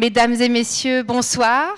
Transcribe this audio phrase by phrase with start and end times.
[0.00, 1.74] Mesdames et messieurs, bonsoir.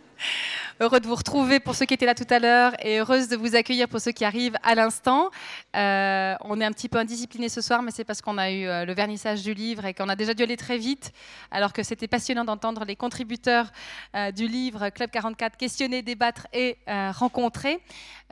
[0.80, 3.36] Heureux de vous retrouver pour ceux qui étaient là tout à l'heure et heureuse de
[3.36, 5.28] vous accueillir pour ceux qui arrivent à l'instant.
[5.76, 8.66] Euh, on est un petit peu indiscipliné ce soir, mais c'est parce qu'on a eu
[8.66, 11.12] euh, le vernissage du livre et qu'on a déjà dû aller très vite,
[11.50, 13.70] alors que c'était passionnant d'entendre les contributeurs
[14.16, 16.78] euh, du livre Club 44 questionner, débattre et
[17.12, 17.78] rencontrer.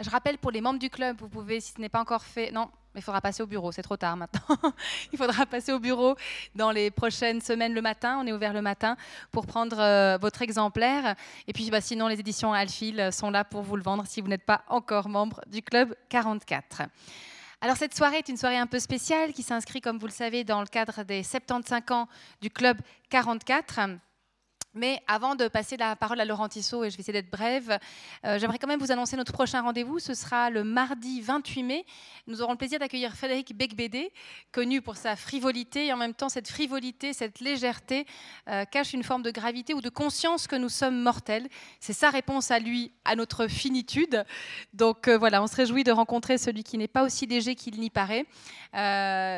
[0.00, 2.50] Je rappelle pour les membres du club, vous pouvez, si ce n'est pas encore fait,
[2.50, 4.56] non, il faudra passer au bureau, c'est trop tard maintenant.
[5.12, 6.16] il faudra passer au bureau
[6.54, 8.96] dans les prochaines semaines le matin, on est ouvert le matin,
[9.30, 11.14] pour prendre euh, votre exemplaire.
[11.46, 14.28] Et puis bah, sinon, les éditions Alphil sont là pour vous le vendre si vous
[14.28, 16.82] n'êtes pas encore membre du Club 44.
[17.60, 20.44] Alors cette soirée est une soirée un peu spéciale qui s'inscrit, comme vous le savez,
[20.44, 22.08] dans le cadre des 75 ans
[22.40, 22.78] du Club
[23.10, 23.80] 44.
[24.78, 27.80] Mais avant de passer la parole à Laurent Tissot, et je vais essayer d'être brève,
[28.24, 29.98] euh, j'aimerais quand même vous annoncer notre prochain rendez-vous.
[29.98, 31.84] Ce sera le mardi 28 mai.
[32.28, 34.12] Nous aurons le plaisir d'accueillir Frédéric Becbédé,
[34.52, 35.86] connu pour sa frivolité.
[35.86, 38.06] Et en même temps, cette frivolité, cette légèreté
[38.48, 41.48] euh, cache une forme de gravité ou de conscience que nous sommes mortels.
[41.80, 44.24] C'est sa réponse à lui, à notre finitude.
[44.74, 47.80] Donc euh, voilà, on se réjouit de rencontrer celui qui n'est pas aussi léger qu'il
[47.80, 48.26] n'y paraît.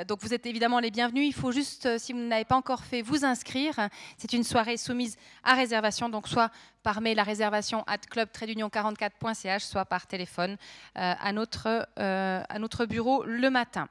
[0.05, 1.27] donc vous êtes évidemment les bienvenus.
[1.27, 3.89] Il faut juste, si vous n'avez pas encore fait, vous inscrire.
[4.19, 6.51] C'est une soirée soumise à réservation, donc soit
[6.83, 10.57] par mail la réservation at club 44ch soit par téléphone
[10.97, 13.89] euh, à, notre, euh, à notre bureau le matin.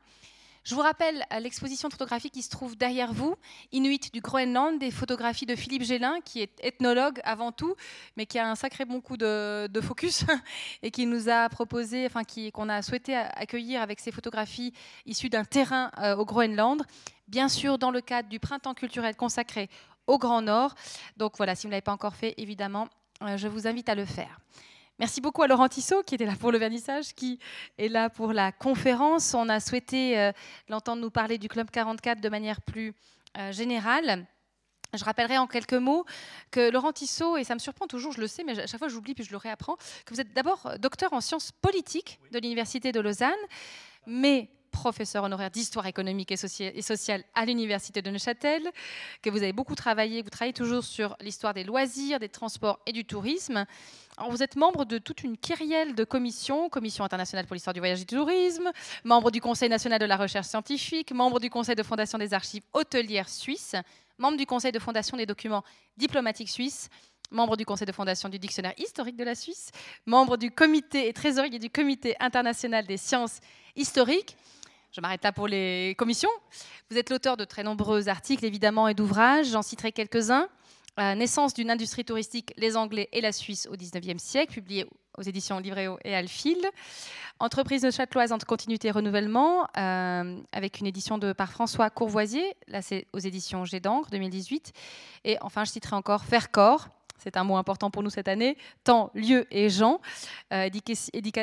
[0.69, 3.35] Je vous rappelle l'exposition photographique qui se trouve derrière vous,
[3.71, 7.75] Inuit du Groenland, des photographies de Philippe Gélin, qui est ethnologue avant tout,
[8.17, 10.25] mais qui a un sacré bon coup de, focus
[10.83, 12.21] et qui nous a proposé, enfin
[12.53, 14.73] qu'on a souhaité accueillir avec ses photographies
[15.05, 16.83] issues d'un terrain euh, au Groenland.
[17.27, 19.69] Bien sûr, dans le cadre du printemps culturel consacré
[20.09, 20.75] au Grand Nord.
[21.17, 22.89] Donc voilà, si vous ne l'avez pas encore fait, évidemment,
[23.21, 24.39] euh, je vous invite à le faire.
[24.97, 27.39] Merci beaucoup à Laurent Tissot qui était là pour le vernissage, qui
[27.77, 29.33] est là pour la conférence.
[29.33, 30.31] On a souhaité euh,
[30.67, 32.93] l'entendre nous parler du Club 44 de manière plus
[33.37, 34.25] euh, générale.
[34.95, 36.03] Je rappellerai en quelques mots
[36.49, 38.87] que Laurent Tissot, et ça me surprend toujours, je le sais, mais à chaque fois
[38.87, 42.91] j'oublie puis je le réapprends, que vous êtes d'abord docteur en sciences politiques de l'Université
[42.91, 43.31] de Lausanne,
[44.07, 48.63] mais professeur honoraire d'histoire économique et, sociale à l'Université de Neuchâtel,
[49.21, 52.91] que vous avez beaucoup travaillé, vous travaillez toujours sur l'histoire des loisirs, des transports et
[52.91, 53.65] du tourisme.
[54.29, 58.01] vous êtes membre de toute une kyrielle de commissions, Commission internationale pour l'histoire du voyage
[58.01, 58.71] et du tourisme,
[59.03, 62.63] membre du Conseil national de la recherche scientifique, membre du Conseil de fondation des archives
[62.73, 63.75] hôtelières suisses,
[64.17, 65.63] membre du Conseil de fondation des documents
[65.97, 66.89] diplomatiques suisses,
[67.31, 69.71] membre du conseil de fondation du dictionnaire historique de la Suisse,
[70.05, 73.39] membre du comité et trésorier du comité international des sciences
[73.75, 74.35] historiques.
[74.91, 76.29] Je m'arrête là pour les commissions.
[76.89, 79.47] Vous êtes l'auteur de très nombreux articles, évidemment, et d'ouvrages.
[79.47, 80.47] J'en citerai quelques-uns.
[80.99, 84.85] Euh, Naissance d'une industrie touristique, les Anglais et la Suisse au XIXe siècle, publié
[85.17, 86.57] aux éditions Livréo et Alphil.
[87.39, 92.43] Entreprise de châteloise entre continuité et renouvellement, euh, avec une édition de par François Courvoisier,
[92.67, 94.73] là c'est aux éditions G 2018.
[95.23, 96.51] Et enfin, je citerai encore Faire
[97.19, 100.01] c'est un mot important pour nous cette année, temps, lieu et gens.
[100.53, 100.69] Euh,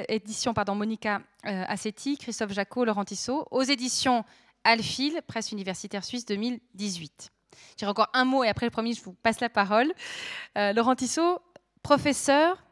[0.09, 4.25] édition pardon, Monica euh, Assetti, Christophe Jacot, Laurent Tissot, aux éditions
[4.65, 7.31] Alphil, presse universitaire suisse 2018.
[7.78, 9.92] J'ai encore un mot et après, promis, je vous passe la parole.
[10.59, 11.41] Euh, Laurent Tissot,
[11.82, 12.62] professeur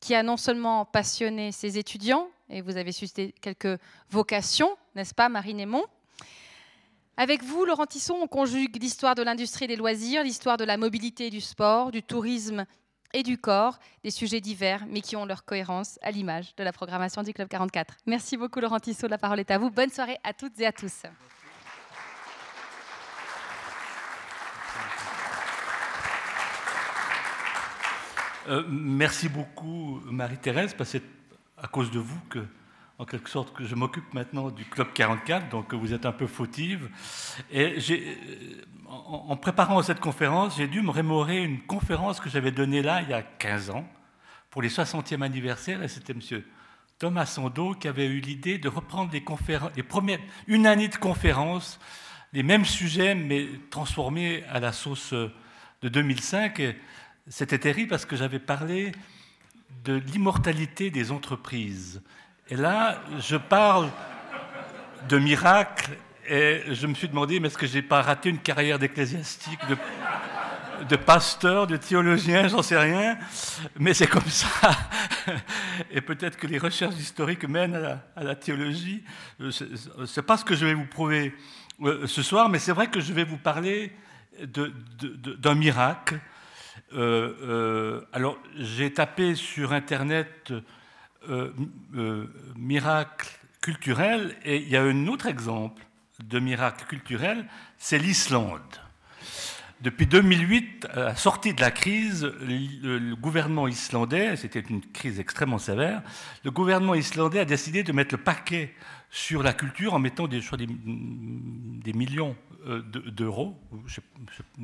[0.00, 3.80] qui a non seulement passionné ses étudiants, et vous avez suscité quelques
[4.10, 5.84] vocations, n'est-ce pas, Marine Aymon
[7.18, 11.26] avec vous, Laurent Tisson, on conjugue l'histoire de l'industrie des loisirs, l'histoire de la mobilité
[11.26, 12.64] et du sport, du tourisme
[13.12, 16.72] et du corps, des sujets divers, mais qui ont leur cohérence à l'image de la
[16.72, 17.96] programmation du Club 44.
[18.06, 19.08] Merci beaucoup, Laurent Tissot.
[19.08, 19.68] La parole est à vous.
[19.68, 21.02] Bonne soirée à toutes et à tous.
[28.46, 31.04] Euh, merci beaucoup, Marie-Thérèse, parce que c'est
[31.56, 32.46] à cause de vous que
[32.98, 36.26] en quelque sorte que je m'occupe maintenant du Club 44, donc vous êtes un peu
[36.26, 36.90] fautive.
[37.52, 42.82] Et euh, en, préparant cette conférence, j'ai dû me rémémorer une conférence que j'avais donnée
[42.82, 43.88] là il y a 15 ans
[44.50, 46.42] pour les 60e anniversaires, et c'était M.
[46.98, 49.20] Thomas Sando qui avait eu l'idée de reprendre les,
[49.84, 51.78] premières, une année de conférences,
[52.32, 56.74] les mêmes sujets, mais transformés à la sauce de 2005.
[57.28, 58.90] C'était terrible parce que j'avais parlé
[59.84, 62.02] de l'immortalité des entreprises.
[62.50, 63.90] Et là, je parle
[65.06, 65.90] de miracles
[66.26, 69.60] et je me suis demandé, mais est-ce que je n'ai pas raté une carrière d'ecclésiastique,
[70.88, 73.18] de, pasteur, de théologien, j'en sais rien,
[73.78, 74.70] mais c'est comme ça.
[75.90, 79.04] Et peut-être que les recherches historiques mènent à la, théologie.
[79.50, 81.34] Ce n'est pas ce que je vais vous prouver
[81.82, 83.92] euh, ce soir, mais c'est vrai que je vais vous parler
[84.42, 86.18] d'un miracle.
[86.94, 90.52] Euh, euh, alors, j'ai tapé sur Internet
[91.28, 91.52] euh,
[91.96, 92.26] euh,
[92.56, 93.28] miracle
[93.60, 94.36] culturel.
[94.44, 95.82] Et il y a un autre exemple
[96.22, 97.46] de miracle culturel,
[97.78, 98.60] c'est l'Islande.
[99.80, 105.58] depuis 2008, à la sortie de la crise, le, gouvernement islandais, c'était une crise extrêmement
[105.58, 106.02] sévère,
[106.44, 108.74] le gouvernement islandais a décidé de mettre le paquet
[109.10, 112.34] sur la culture en mettant des, des, des millions
[112.66, 113.56] euh, d'euros,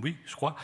[0.03, 0.57] oui, je crois.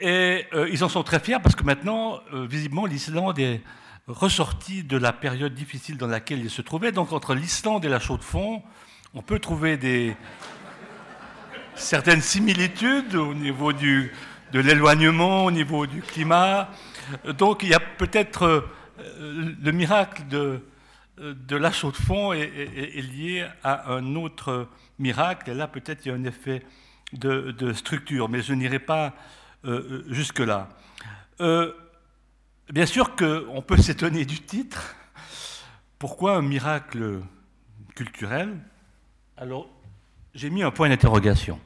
[0.00, 3.60] Et euh, ils en sont très fiers parce que maintenant, euh, visiblement, l'Islande est
[4.08, 6.92] ressortie de la période difficile dans laquelle il se trouvait.
[6.92, 8.62] Donc entre l'Islande et la Chaux-de-Fonds,
[9.14, 10.16] on peut trouver des
[11.74, 14.12] certaines similitudes au niveau du,
[14.52, 16.68] de l'éloignement, au niveau du climat.
[17.38, 18.42] Donc il y a peut-être
[19.08, 20.60] euh, le miracle de,
[21.18, 22.48] de la chaux de fond est,
[23.00, 24.68] lié à un autre
[24.98, 25.50] miracle.
[25.50, 26.62] Et là, peut-être il y a un effet
[27.12, 29.14] de, structure, mais je n'irai pas
[29.64, 30.68] euh, jusque-là.
[31.40, 31.72] Euh,
[32.72, 34.96] bien sûr qu'on peut s'étonner du titre.
[35.98, 37.20] Pourquoi un miracle
[37.94, 38.58] culturel?
[39.36, 39.68] Alors,
[40.34, 41.60] j'ai mis un point d'interrogation.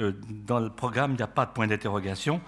[0.00, 0.12] Euh,
[0.46, 2.40] dans le programme, il n'y a pas de point d'interrogation.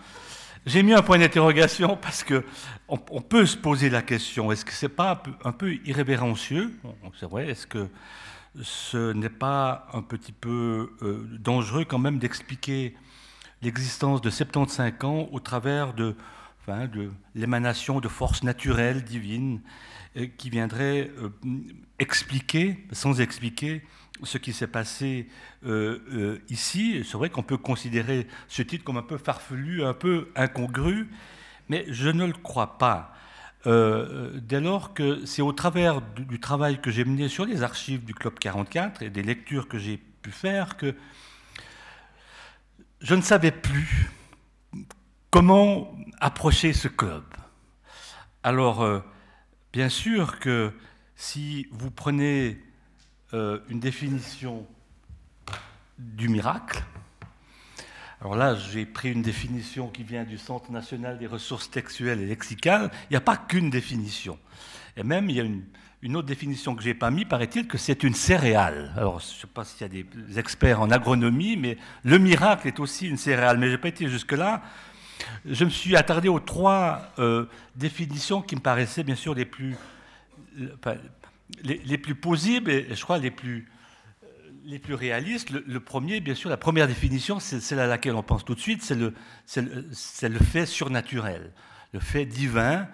[0.66, 2.44] J'ai mis un point d'interrogation parce que
[2.88, 6.78] on, peut se poser la question est-ce que c'est pas un peu, irrévérencieux?
[7.18, 7.48] C'est vrai.
[7.48, 7.88] Est-ce que
[8.62, 12.94] ce n'est pas un petit peu euh, dangereux quand même d'expliquer
[13.62, 16.14] l'existence de 75 ans au travers de,
[16.86, 19.60] de l'émanation de forces naturelles divines
[20.16, 21.10] euh, qui viendraient
[21.98, 23.82] expliquer, sans expliquer,
[24.22, 25.28] ce qui s'est passé
[25.64, 27.02] euh, euh, ici.
[27.04, 31.08] C'est vrai qu'on peut considérer ce titre comme un peu farfelu, un peu incongru,
[31.68, 33.14] mais je ne le crois pas.
[33.66, 38.04] Euh, dès lors que c'est au travers du, travail que j'ai mené sur les archives
[38.04, 40.94] du Club 44 et des lectures que j'ai pu faire que
[43.02, 44.10] je ne savais plus
[45.30, 47.24] comment approcher ce club?
[48.42, 49.02] Alors,
[49.72, 50.72] bien sûr que
[51.14, 52.58] si vous prenez
[53.32, 54.66] euh, une définition
[55.98, 56.82] du miracle.
[58.20, 62.26] Alors là, j'ai pris une définition qui vient du Centre national des ressources textuelles et
[62.26, 62.90] lexicales.
[63.04, 64.36] Il n'y a pas qu'une définition.
[64.96, 67.78] Et même, il y a une, autre définition que je n'ai pas mis, paraît-il, que
[67.78, 68.92] c'est une céréale.
[68.96, 72.66] Alors, je ne sais pas s'il y a des experts en agronomie, mais le miracle
[72.66, 73.58] est aussi une céréale.
[73.58, 74.62] Mais je n'ai pas été jusque-là.
[75.44, 77.46] Je me suis attardé aux trois euh,
[77.76, 79.76] définitions qui me paraissaient, bien sûr, les plus,
[81.62, 83.68] les, plus possibles et je crois les plus,
[84.64, 85.50] les plus réalistes.
[85.50, 88.60] Le, premier, bien sûr, la première définition, c'est celle à laquelle on pense tout de
[88.60, 89.14] suite, c'est le,
[89.56, 91.52] le, fait surnaturel,
[91.92, 92.86] le fait divin,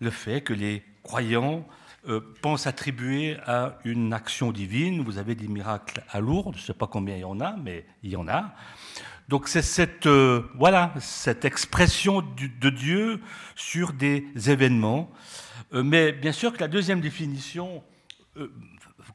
[0.00, 1.66] le fait que les croyants
[2.08, 5.02] euh, pensent attribuer à une action divine.
[5.02, 7.56] Vous avez des miracles à Lourdes, je ne sais pas combien il y en a,
[7.56, 8.54] mais il y en a.
[9.28, 13.22] Donc c'est cette, euh, voilà, cette expression de Dieu
[13.56, 15.10] sur des événements.
[15.72, 17.82] Euh, mais bien sûr que la deuxième définition
[18.36, 18.52] euh,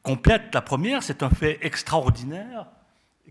[0.02, 2.68] complète la première, c'est un fait extraordinaire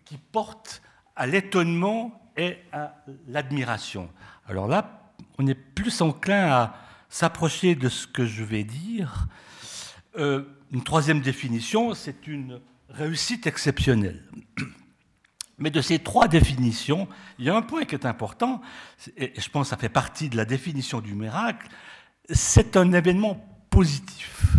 [0.05, 0.83] qui porte
[1.17, 2.95] à l'étonnement et à
[3.27, 4.09] l'admiration.
[4.47, 6.77] Alors là, on est plus enclin à
[7.09, 9.27] s'approcher de ce que je vais dire.
[10.17, 14.23] Une troisième définition, c'est une réussite exceptionnelle.
[15.59, 17.09] Mais de ces trois définitions,
[17.39, 18.61] il y a un point qui est important,
[19.17, 21.69] et je pense que ça fait partie de la définition du miracle,
[22.31, 24.57] c'est un événement positif.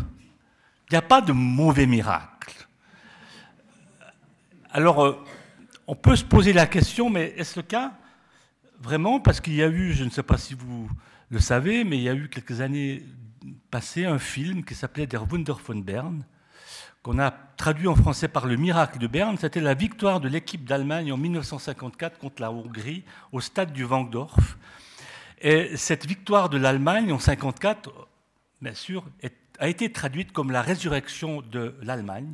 [0.90, 2.68] Il n'y a pas de mauvais miracle.
[4.72, 5.24] Alors, euh,
[5.88, 7.94] on peut se poser la question, mais est-ce le cas?
[8.80, 10.90] Vraiment, parce qu'il y a eu, je ne sais pas si vous
[11.30, 13.04] le savez, mais il y a eu quelques années
[13.72, 16.24] passées un film qui s'appelait Der Wunder von Bern,
[17.04, 19.38] qu'on a traduit en français par Le miracle de Berne.
[19.38, 24.58] C'était la victoire de l'équipe d'Allemagne en 1954 contre la Hongrie au stade du Wangdorf.
[25.42, 27.92] Et cette victoire de l'Allemagne en 1954,
[28.62, 29.06] bien sûr,
[29.60, 32.34] a été traduite comme la résurrection de l'Allemagne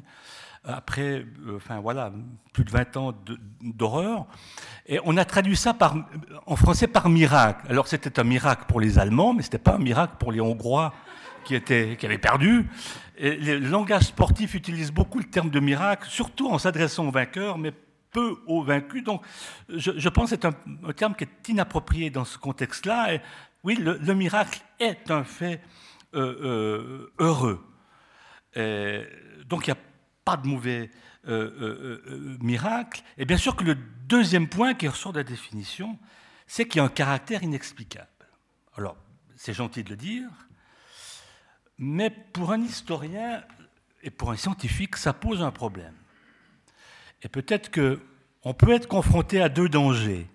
[0.68, 2.12] après euh, enfin, voilà,
[2.54, 3.14] plus de 20 ans
[3.62, 4.26] d'horreur.
[4.88, 5.78] Et on a traduit ça
[6.46, 7.66] en français par miracle.
[7.70, 10.42] Alors c'était un miracle pour les Allemands, mais ce n'était pas un miracle pour les
[10.42, 10.94] Hongrois
[11.46, 12.68] qui, étaient, qui avaient perdu.
[13.18, 17.58] Et le langage sportif utilise beaucoup le terme de miracle, surtout en s'adressant aux vainqueurs,
[17.58, 17.72] mais
[18.12, 19.04] peu aux vaincus.
[19.04, 19.24] Donc
[19.70, 20.54] je, pense que c'est un,
[20.94, 23.20] terme qui est inapproprié dans ce contexte-là.
[23.64, 25.62] Oui, le miracle est un fait
[26.16, 27.62] euh, euh, heureux.
[29.50, 29.82] donc il n'y a
[30.24, 30.90] pas de mauvais
[31.28, 33.04] euh, miracle.
[33.18, 33.76] Et bien sûr que le
[34.08, 36.00] deuxième point qui ressort de la définition,
[36.48, 38.08] c'est qu'il y a un caractère inexplicable.
[38.78, 38.96] Alors,
[39.36, 40.30] c'est gentil de le dire,
[41.78, 43.44] mais pour un historien
[44.04, 45.96] et pour un scientifique, ça pose un problème.
[47.22, 50.28] Et peut-être qu'on peut être confronté à deux dangers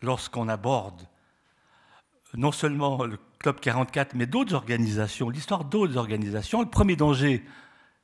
[0.00, 1.06] lorsqu'on aborde
[2.34, 6.62] non seulement le Club 44, mais d'autres organisations, l'histoire d'autres organisations.
[6.62, 7.44] Le premier danger,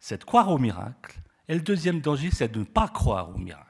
[0.01, 1.19] c'est de croire au miracle.
[1.49, 3.65] Et le deuxième danger, c'est de ne pas croire au miracle.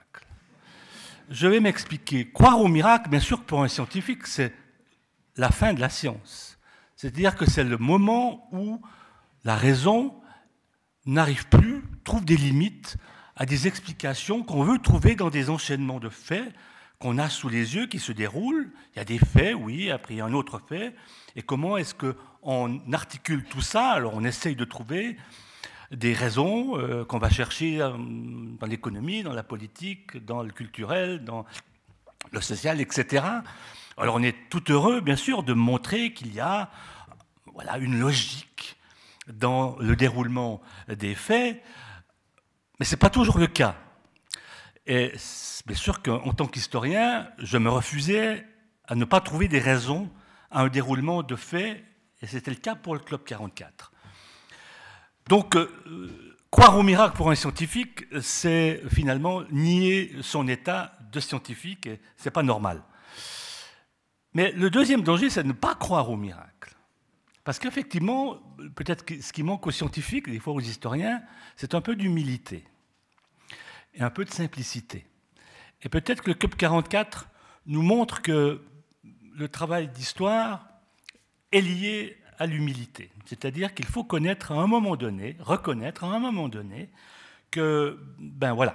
[1.29, 2.31] je vais m'expliquer.
[2.33, 4.55] Croire au miracle, bien sûr, pour un scientifique, c'est
[5.37, 6.59] la fin de la science.
[6.97, 8.81] C'est-à-dire que c'est le moment où
[9.45, 10.15] la raison
[11.07, 12.97] n'arrive plus, trouve des limites
[13.37, 16.53] à des explications qu'on veut trouver dans des enchaînements de faits
[16.99, 18.73] qu'on a sous les yeux qui se déroulent.
[18.95, 20.95] Il y a des faits, oui, après il y a un autre fait.
[21.37, 23.91] Et comment est-ce qu'on articule tout ça?
[23.91, 25.17] Alors on essaye de trouver
[25.93, 31.25] des raisons euh, qu'on va chercher euh, dans l'économie, dans la politique, dans le culturel,
[31.25, 31.47] dans
[32.33, 33.25] le social, etc.
[33.97, 36.71] Alors on est tout heureux, bien sûr, de montrer qu'il y a
[37.55, 38.78] voilà, une logique
[39.29, 41.63] dans le déroulement des faits,
[42.79, 43.77] mais ce n'est pas toujours le cas.
[44.87, 45.13] Et
[45.67, 48.47] bien sûr qu'en tant qu'historien, je me refusais
[48.87, 50.11] à ne pas trouver des raisons
[50.51, 51.85] à un déroulement de faits,
[52.23, 53.93] et c'était le cas pour le Club 44.
[55.29, 55.69] Donc, euh,
[56.51, 62.25] croire au miracle pour un scientifique, c'est finalement nier son état de scientifique, et ce
[62.25, 62.83] n'est pas normal.
[64.33, 66.58] Mais le deuxième danger, c'est de ne pas croire au miracle.
[67.49, 68.43] Parce qu'effectivement,
[68.75, 71.23] peut-être que ce qui manque aux scientifiques, des fois aux historiens,
[71.57, 72.63] c'est un peu d'humilité
[73.95, 75.07] et un peu de simplicité.
[75.81, 77.27] Et peut-être que le CUP 44
[77.65, 78.63] nous montre que
[79.35, 80.69] le travail d'histoire
[81.51, 83.11] est lié à l'humilité.
[83.25, 86.91] C'est-à-dire qu'il faut connaître à un moment donné, reconnaître à un moment donné
[87.51, 88.75] que, ben voilà,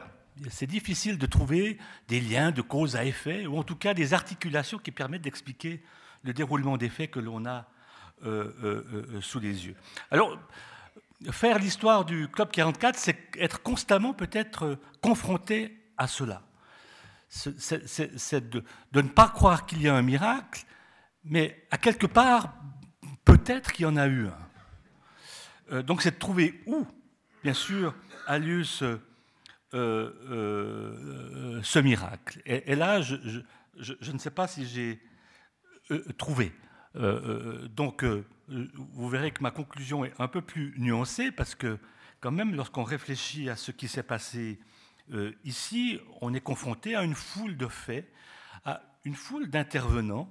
[0.50, 1.78] c'est difficile de trouver
[2.08, 5.84] des liens de cause à effet, ou en tout cas des articulations qui permettent d'expliquer
[6.24, 7.68] le déroulement des faits que l'on a
[9.22, 9.76] sous les yeux.
[10.12, 10.38] Alors,
[11.32, 16.42] faire l'histoire du Club 44, c'est être constamment peut-être confronté à cela.
[17.30, 18.64] C'est de,
[18.94, 20.66] ne pas croire qu'il y a un miracle,
[21.24, 22.54] mais à quelque part
[23.26, 24.38] Peut-être qu'il y en a eu un.
[25.72, 26.86] Euh, donc c'est de trouver où,
[27.44, 27.96] bien sûr,
[28.28, 29.00] a lieu ce,
[29.74, 32.42] euh, euh, miracle.
[32.46, 35.02] Et, là, je, ne sais pas si j'ai
[36.18, 36.52] trouvé.
[36.96, 41.80] Donc vous verrez que ma conclusion est un peu plus nuancée parce que
[42.22, 44.60] quand même, lorsqu'on réfléchit à ce qui s'est passé
[45.44, 48.12] ici, on est confronté à une foule de faits,
[48.66, 50.30] à une foule d'intervenants.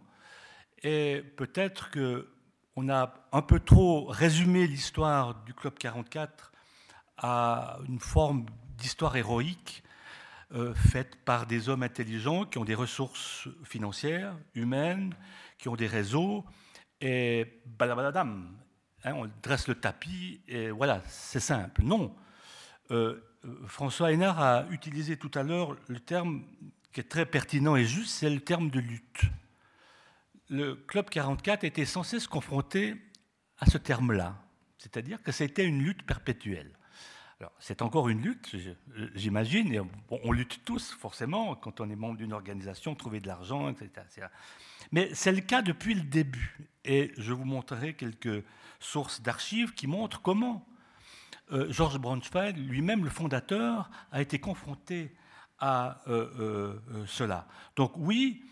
[0.83, 2.28] Et peut-être que
[2.76, 6.52] on a un peu trop résumé l'histoire du Club 44
[7.19, 8.47] à une forme
[8.78, 9.83] d'histoire héroïque
[10.54, 15.14] euh, faite par des hommes intelligents qui ont des ressources financières, humaines,
[15.62, 16.45] qui ont des réseaux,
[17.00, 18.54] et balabadam,
[19.04, 21.83] hein, on dresse le tapis, et voilà, c'est simple.
[21.83, 22.14] Non.
[22.90, 23.23] Euh,
[23.66, 26.42] François Hénard a utilisé tout à l'heure le terme
[26.92, 29.23] qui est très pertinent et juste, c'est le terme de lutte
[30.52, 32.95] le Club 44 était censé se confronter
[33.59, 34.37] à ce terme-là,
[34.76, 36.71] c'est-à-dire que c'était une lutte perpétuelle.
[37.59, 38.55] C'est encore une lutte,
[39.15, 39.81] j'imagine, et
[40.11, 44.27] on lutte tous forcément quand on est membre d'une organisation, trouver de l'argent, etc.
[44.93, 48.45] Mais c'est le cas depuis le début, et je vous montrerai quelques
[48.81, 50.67] sources d'archives qui montrent comment
[51.53, 55.15] euh, Georges Braunschweig, lui-même le fondateur, a été confronté
[55.59, 57.47] à euh, euh, cela.
[57.77, 58.45] Donc oui,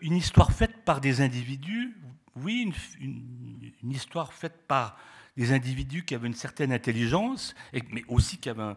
[0.00, 1.96] une histoire faite par des individus,
[2.34, 4.96] oui, une, histoire faite par
[5.40, 8.74] des individus qui avaient une certaine intelligence, mais aussi qui avaient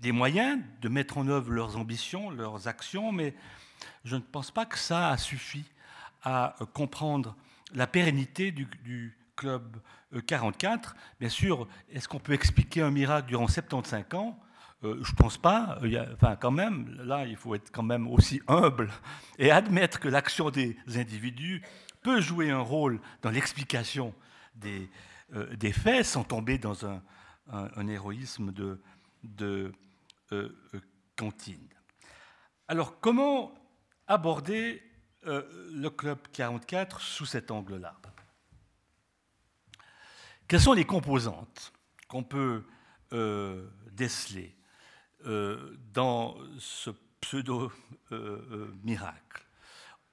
[0.00, 3.32] des moyens de mettre en œuvre leurs ambitions, leurs actions, mais
[4.04, 5.64] je ne pense pas que ça a suffi
[6.24, 7.36] à comprendre
[7.74, 9.76] la pérennité du, Club
[10.26, 10.96] 44.
[11.20, 14.36] Bien sûr, est-ce qu'on peut expliquer un miracle durant 75 ans?
[14.82, 15.78] Euh, je ne pense pas.
[16.14, 18.90] enfin, quand même, là, il faut être quand même aussi humble
[19.38, 21.62] et admettre que l'action des individus
[22.02, 24.12] peut jouer un rôle dans l'explication
[24.56, 24.90] des,
[25.34, 27.02] euh, des, faits sans tomber dans un,
[27.88, 28.80] héroïsme de,
[29.24, 29.72] de
[30.32, 30.48] euh,
[31.16, 31.68] cantine.
[32.68, 33.54] Alors, comment
[34.06, 34.82] aborder
[35.24, 37.96] le Club 44 sous cet angle-là?
[40.48, 41.72] Quelles sont les composantes
[42.08, 42.64] qu'on peut
[43.92, 44.56] déceler
[45.26, 49.46] euh, dans ce pseudo-miracle.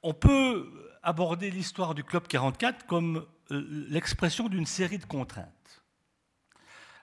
[0.04, 5.84] On peut aborder l'histoire du Club 44 comme euh, l'expression d'une série de contraintes.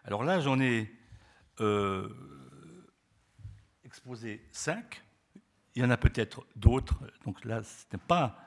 [0.05, 0.93] Alors là, j'en ai
[1.61, 2.09] euh,
[3.85, 5.03] exposé cinq.
[5.75, 6.99] Il y en a peut-être d'autres.
[7.25, 8.43] Donc là, ce n'est pas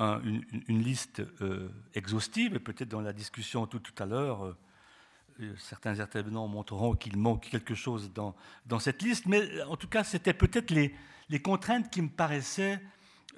[0.00, 1.22] une, liste
[1.94, 2.54] exhaustive.
[2.54, 4.56] Et peut-être dans la discussion tout, à l'heure,
[5.56, 8.34] certains intervenants montreront qu'il manque quelque chose dans,
[8.78, 10.94] cette liste, mais en tout cas, c'était peut-être les,
[11.42, 12.80] contraintes qui me paraissaient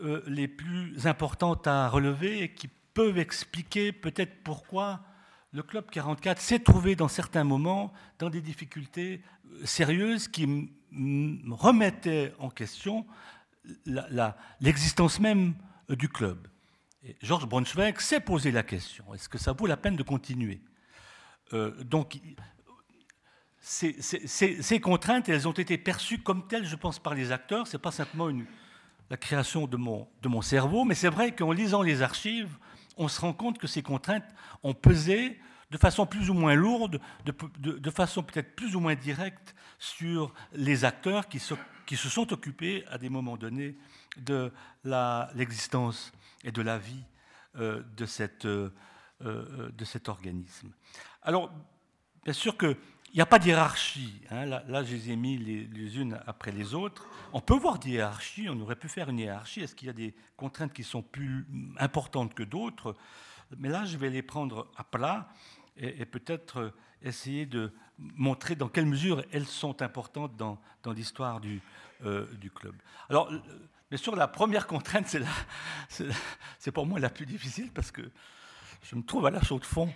[0.02, 5.00] euh, les plus importantes à relever et qui peuvent expliquer peut-être pourquoi
[5.52, 10.70] le Club 44 s'est trouvé dans certains moments dans des difficultés euh, sérieuses qui
[11.50, 13.06] remettaient en question
[14.60, 15.54] l'existence même
[15.88, 16.48] du club.
[17.22, 20.60] Georges Braunschweig s'est posé la question, est-ce que ça vaut la peine de continuer?
[21.84, 22.18] Donc,
[23.60, 27.66] ces, contraintes, elles ont été perçues comme telles, je pense, par les acteurs.
[27.66, 28.46] Ce n'est pas simplement une,
[29.10, 32.56] la création de mon, de mon cerveau, mais c'est vrai qu'en lisant les archives,
[32.96, 34.24] on se rend compte que ces contraintes
[34.62, 35.38] ont pesé
[35.70, 40.84] de façon plus ou moins lourde, de, façon peut-être plus ou moins directe sur les
[40.84, 41.54] acteurs qui se,
[41.86, 43.76] qui se sont occupés à des moments donnés
[44.16, 44.52] de
[45.34, 46.12] l'existence
[46.44, 47.04] et de la vie
[47.56, 48.72] euh, de, cette, euh,
[49.22, 50.70] euh, de cet organisme.
[51.22, 51.52] Alors,
[52.24, 52.76] bien sûr que
[53.12, 54.20] il n'y a pas d'hierarchie.
[54.30, 54.46] Hein.
[54.46, 57.06] Là, je les ai mis les, unes après les autres.
[57.32, 59.60] On peut voir des hiérarchies, on aurait pu faire une hiérarchie.
[59.60, 61.46] Est-ce qu'il y a des contraintes qui sont plus
[61.78, 62.94] importantes que d'autres?
[63.58, 65.28] Mais là, je vais les prendre à plat
[65.76, 70.58] et, peut-être essayer de montrer dans quelle mesure elles sont importantes dans,
[70.92, 71.60] l'histoire du,
[72.04, 72.74] euh, du, club.
[73.08, 73.30] Alors,
[73.90, 75.16] bien sûr, la première contrainte,
[76.58, 78.02] c'est pour moi la plus difficile parce que
[78.82, 79.92] je me trouve à la chaude de fond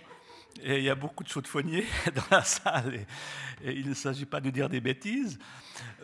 [0.61, 1.85] et il y a beaucoup de chaudefonniers
[2.15, 3.05] dans la salle,
[3.63, 5.39] et, il ne s'agit pas de dire des bêtises.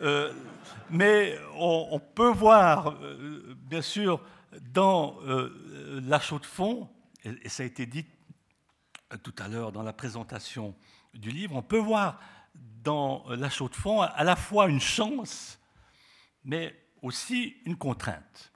[0.00, 0.32] Euh,
[0.90, 4.22] mais on, peut voir, euh, bien sûr,
[4.72, 6.88] dans euh, la chaude de fond,
[7.24, 8.06] et, ça a été dit
[9.22, 10.74] tout à l'heure dans la présentation
[11.14, 12.18] du livre, on peut voir
[12.54, 15.58] dans la chaude de fond à la fois une chance,
[16.44, 18.52] mais aussi une contrainte.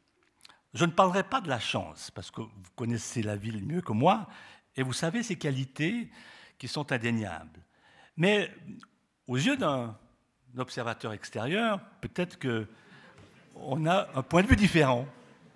[0.72, 3.92] Je ne parlerai pas de la chance, parce que vous connaissez la ville mieux que
[3.92, 4.28] moi,
[4.76, 6.10] et vous savez ces qualités
[6.58, 7.60] qui sont indéniables.
[8.16, 8.50] Mais
[9.26, 9.96] aux yeux d'un
[10.56, 15.06] observateur extérieur, peut-être qu'on a un point de vue différent,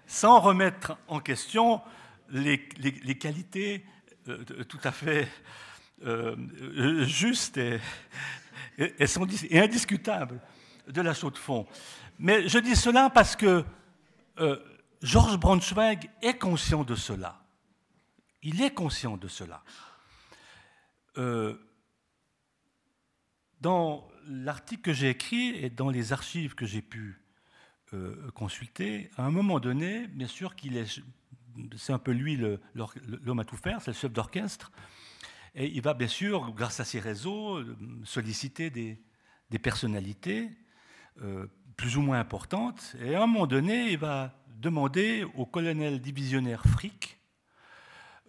[0.07, 1.81] sans remettre en question
[2.31, 2.59] les,
[3.19, 3.85] qualités
[4.29, 5.29] euh, tout à fait
[6.05, 7.81] euh, justes et,
[9.53, 10.41] indiscutables
[10.89, 11.67] de la chaux de fond.
[12.19, 13.65] Mais je dis cela parce que
[14.39, 14.59] euh,
[15.03, 17.41] Georges Braunschweig est conscient de cela.
[18.43, 19.63] Il est conscient de cela.
[21.19, 21.57] Euh,
[23.61, 27.21] dans l'article que j'ai écrit et dans les archives que j'ai pu
[27.93, 31.03] euh, consulter, à un moment donné, bien sûr qu'il est,
[31.77, 34.73] c'est un peu lui l'homme à tout faire, c'est le chef d'orchestre,
[35.55, 37.63] et il va bien sûr, grâce à ses réseaux,
[38.05, 38.99] solliciter des,
[39.59, 40.49] personnalités
[41.23, 46.01] euh, plus ou moins importantes, et à un moment donné, il va demander au colonel
[46.01, 47.20] divisionnaire Frick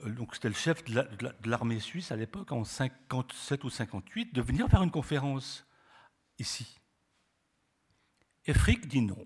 [0.05, 4.67] donc c'était le chef de l'armée suisse à l'époque, en 57 ou 58, de venir
[4.69, 5.65] faire une conférence
[6.39, 6.79] ici.
[8.45, 9.25] Et Frick dit non.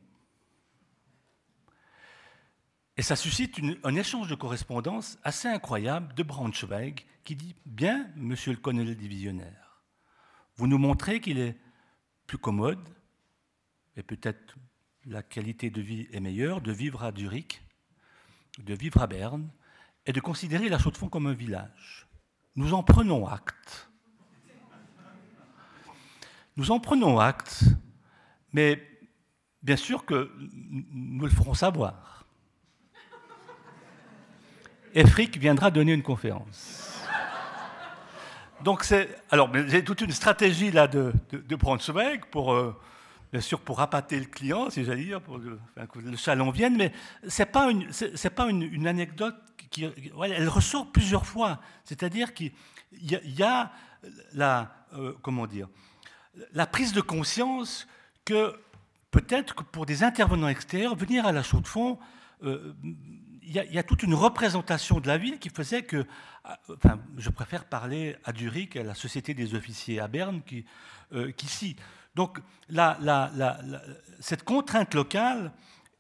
[2.97, 8.51] Et ça suscite un échange de correspondance assez incroyable de Braunschweig qui dit Bien, monsieur
[8.51, 9.81] le colonel divisionnaire,
[10.55, 11.57] vous nous montrez qu'il est
[12.25, 12.87] plus commode,
[13.97, 14.55] et peut-être
[15.05, 17.61] la qualité de vie est meilleure, de vivre à Zurich,
[18.59, 19.49] de vivre à Berne,
[20.05, 22.07] est de considérer la Chaux-de-Fonds comme un village.
[22.55, 23.89] Nous en prenons acte.
[26.57, 27.65] Nous en prenons acte,
[28.53, 28.81] mais
[29.61, 30.31] bien sûr que
[30.91, 32.25] nous le ferons savoir.
[34.93, 36.95] Et Frick viendra donner une conférence.
[38.63, 42.75] Donc c'est alors j'ai toute une stratégie là de, de, Brunswick pour euh,
[43.31, 46.91] bien sûr pour appâter le client, si j'allais dire, pour que le salon vienne, mais
[47.27, 49.35] c'est pas une c'est pas une anecdote
[50.23, 51.59] elle ressort plusieurs fois.
[51.83, 52.51] C'est-à-dire qu'il
[53.01, 53.71] y, a
[54.33, 55.67] la, euh, comment dire,
[56.53, 57.87] la prise de conscience
[58.25, 58.57] que
[59.11, 61.99] peut-être que pour des intervenants extérieurs, venir à la chaux de fond,
[62.43, 62.73] euh,
[63.47, 67.29] il y, a toute une représentation de la ville qui faisait que, euh, enfin, je
[67.29, 70.41] préfère parler à Zurich, à la Société des officiers à Berne,
[71.37, 71.75] qu'ici.
[72.15, 72.39] Donc,
[74.19, 75.51] cette contrainte locale,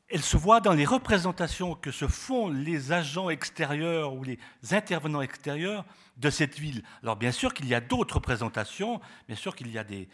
[0.07, 4.39] elle se voit dans les représentations que se font les agents extérieurs ou les
[4.71, 5.83] intervenants extérieurs
[6.17, 6.83] de cette ville.
[7.03, 10.07] Alors bien sûr qu'il y a d'autres représentations, bien sûr qu'il y a des,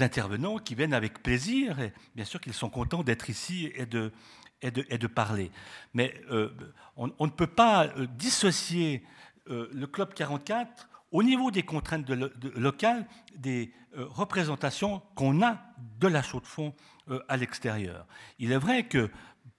[0.00, 5.06] intervenants qui viennent avec plaisir, et bien sûr qu'ils sont contents d'être ici et de,
[5.06, 5.50] parler.
[5.92, 6.50] Mais euh,
[6.96, 9.04] on, ne peut pas euh, dissocier
[9.48, 12.10] euh, le Club 44 au niveau des contraintes
[12.56, 15.62] locales des représentations qu'on a
[16.00, 16.74] de la chaux de fond
[17.08, 18.06] euh, à l'extérieur.
[18.40, 19.08] Il est vrai que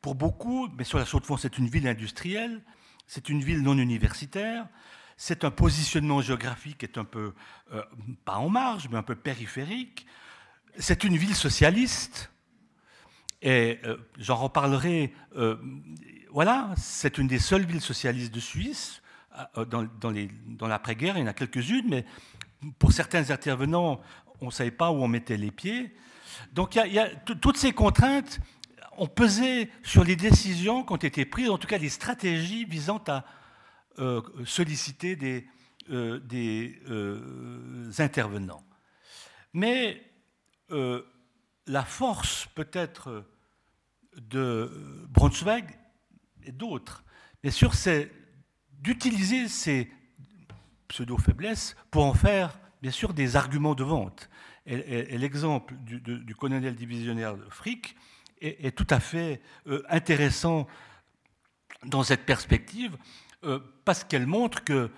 [0.01, 2.61] pour beaucoup, mais sur la Chaux-de-Fonds, c'est une ville industrielle,
[3.07, 4.67] c'est une ville non universitaire,
[5.15, 7.33] c'est un positionnement géographique qui est un peu,
[7.71, 7.81] euh,
[8.25, 10.05] pas en marge, mais un peu périphérique.
[10.77, 12.31] C'est une ville socialiste,
[13.41, 15.13] et euh, j'en reparlerai.
[16.31, 19.01] voilà, c'est une des seules villes socialistes de Suisse.
[19.69, 22.05] Dans, dans l'après-guerre, il y en a quelques-unes, mais
[22.79, 24.01] pour certains intervenants,
[24.41, 25.95] on ne savait pas où on mettait les pieds.
[26.53, 28.39] Donc il y a, toutes ces contraintes,
[28.97, 33.03] ont pesé sur les décisions qui ont été prises, en tout cas les stratégies visant
[33.07, 33.25] à
[33.99, 35.47] euh, solliciter des,
[35.89, 36.19] euh,
[36.89, 38.63] euh, intervenants.
[39.53, 40.01] Mais
[40.69, 43.25] la force peut-être
[44.17, 45.77] de Braunschweig
[46.43, 47.03] et d'autres,
[47.43, 48.11] bien sûr, c'est
[48.81, 49.91] d'utiliser ces
[50.87, 54.29] pseudo-faiblesses pour en faire, bien sûr, des arguments de vente.
[54.67, 57.95] Et, l'exemple du, colonel divisionnaire Frick
[58.41, 60.67] est, tout à fait euh, intéressant
[61.85, 62.97] dans cette perspective,
[63.43, 64.89] euh, parce qu'elle montre que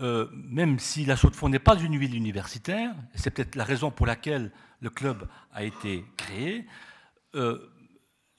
[0.00, 4.06] euh, même si la Chaux-de-Fonds n'est pas une ville universitaire, c'est peut-être la raison pour
[4.06, 6.66] laquelle le club a été créé,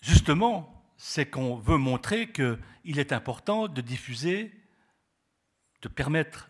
[0.01, 4.51] justement, c'est qu'on veut montrer qu'il est important de diffuser,
[5.83, 6.49] de permettre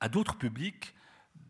[0.00, 0.94] à d'autres publics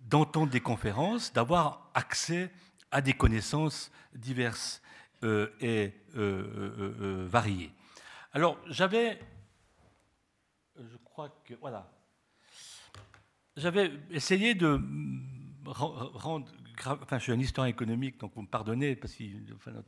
[0.09, 2.51] d'entendre des conférences, d'avoir accès
[2.91, 4.81] à des connaissances diverses
[5.25, 7.73] euh, et euh, euh, variées.
[8.33, 9.19] Alors, j'avais,
[10.77, 11.91] je crois que, voilà,
[13.57, 14.81] j'avais essayé de
[15.67, 16.47] rendre,
[16.87, 19.25] enfin, je suis un historien économique, donc vous me pardonnez, parce que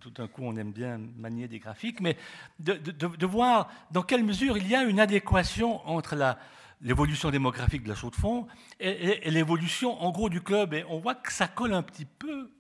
[0.01, 2.17] tout d'un coup, on aime bien manier des graphiques, mais
[2.59, 6.39] de, de, voir dans quelle mesure il y a une adéquation entre la,
[6.81, 8.47] l'évolution démographique de la Chaux-de-Fonds
[8.79, 10.75] et, l'évolution en gros du club.
[10.75, 12.51] Et on voit que ça colle un petit peu.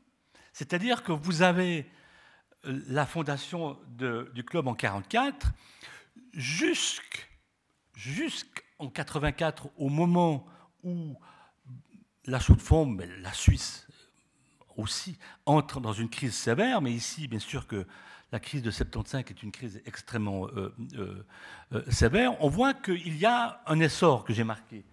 [0.53, 1.91] C'est-à-dire que vous avez
[2.67, 5.53] euh, la fondation du club en 1944,
[7.95, 10.47] jusqu'en 84, au moment
[10.83, 11.17] où
[12.27, 13.87] la Chaux-de-Fonds, mais la Suisse
[14.77, 17.87] aussi, entre dans une crise sévère, mais ici, bien sûr que
[18.33, 21.27] la crise de 75 est une crise extrêmement euh, euh,
[21.73, 24.85] euh, sévère, on voit qu'il y a un essor que j'ai marqué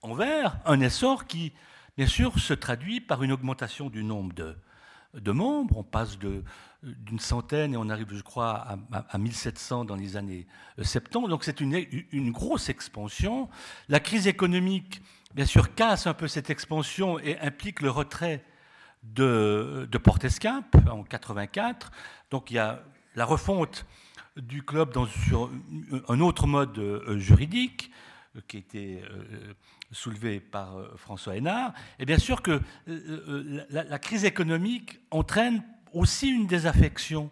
[0.00, 1.52] en vert, un essor qui,
[1.96, 5.78] bien sûr, se traduit par une augmentation du nombre de, membres.
[5.78, 10.46] On passe d'une centaine et on arrive, je crois, à, à, 1700 dans les années
[10.80, 11.28] 70.
[11.28, 13.50] Donc c'est une, grosse expansion.
[13.88, 15.02] La crise économique,
[15.34, 18.44] bien sûr, casse un peu cette expansion et implique le retrait
[19.14, 21.90] de, de Portescap en 84.
[22.30, 22.82] Donc il y a
[23.14, 23.86] la refonte
[24.36, 25.50] du club dans, sur
[26.08, 27.90] un autre mode euh, juridique
[28.36, 29.54] euh, qui a été euh,
[29.90, 31.72] soulevé par François Hénard.
[31.98, 37.30] Et bien sûr que la, crise économique entraîne aussi une désaffection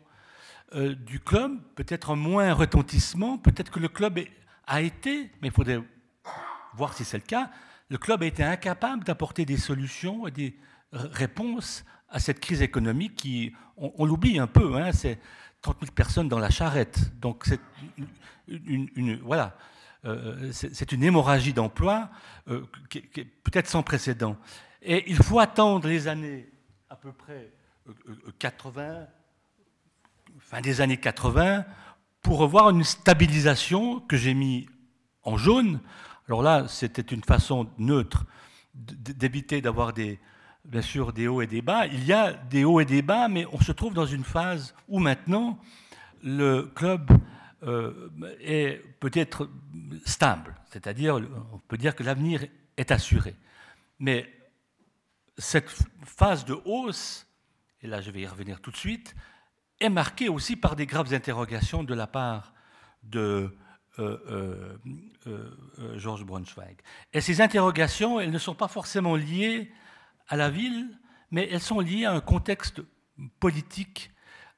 [0.75, 4.19] du club, peut-être un moins retentissement, peut-être que le club
[4.67, 5.81] a été, mais il faudrait
[6.75, 7.51] voir si c'est le cas,
[7.89, 10.57] le club a été incapable d'apporter des solutions et des
[10.93, 15.19] réponses à cette crise économique qui, on, l'oublie un peu, hein, c'est
[15.63, 17.19] 30 000 personnes dans la charrette.
[17.21, 17.61] Donc c'est
[18.49, 19.57] une, voilà,
[20.05, 20.53] euh,
[20.93, 22.11] une hémorragie d'emploi
[22.49, 24.37] euh, qui, est peut-être sans précédent.
[24.83, 26.49] Et il faut attendre les années
[26.89, 27.51] à peu près
[28.39, 29.07] 80, euh,
[30.39, 31.65] fin des années 80,
[32.23, 34.69] pour revoir une stabilisation que j'ai mis
[35.23, 35.81] en jaune.
[36.29, 38.25] Alors là, c'était une façon neutre
[38.75, 40.21] d'éviter d'avoir des,
[40.67, 41.87] bien sûr des hauts et des bas.
[41.87, 44.75] Il y a des hauts et des bas, mais on se trouve dans une phase
[44.89, 45.59] où maintenant
[46.23, 47.11] le club
[47.63, 49.49] euh, est peut-être
[50.05, 51.17] stable, c'est-à-dire
[51.53, 52.45] on peut dire que l'avenir
[52.77, 53.35] est assuré.
[53.99, 54.31] Mais
[55.39, 55.71] cette
[56.05, 57.27] phase de hausse,
[57.83, 59.15] et là je vais y revenir tout de suite,
[59.81, 62.53] est marquée aussi par des graves interrogations de la part
[63.03, 63.55] de
[63.99, 64.77] euh,
[65.27, 66.77] euh, Georges Braunschweig.
[67.13, 69.71] Et ces interrogations, elles ne sont pas forcément liées
[70.29, 70.99] à la ville,
[71.31, 72.83] mais elles sont liées à un contexte
[73.41, 74.11] politique,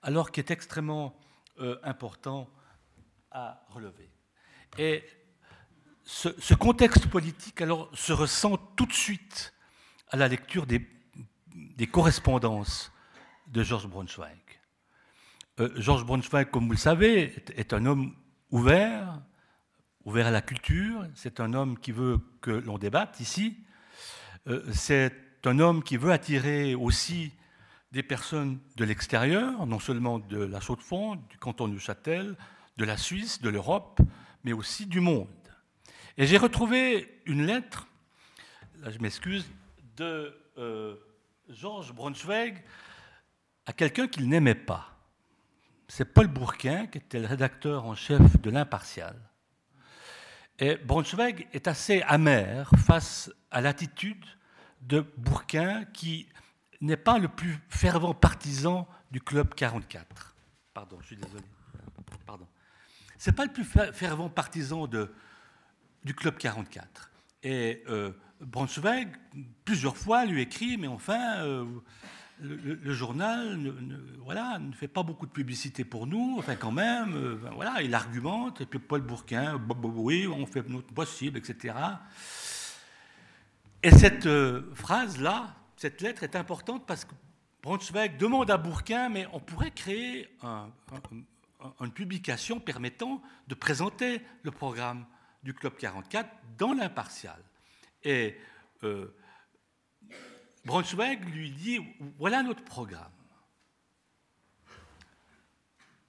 [0.03, 1.19] alors qui est extrêmement
[1.61, 2.49] euh, important
[3.31, 4.11] à relever.
[4.79, 5.05] Et
[6.05, 9.53] ce, contexte politique alors se ressent tout de suite
[10.09, 10.87] à la lecture des,
[11.91, 12.93] correspondances
[13.47, 14.39] de Georges Braunschweig.
[15.61, 18.15] Euh, Georges Braunschweig, comme vous le savez, est un homme
[18.51, 19.21] ouvert,
[20.05, 21.07] ouvert à la culture.
[21.15, 23.59] C'est un homme qui veut que l'on débatte ici.
[24.47, 27.33] Euh, c'est un homme qui veut attirer aussi
[27.93, 32.37] des personnes de l'extérieur, non seulement de la Chaux-de-Fonds, du canton de Châtel,
[32.77, 34.01] de la Suisse, de l'Europe,
[34.45, 35.29] mais aussi du monde.
[36.17, 37.87] Et j'ai retrouvé une lettre,
[38.81, 39.51] là je m'excuse,
[39.97, 40.97] de euh,
[41.49, 42.63] Georges Braunschweig
[43.67, 44.97] à quelqu'un qu'il n'aimait pas.
[45.89, 49.17] C'est Paul Bourquin, qui était le rédacteur en chef de l'Impartial.
[50.59, 54.25] Et Braunschweig est assez amer face à l'attitude
[54.83, 56.29] de Bourquin qui
[56.81, 60.37] n'est pas le plus fervent partisan du Club 44.
[60.75, 61.43] Pardon, je suis désolé.
[62.27, 62.47] Pardon.
[63.17, 65.13] C'est pas le plus fervent partisan de,
[66.05, 67.11] du Club 44.
[67.43, 68.13] Et euh,
[69.65, 71.65] plusieurs fois, lui écrit, mais enfin, euh,
[72.41, 73.73] le, journal ne,
[74.25, 77.83] voilà, ne fait pas beaucoup de publicité pour nous, enfin quand même, euh, ben voilà,
[77.83, 81.75] il argumente, et puis Paul Bourquin, oui, on fait notre possible, etc.
[83.83, 87.15] Et cette euh, phrase-là, cette lettre est importante parce que
[87.63, 90.29] Braunschweig demande à Bourquin, mais on pourrait créer
[91.81, 95.07] une publication permettant de présenter le programme
[95.45, 97.41] du Club 44 dans l'impartial.
[98.03, 98.37] Et
[98.83, 99.15] euh,
[100.65, 101.81] Braunschweig lui dit,
[102.19, 103.13] voilà notre programme.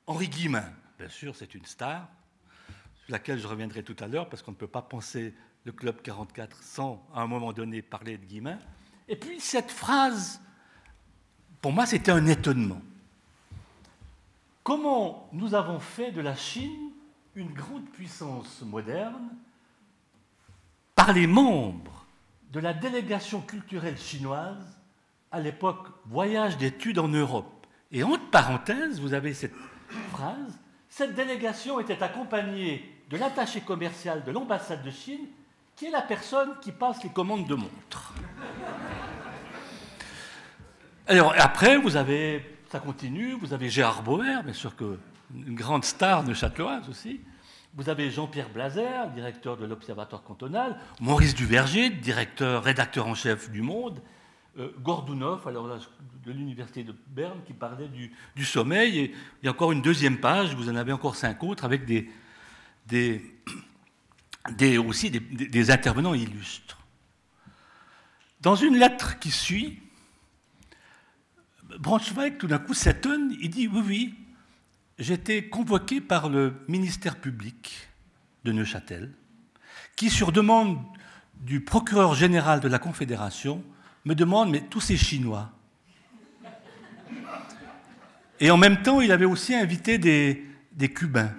[0.07, 2.09] Henri Guillemin, bien sûr, c'est une star,
[3.03, 6.01] sur laquelle je reviendrai tout à l'heure, parce qu'on ne peut pas penser le Club
[6.01, 8.57] 44 sans, à un moment donné, parler de Guillemin.
[9.07, 10.41] Et puis cette phrase,
[11.61, 12.81] pour moi, c'était un étonnement.
[14.63, 16.91] Comment nous avons fait de la Chine
[17.35, 19.29] une grande puissance moderne
[20.95, 22.05] par les membres
[22.51, 24.79] de la délégation culturelle chinoise
[25.31, 27.67] à l'époque voyage d'études en Europe.
[27.91, 29.53] Et entre parenthèses, vous avez cette
[30.11, 35.27] phrase, cette délégation était accompagnée de l'attaché commercial de l'ambassade de Chine,
[35.79, 38.13] qui est la personne qui passe les commandes de montres.
[41.07, 44.99] Alors après, vous avez, ça continue, vous avez Gérard Bauer, bien sûr que
[45.33, 47.21] une grande star de Châteloise aussi.
[47.75, 53.61] Vous avez Jean-Pierre Blazer, directeur de l'Observatoire cantonal, Maurice Duverger, directeur, rédacteur en chef du
[53.61, 54.01] Monde,
[54.57, 55.65] euh, Gordounov, alors
[56.25, 58.99] de l'Université de Berne, qui parlait du, sommeil.
[58.99, 61.85] Et il y a encore une deuxième page, vous en avez encore cinq autres, avec
[61.85, 62.09] des,
[62.85, 63.21] des,
[64.77, 66.77] aussi des, des intervenants illustres.
[68.41, 69.79] Dans une lettre qui suit,
[71.77, 74.15] Braunschweig, tout d'un coup, s'étonne, il dit Oui,
[74.97, 77.89] oui, été convoqué par le ministère public
[78.45, 79.13] de Neuchâtel,
[79.95, 80.79] qui, sur demande
[81.41, 83.63] du procureur général de la Confédération,
[84.05, 85.51] me demande Mais tous ces Chinois
[88.39, 91.33] Et en même temps, il avait aussi invité des, des Cubains.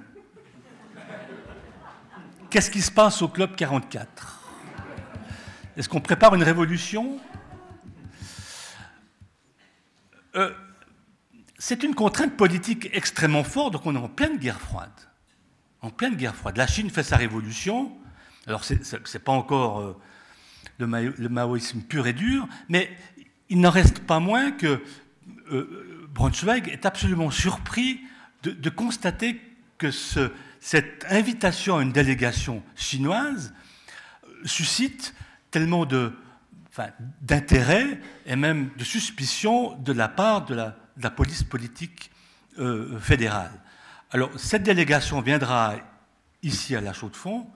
[2.51, 4.41] Qu'est-ce qui se passe au Club 44
[5.77, 7.21] Est-ce qu'on prépare une révolution?
[10.35, 10.53] Euh,
[11.59, 14.91] c'est une contrainte politique extrêmement forte, donc on est en pleine guerre froide.
[15.81, 16.57] En pleine guerre froide.
[16.57, 17.97] La Chine fait sa révolution,
[18.49, 19.97] alors ce n'est pas encore euh,
[20.79, 22.91] le, maoïsme pur et dur, mais
[23.49, 24.83] il n'en reste pas moins que
[25.53, 28.01] euh, Braunschweig est absolument surpris
[28.43, 29.41] de, constater
[29.79, 29.93] que
[30.61, 33.55] cette invitation à une délégation chinoise
[34.45, 35.15] suscite
[35.51, 36.13] tellement de,
[37.23, 42.11] d'intérêt et même de suspicion de la part de la, police politique
[42.59, 43.53] euh, fédérale.
[44.11, 45.77] Alors, cette délégation viendra
[46.43, 47.47] ici à la Chaux-de-Fonds,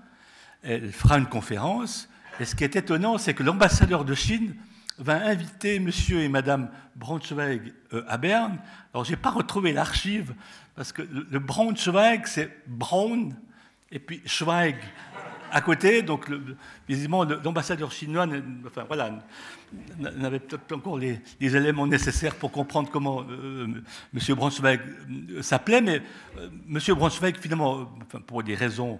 [0.62, 2.08] elle fera une conférence,
[2.40, 4.56] et ce qui est étonnant, c'est que l'ambassadeur de Chine
[4.98, 8.58] va inviter monsieur et madame Braunschweig euh, à Berne.
[8.92, 10.34] Alors, je n'ai pas retrouvé l'archive,
[10.76, 13.30] parce que le, Braunschweig, c'est Braun,
[13.90, 14.76] et puis Schweig,
[15.50, 16.28] à côté, donc
[16.88, 18.26] visiblement l'ambassadeur chinois
[18.66, 19.24] enfin, voilà,
[19.98, 23.66] n'avait peut-être pas encore les, éléments nécessaires pour comprendre comment euh,
[24.12, 24.34] M.
[24.34, 24.80] Braunschweig
[25.30, 26.02] euh, s'appelait, mais
[26.38, 26.94] euh, M.
[26.96, 27.86] Braunschweig, finalement,
[28.26, 28.98] pour des raisons,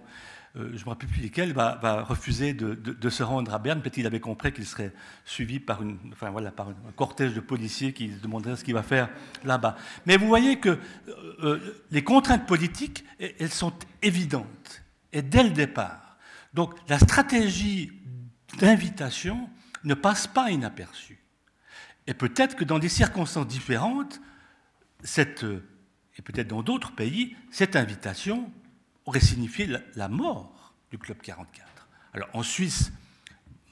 [0.54, 4.06] je ne me rappelle plus lesquelles, va, refuser de, se rendre à Berne, peut-être qu'il
[4.06, 4.92] avait compris qu'il serait
[5.24, 9.08] suivi par, un cortège de policiers qui se demanderaient ce qu'il va faire
[9.44, 9.76] là-bas.
[10.06, 10.78] Mais vous voyez que
[11.90, 14.82] les contraintes politiques, elles sont évidentes.
[15.12, 16.16] Et dès le départ,
[16.52, 17.92] donc la stratégie
[18.58, 19.48] d'invitation
[19.82, 21.18] ne passe pas inaperçue.
[22.06, 24.20] Et peut-être que dans des circonstances différentes,
[25.18, 28.52] et peut-être dans d'autres pays, cette invitation
[29.06, 31.88] aurait signifié la, mort du Club 44.
[32.12, 32.92] Alors en Suisse,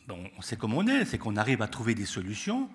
[0.09, 2.69] on sait comment on est, c'est qu'on arrive à trouver des solutions,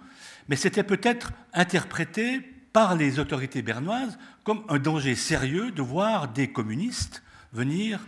[0.47, 2.39] mais c'était peut-être interprété
[2.73, 7.99] par les autorités bernoises comme un danger sérieux de voir des communistes venir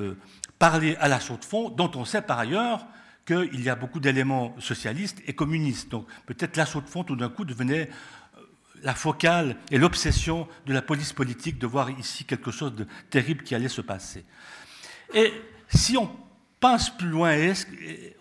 [0.00, 0.14] euh,
[0.58, 2.86] parler à la chaux de fond, dont on sait par ailleurs
[3.26, 5.90] qu'il y a beaucoup d'éléments socialistes et communistes.
[5.90, 7.90] Donc peut-être la chaux de fond, tout d'un coup, devenait
[8.86, 13.42] la focale et l'obsession de la police politique de voir ici quelque chose de terrible
[13.42, 14.24] qui allait se passer.
[15.12, 15.32] Et
[15.68, 16.08] si on
[16.60, 17.36] passe plus loin,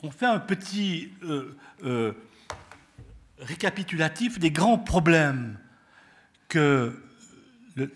[0.02, 2.14] on fait un petit euh, euh,
[3.38, 5.60] récapitulatif des grands problèmes
[6.50, 7.00] que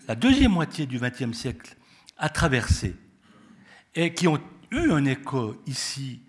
[0.06, 1.74] la deuxième moitié du XXe siècle
[2.18, 2.94] a traversés
[3.96, 6.22] et qui ont eu un écho ici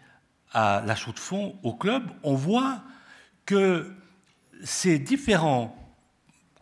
[0.53, 2.81] à la chaux de fond, au club, on voit
[3.45, 3.93] que
[4.63, 5.77] ces différents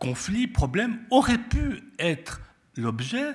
[0.00, 2.40] conflits, problèmes auraient pu être
[2.76, 3.34] l'objet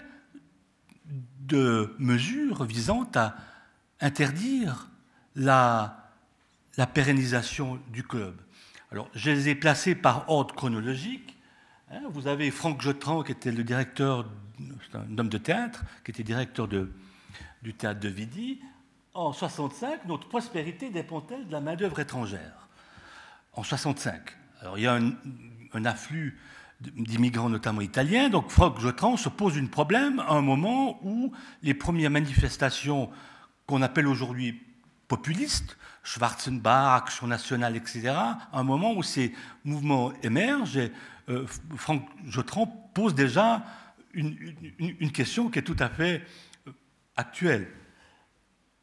[1.40, 3.36] de mesures visant à
[4.02, 4.90] interdire
[5.36, 6.12] la,
[6.94, 8.36] pérennisation du club.
[8.92, 11.38] Alors, je les ai placés par ordre chronologique.
[11.92, 12.02] Hein.
[12.10, 14.28] vous avez Franck Jotran, qui était le directeur,
[14.94, 16.92] un homme de théâtre, qui était directeur de,
[17.62, 18.60] du théâtre de Vidi.
[19.14, 22.68] En 65, notre prospérité dépend-elle de la main-d'œuvre étrangère?
[23.54, 24.22] En 65.
[24.62, 26.38] Alors, il y a un, afflux
[26.82, 28.30] d'immigrants, notamment italiens.
[28.30, 31.32] Donc, Franck Jotran se pose un problème à un moment où
[31.64, 33.10] les premières manifestations
[33.66, 34.62] qu'on appelle aujourd'hui
[35.08, 39.34] populistes, Schwarzenbach, Action nationale, etc., à un moment où ces
[39.64, 40.92] mouvements émergent, et,
[41.30, 43.64] euh, Franck Jotran pose déjà
[44.14, 46.24] une, question qui est tout à fait
[46.68, 46.72] euh,
[47.16, 47.68] actuelle.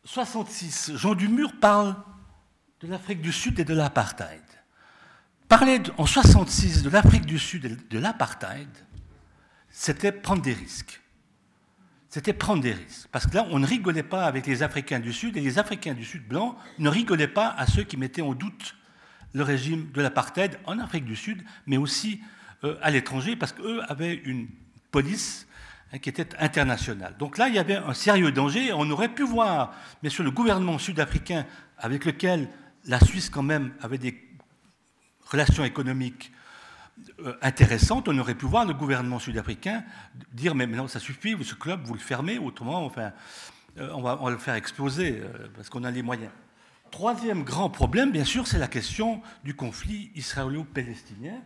[0.05, 1.95] 66, Jean Dumur parle
[2.81, 4.43] de l'Afrique du Sud et de l'apartheid.
[5.53, 8.71] Parler en 66 de l'Afrique du Sud et de l'apartheid,
[9.69, 10.99] c'était prendre des risques
[12.09, 13.09] c'était prendre des risques.
[13.13, 15.93] Parce que là, on ne rigolait pas avec les Africains du Sud, et les Africains
[15.93, 18.77] du Sud blancs ne rigolaient pas à ceux qui mettaient en doute
[19.35, 22.23] le régime de l'apartheid en Afrique du Sud, mais aussi
[22.65, 24.49] euh, à l'étranger, parce qu'eux avaient une
[24.91, 25.47] police
[25.93, 27.15] hein, qui était internationale.
[27.19, 30.31] Donc là, il y avait un sérieux danger, on aurait pu voir, mais sur le
[30.31, 31.45] gouvernement sud-africain,
[31.77, 32.49] avec lequel
[32.87, 34.13] la Suisse quand même avait des
[35.33, 36.33] relations économiques
[37.21, 39.83] euh, intéressante, on aurait pu voir le gouvernement sud-africain
[40.33, 43.13] dire mais maintenant ça suffit, ce club vous le fermez, autrement enfin,
[43.79, 46.31] euh, on, va, le faire exploser euh, parce qu'on a les moyens.
[46.91, 51.41] Troisième grand problème, bien sûr, c'est la question du conflit israélo-palestinien,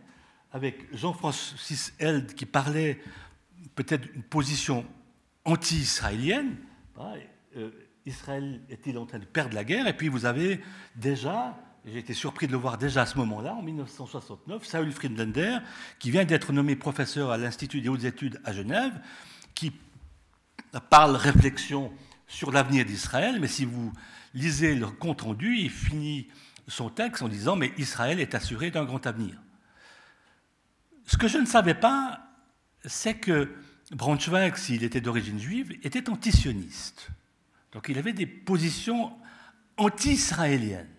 [0.51, 3.01] avec Jean-Francis Held qui parlait
[3.75, 4.85] peut-être d'une position
[5.45, 6.57] anti-israélienne.
[8.05, 9.87] Israël est-il en train de perdre la guerre?
[9.87, 10.61] Et puis vous avez
[10.95, 15.59] déjà j'ai été surpris de le voir déjà à ce moment-là, en 1969, Saul Friedlander,
[15.99, 18.99] qui vient d'être nommé professeur à l'Institut des hautes études à Genève,
[19.55, 19.71] qui
[20.89, 21.93] parle réflexion
[22.27, 23.93] sur l'avenir d'Israël, mais si vous
[24.33, 26.27] lisez le compte-rendu, il finit
[26.67, 29.41] son texte en disant Mais Israël est assuré d'un grand avenir.
[31.05, 32.19] Ce que je ne savais pas,
[32.83, 33.55] c'est que
[33.91, 37.07] Braunschweig, s'il était d'origine juive, était antisioniste.
[37.71, 39.13] Donc il avait des positions
[39.77, 40.96] anti-israéliennes.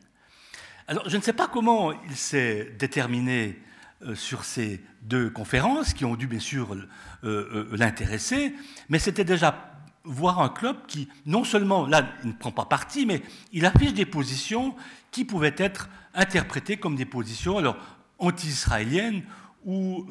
[0.90, 3.60] Alors, je ne sais pas comment il s'est déterminé
[4.06, 6.88] euh, sur ces deux conférences, qui ont dû bien sûr euh,
[7.24, 8.54] euh, l'intéresser,
[8.88, 9.70] mais c'était déjà
[10.04, 13.20] voir un club qui, non seulement, là, il ne prend pas parti, mais
[13.52, 14.74] il affiche des positions
[15.10, 17.76] qui pouvaient être interprétées comme des positions alors
[18.18, 19.24] anti-israéliennes
[19.66, 20.06] ou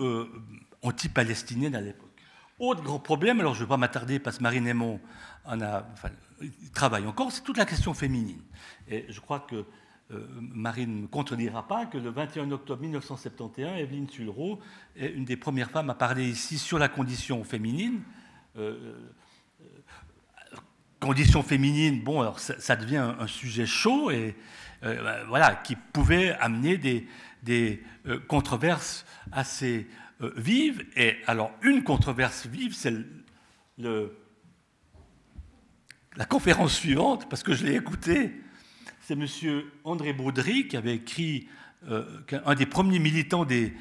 [0.83, 2.11] anti-palestiniennes à l'époque.
[2.59, 4.99] Autre gros problème, alors je ne vais pas m'attarder parce que Marine Aymon
[6.75, 8.41] travaille encore, c'est toute la question féminine.
[8.87, 9.65] Et je crois que
[10.09, 14.61] euh, Marine ne me contredira pas que le 21 octobre 1971, Evelyne Sulro
[14.95, 18.01] est une des premières femmes à parler ici sur la condition féminine.
[18.57, 18.95] Euh,
[19.61, 19.65] euh,
[21.01, 24.35] condition féminine, bon, alors ça, devient un, sujet chaud et
[25.27, 27.83] voilà, qui pouvait amener des,
[28.27, 29.87] controverses assez
[30.21, 30.85] vives.
[30.95, 32.95] Et alors, une controverse vive, c'est
[33.77, 34.09] la
[36.27, 38.33] conférence suivante, parce que je l'ai écoutée
[39.07, 39.63] c'est M.
[39.85, 41.47] André Baudry qui avait écrit,
[41.89, 42.03] euh,
[42.45, 43.73] un des premiers militants des,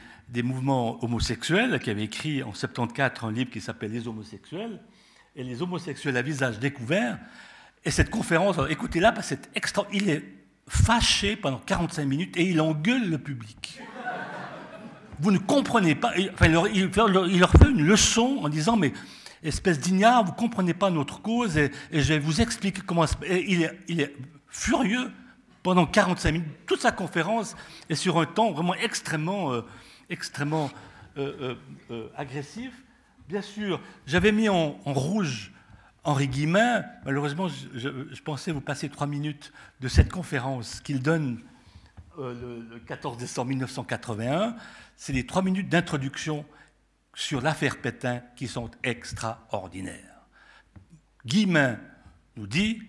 [0.45, 4.81] mouvements homosexuels, qui avait écrit en 74 un livre qui s'appelle Les homosexuels,
[5.35, 7.19] et les homosexuels à visage découvert.
[7.85, 9.85] Et cette conférence, écoutez-la, c'est extra.
[9.93, 10.23] Il est
[10.69, 13.81] fâché pendant 45 minutes et il engueule le public.
[15.19, 16.13] Vous ne comprenez pas.
[16.35, 18.93] Enfin, il, leur, fait une leçon en disant Mais
[19.43, 23.07] espèce d'ignare, vous ne comprenez pas notre cause et, je vais vous expliquer comment.
[24.57, 25.13] Furieux
[25.63, 26.49] pendant 45 minutes.
[26.67, 27.57] Toute sa conférence
[27.89, 29.63] est sur un temps vraiment extrêmement, euh,
[30.09, 30.71] extrêmement
[31.19, 31.55] euh,
[31.91, 32.73] euh, agressif.
[33.29, 35.53] Bien sûr, j'avais mis en, rouge
[36.05, 36.85] Henri Guillemin.
[37.05, 41.43] Malheureusement, je, pensais vous passer trois minutes de cette conférence qu'il donne
[42.17, 44.57] le, le 14 décembre 1981.
[44.97, 46.47] C'est les trois minutes d'introduction
[47.15, 50.23] sur l'affaire Pétain qui sont extraordinaires.
[51.27, 51.79] Guillemin
[52.37, 52.83] nous dit,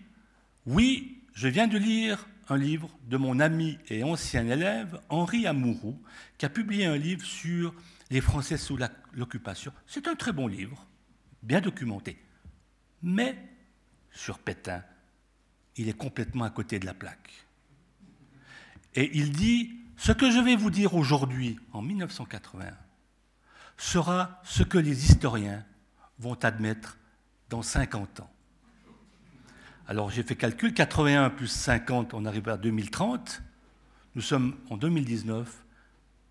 [0.68, 6.02] oui, je viens de lire un livre de mon ami et ancien élève Henri Amouroux,
[6.40, 7.76] qui a publié un livre sur
[8.10, 8.80] les Français sous
[9.14, 9.72] l'occupation.
[9.86, 10.88] C'est un très bon livre,
[11.44, 12.18] bien documenté.
[13.04, 13.38] Mais
[14.12, 14.84] sur Pétain,
[15.76, 17.46] il est complètement à côté de la plaque.
[18.96, 22.66] Et il dit, ce que je vais vous dire aujourd'hui, en 1980,
[23.78, 25.64] sera ce que les historiens
[26.18, 26.98] vont admettre
[27.52, 28.32] dans 50 ans.
[29.90, 33.42] Alors j'ai fait calcul, 81 plus 50, on arrive à 2030.
[34.16, 35.50] Nous sommes en 2019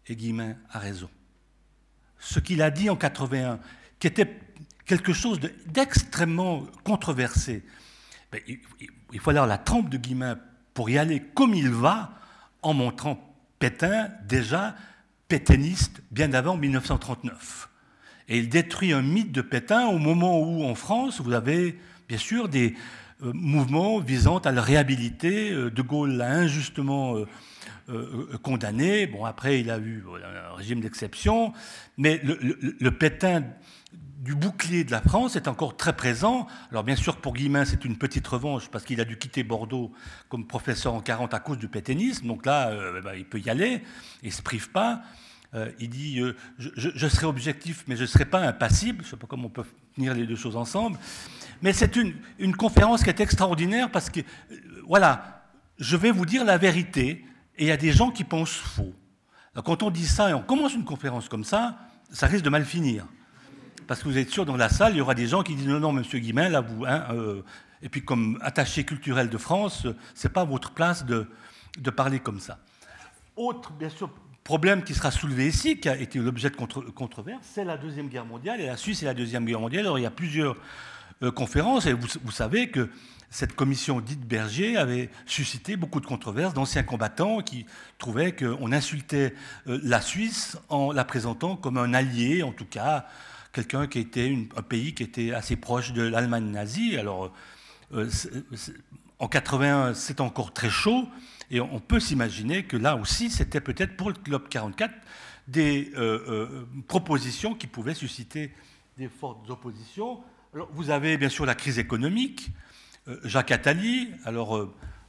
[0.09, 1.09] et Guillemin a raison.
[2.18, 3.59] Ce qu'il a dit en 81,
[3.98, 4.38] qui était
[4.84, 7.64] quelque chose d'extrêmement controversé,
[8.46, 10.38] il, faut alors la trempe de Guillemin
[10.74, 12.12] pour y aller comme il va,
[12.61, 14.76] en montrant Pétain déjà
[15.28, 17.70] pétainiste bien avant 1939.
[18.28, 21.78] Et il détruit un mythe de Pétain au moment où, en France, vous avez
[22.09, 22.74] bien sûr des
[23.23, 25.51] euh, mouvements visant à le réhabiliter.
[25.51, 27.17] Euh, de Gaulle l'a injustement
[27.89, 29.07] euh, condamné.
[29.07, 30.05] Bon, après, il a eu
[30.51, 31.53] un régime d'exception.
[31.97, 32.39] Mais le,
[32.79, 33.45] le, Pétain
[34.21, 36.47] du bouclier de la France est encore très présent.
[36.71, 39.93] Alors bien sûr, pour Guillemin, c'est une petite revanche parce qu'il a dû quitter Bordeaux
[40.29, 42.27] comme professeur en 40 à cause du pétainisme.
[42.27, 43.83] Donc là, eh ben, il peut y aller,
[44.23, 45.03] il ne se prive pas.
[45.79, 49.03] Il dit euh, je, serai objectif, mais je ne serai pas impassible.
[49.03, 49.64] Je ne sais pas comment on peut
[49.95, 50.99] tenir les deux choses ensemble.
[51.62, 54.24] Mais c'est une, conférence qui est extraordinaire parce que, euh,
[54.86, 55.44] voilà,
[55.78, 57.24] je vais vous dire la vérité
[57.57, 58.94] et il y a des gens qui pensent faux.
[59.64, 61.78] quand on dit ça et on commence une conférence comme ça,
[62.11, 63.07] ça risque de mal finir.
[63.86, 65.68] Parce que vous êtes sûr, dans la salle, il y aura des gens qui disent
[65.68, 66.84] non, non, monsieur Guimain, là, vous.
[66.84, 67.04] Hein,
[67.82, 71.28] et puis, comme attaché culturel de France, ce n'est pas votre place de,
[71.90, 72.59] parler comme ça.
[73.36, 74.11] Autre, bien sûr,
[74.44, 78.24] problème qui sera soulevé ici, qui a été l'objet de controverse, c'est la Deuxième Guerre
[78.24, 78.61] mondiale.
[78.61, 79.84] Et la Suisse et la Deuxième Guerre mondiale.
[79.84, 80.57] Alors, il y a plusieurs
[81.23, 82.91] euh, conférences, et vous, savez que
[83.31, 87.64] cette commission dite Berger avait suscité beaucoup de controverses d'anciens combattants qui
[87.97, 89.33] trouvaient qu'on insultait
[89.67, 93.07] euh, la Suisse en la présentant comme un allié, en tout cas,
[93.55, 96.99] quelqu'un qui était un pays qui était assez proche de l'Allemagne nazie.
[96.99, 97.33] Alors,
[97.95, 98.11] euh,
[99.19, 101.09] en 81, c'est encore très chaud.
[101.51, 104.93] Et on peut s'imaginer que là aussi, c'était peut-être pour le Club 44
[105.49, 105.93] des
[106.89, 108.53] propositions qui pouvaient susciter
[108.99, 110.21] des fortes oppositions.
[110.72, 112.50] Vous avez bien sûr la crise économique,
[113.09, 114.11] euh, Jacques Attali.
[114.24, 114.68] Alors,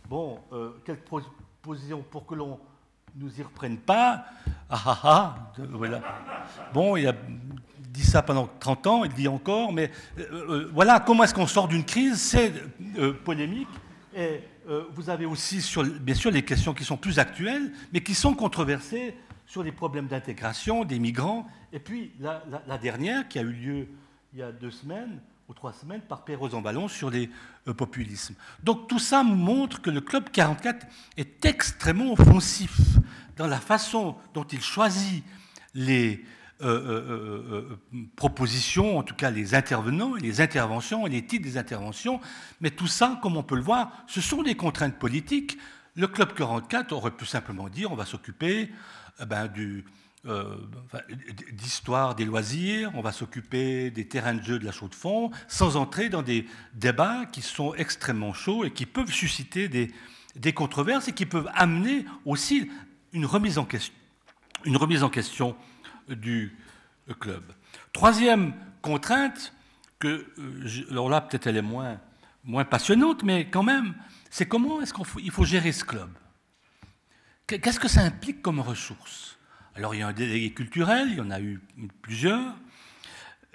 [0.10, 0.40] bon,
[0.86, 2.60] quelle proposition pour que l'on
[3.16, 4.26] nous y reprenne pas
[4.70, 5.36] Ah ah ah
[5.72, 6.02] voilà.
[6.74, 7.14] Bon, il a
[7.90, 9.92] dit ça pendant 30 ans, il dit encore, mais
[10.74, 12.22] voilà, comment est-ce qu'on sort d'une crise?
[12.22, 12.52] C'est
[13.24, 13.70] polémique.
[14.18, 15.64] Et euh, vous avez aussi,
[16.02, 20.08] bien sûr, les questions qui sont plus actuelles, mais qui sont controversées sur les problèmes
[20.08, 21.48] d'intégration des migrants.
[21.72, 22.42] Et puis la,
[22.80, 23.88] dernière, qui a eu lieu
[24.34, 27.30] il y a deux semaines ou trois semaines, par Pierre Rosanvallon sur les
[27.68, 28.36] euh, populismes.
[28.64, 30.86] Donc tout ça montre que le Club 44
[31.16, 32.78] est extrêmement offensif
[33.38, 35.24] dans la façon dont il choisit
[35.74, 36.26] les,
[36.64, 37.80] euh, euh,
[38.16, 42.20] propositions, en tout cas les intervenants, les interventions et les titres des interventions.
[42.60, 45.58] Mais tout ça, comme on peut le voir, ce sont des contraintes politiques.
[45.96, 48.72] Le Club 44 aurait pu simplement dire on va s'occuper
[49.28, 49.86] ben, du,
[51.52, 55.32] d'histoire des loisirs, on va s'occuper des terrains de jeu de la chaux de fond,
[55.48, 59.92] sans entrer dans des débats qui sont extrêmement chauds et qui peuvent susciter des,
[60.36, 62.70] des controverses et qui peuvent amener aussi
[63.14, 63.94] une remise en question,
[64.66, 65.56] une remise en question
[66.08, 66.56] du
[67.20, 67.44] club.
[67.94, 69.54] Troisième contrainte,
[70.00, 72.00] que, euh, alors là peut-être elle est moins,
[72.44, 73.96] moins passionnante, mais quand même,
[74.30, 76.10] c'est comment est-ce qu'il faut, faut gérer ce club?
[77.48, 79.37] Qu'est-ce que ça implique comme ressources
[79.78, 81.62] Alors il y a un délégué culturel, il y en a eu
[82.02, 82.56] plusieurs.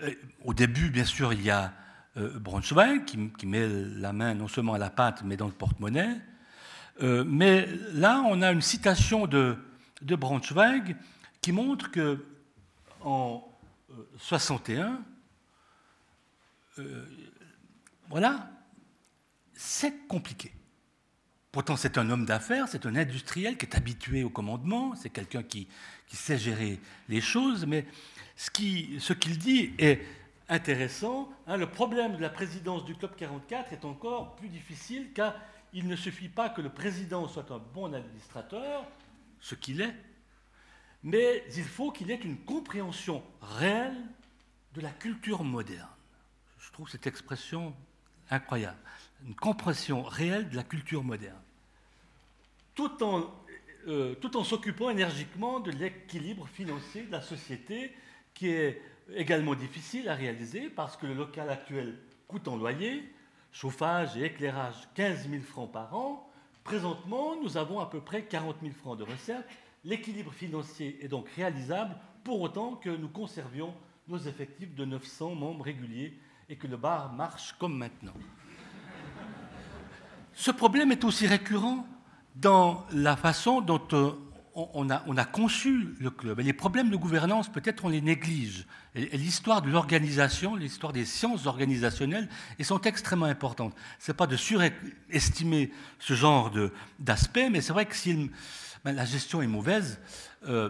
[0.03, 0.15] Euh,
[0.45, 1.73] au début, bien sûr, il y a
[2.17, 6.21] euh, Braunschweig qui, met la main non seulement à la pâte, mais dans le porte-monnaie.
[7.01, 9.57] mais là, on a une citation de,
[10.01, 10.95] de Braunschweig
[11.41, 12.25] qui montre que
[13.01, 13.45] en
[14.19, 15.03] 61,
[16.79, 17.05] euh,
[18.09, 18.49] voilà,
[19.55, 20.53] c'est compliqué.
[21.53, 25.43] Pourtant, c'est un homme d'affaires, c'est un industriel qui est habitué au commandement, c'est quelqu'un
[25.43, 25.69] qui,
[26.09, 26.81] sait gérer
[27.11, 27.85] les choses, mais
[28.37, 28.51] ce
[29.13, 30.01] qu'il dit est
[30.49, 31.31] intéressant.
[31.47, 31.59] Hein.
[31.59, 35.35] le problème de la présidence du Club 44 est encore plus difficile car
[35.75, 38.87] il ne suffit pas que le président soit un bon administrateur,
[39.39, 39.95] ce qu'il est,
[41.03, 44.01] mais il faut qu'il ait une compréhension réelle
[44.75, 45.89] de la culture moderne.
[46.59, 47.75] Je trouve cette expression
[48.31, 48.79] incroyable.
[49.27, 51.42] Une compréhension réelle de la culture moderne.
[52.75, 53.31] Tout en,
[53.87, 57.93] euh, tout en s'occupant énergiquement de l'équilibre financier de la société,
[58.35, 58.81] qui est
[59.15, 61.99] également difficile à réaliser parce que le local actuel
[62.29, 63.03] coûte en loyer,
[63.53, 66.29] chauffage et éclairage 15 000 francs par an.
[66.65, 69.47] Présentement, nous avons à peu près 40 000 francs de recettes
[69.85, 73.75] L'équilibre financier est donc réalisable pour autant que nous conservions
[74.07, 76.17] nos effectifs de 900 membres réguliers
[76.49, 78.15] et que le bar marche comme maintenant.
[80.35, 81.85] Ce problème est aussi récurrent
[82.37, 84.13] dans la façon dont euh,
[84.55, 86.41] on a, conçu le club.
[86.41, 88.67] Les problèmes de gouvernance, peut-être on les néglige.
[88.95, 92.29] l'histoire de l'organisation, l'histoire des sciences organisationnelles,
[92.59, 93.75] elles sont extrêmement importantes.
[93.99, 96.53] Ce n'est pas de surestimer ce genre
[96.99, 98.31] d'aspect, mais c'est vrai que si
[98.85, 100.01] ben, la gestion est mauvaise,
[100.49, 100.69] euh,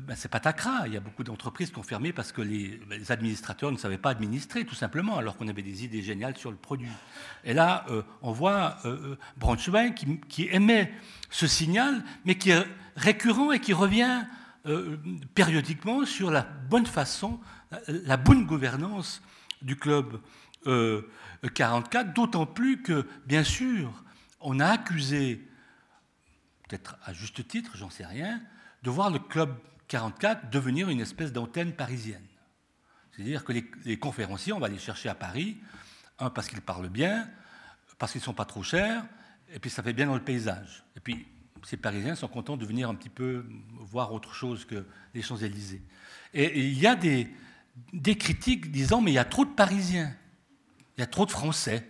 [0.00, 0.86] ben, c'est patacra.
[0.86, 3.98] Il y a beaucoup d'entreprises qui ont fermé parce que les, ben, administrateurs ne savaient
[3.98, 6.88] pas administrer, tout simplement, alors qu'on avait des idées géniales sur le produit.
[7.44, 7.84] Et là,
[8.22, 8.78] on voit
[9.36, 10.92] Braunschweig qui, qui, émet
[11.30, 12.64] ce signal, mais qui est
[12.96, 14.22] récurrent et qui revient
[15.34, 17.40] périodiquement sur la bonne façon,
[17.88, 19.22] la bonne gouvernance
[19.60, 20.20] du club
[21.48, 24.04] 44, d'autant plus que, bien sûr,
[24.40, 25.46] on a accusé,
[26.68, 28.40] peut-être à juste titre, j'en sais rien,
[28.82, 29.54] de voir le club
[29.88, 32.26] 44 devenir une espèce d'antenne parisienne.
[33.12, 35.58] C'est-à-dire que les, conférenciers, on va les chercher à Paris,
[36.18, 37.28] un parce qu'ils parlent bien,
[37.98, 39.04] parce qu'ils ne sont pas trop chers,
[39.52, 40.82] et puis ça fait bien dans le paysage.
[40.96, 41.26] Et puis
[41.64, 43.44] ces Parisiens sont contents de venir un petit peu
[43.78, 45.82] voir autre chose que les Champs-Élysées.
[46.34, 47.28] Et, il y a des,
[47.92, 50.14] des critiques disant mais il y a trop de Parisiens,
[50.96, 51.88] il y a trop de Français.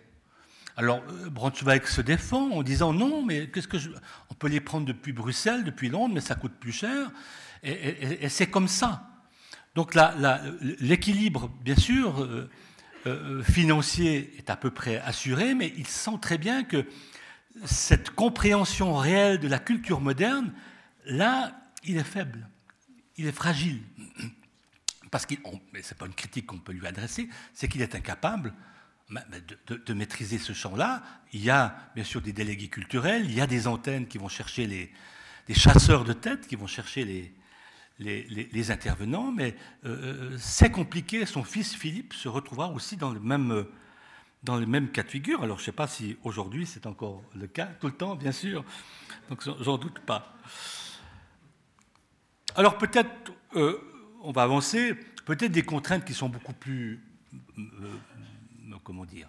[0.77, 3.91] Alors, euh, Braunschweig se défend en disant non, mais qu'est-ce que je...
[4.31, 7.11] on peut les prendre depuis Bruxelles, depuis Londres, mais ça coûte plus cher.
[7.63, 9.09] Et, c'est comme ça.
[9.75, 9.97] Donc
[10.81, 12.51] l'équilibre, bien sûr, euh,
[13.07, 16.87] euh, financier est à peu près assuré, mais il sent très bien que
[17.65, 20.53] cette compréhension réelle de la culture moderne,
[21.07, 22.49] là, il est faible,
[23.17, 23.83] il est fragile.
[25.11, 28.55] Parce qu'il, ce n'est pas une critique qu'on peut lui adresser, c'est qu'il est incapable
[29.67, 31.03] de, maîtriser ce champ-là.
[31.33, 34.29] Il y a bien sûr des délégués culturels, il y a des antennes qui vont
[34.29, 34.91] chercher les,
[35.55, 37.35] chasseurs de tête, qui vont chercher les,
[37.99, 41.27] les, intervenants, mais euh, euh, c'est compliqué.
[41.27, 43.67] Son fils Philippe se retrouvera aussi dans le même,
[44.43, 45.43] dans le même cas de figure.
[45.43, 48.33] Alors je ne sais pas si aujourd'hui c'est encore le cas, tout le temps bien
[48.33, 48.65] sûr,
[49.29, 50.37] donc j'en doute pas.
[52.55, 53.79] Alors peut-être, euh,
[54.23, 57.01] on va avancer, peut-être des contraintes qui sont beaucoup plus
[58.83, 59.29] comment dire,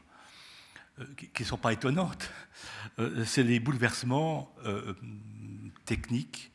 [0.99, 2.29] euh, qui ne sont pas étonnantes.
[2.99, 4.93] Euh, c'est les bouleversements euh,
[5.85, 6.51] techniques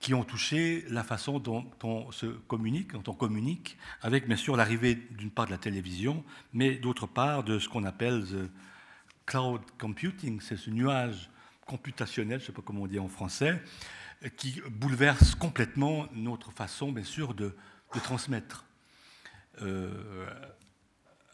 [0.00, 4.56] qui ont touché la façon dont on se communique, dont on communique, avec bien sûr
[4.56, 8.50] l'arrivée d'une part de la télévision, mais d'autre part de ce qu'on appelle le
[9.26, 11.30] cloud computing, c'est ce nuage
[11.66, 13.60] computationnel, je ne sais pas comment on dit en français,
[14.36, 17.54] qui bouleverse complètement notre façon, bien sûr, de,
[18.02, 18.64] transmettre.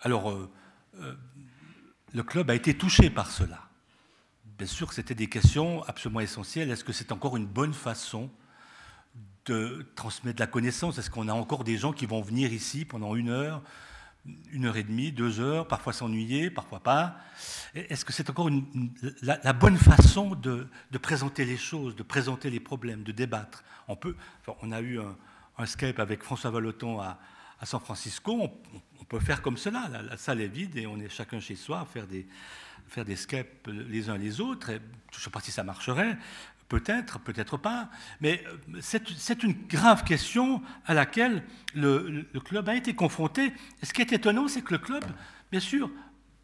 [0.01, 0.51] alors, euh,
[2.15, 3.69] le club a été touché par cela.
[4.57, 6.71] Bien sûr c'était des questions absolument essentielles.
[6.71, 8.31] Est-ce que c'est encore une bonne façon
[9.47, 12.85] de transmettre de la connaissance Est-ce qu'on a encore des gens qui vont venir ici
[12.85, 13.63] pendant une heure,
[14.53, 17.17] une heure et demie, deux heures, parfois s'ennuyer, parfois pas?
[17.75, 18.49] Est-ce que c'est encore
[19.23, 20.69] la, bonne façon de,
[21.01, 23.65] présenter les choses, de présenter les problèmes, de débattre?
[23.89, 24.17] On peut,
[24.63, 27.19] on a eu un, Skype avec François Valoton à,
[27.63, 28.51] San Francisco,
[29.01, 29.89] on, peut faire comme cela.
[29.89, 32.27] La, salle est vide et on est chacun chez soi à faire des,
[32.89, 34.73] faire des scapes les uns les autres.
[35.13, 36.19] Je ne sais pas si ça marcherait,
[36.69, 37.91] peut-être, peut-être pas.
[38.21, 41.43] Mais euh, c'est une grave question à laquelle
[41.75, 43.53] le, club a été confronté.
[43.83, 45.05] Ce qui est étonnant, c'est que le club,
[45.51, 45.91] bien sûr,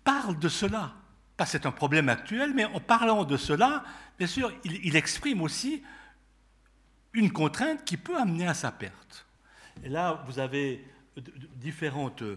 [0.04, 0.94] parle de cela.
[1.36, 3.84] Pas c'est un problème actuel, mais en parlant de cela,
[4.18, 5.82] bien sûr, il, exprime aussi
[7.12, 9.26] une contrainte qui peut amener à sa perte.
[9.82, 10.84] Et là, vous avez
[11.56, 12.36] différentes euh,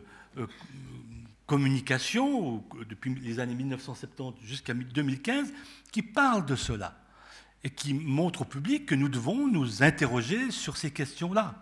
[1.46, 5.54] communications, depuis les années 1970 jusqu'à 2015,
[5.92, 7.03] qui parlent de cela
[7.64, 11.56] et qui montrent au public que nous devons nous interroger sur ces questions-là.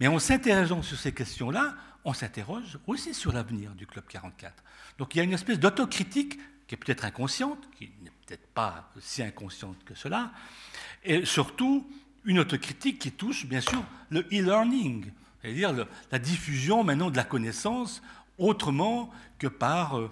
[0.00, 1.74] Mais en s'interrogeant sur ces questions-là,
[2.04, 4.62] on s'interroge aussi sur l'avenir du Club 44.
[4.98, 8.90] Donc il y a une espèce d'autocritique qui est peut-être inconsciente, qui n'est peut-être pas
[9.00, 10.32] si inconsciente que cela,
[11.04, 11.88] et surtout
[12.24, 15.10] une autocritique qui touche bien sûr le e-learning,
[15.40, 18.02] c'est-à-dire la diffusion maintenant de la connaissance
[18.38, 20.10] autrement que par euh,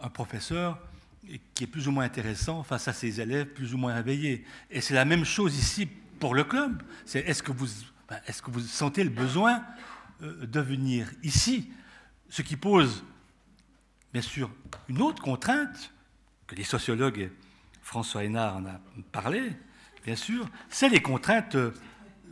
[0.00, 0.78] un professeur
[1.54, 4.44] qui est plus ou moins intéressant face à ses élèves plus ou moins réveillés.
[4.70, 5.86] Et c'est la même chose ici
[6.18, 6.82] pour le club.
[7.04, 7.68] C'est est-ce que vous,
[8.08, 9.62] ben, est-ce que vous sentez le besoin
[10.22, 11.70] euh, de venir ici?
[12.28, 13.04] Ce qui pose,
[14.12, 14.50] bien sûr,
[14.88, 15.92] une autre contrainte
[16.46, 17.30] que les sociologues,
[17.82, 18.80] François Hénard en a
[19.12, 19.52] parlé,
[20.04, 21.72] bien sûr, c'est les contraintes euh,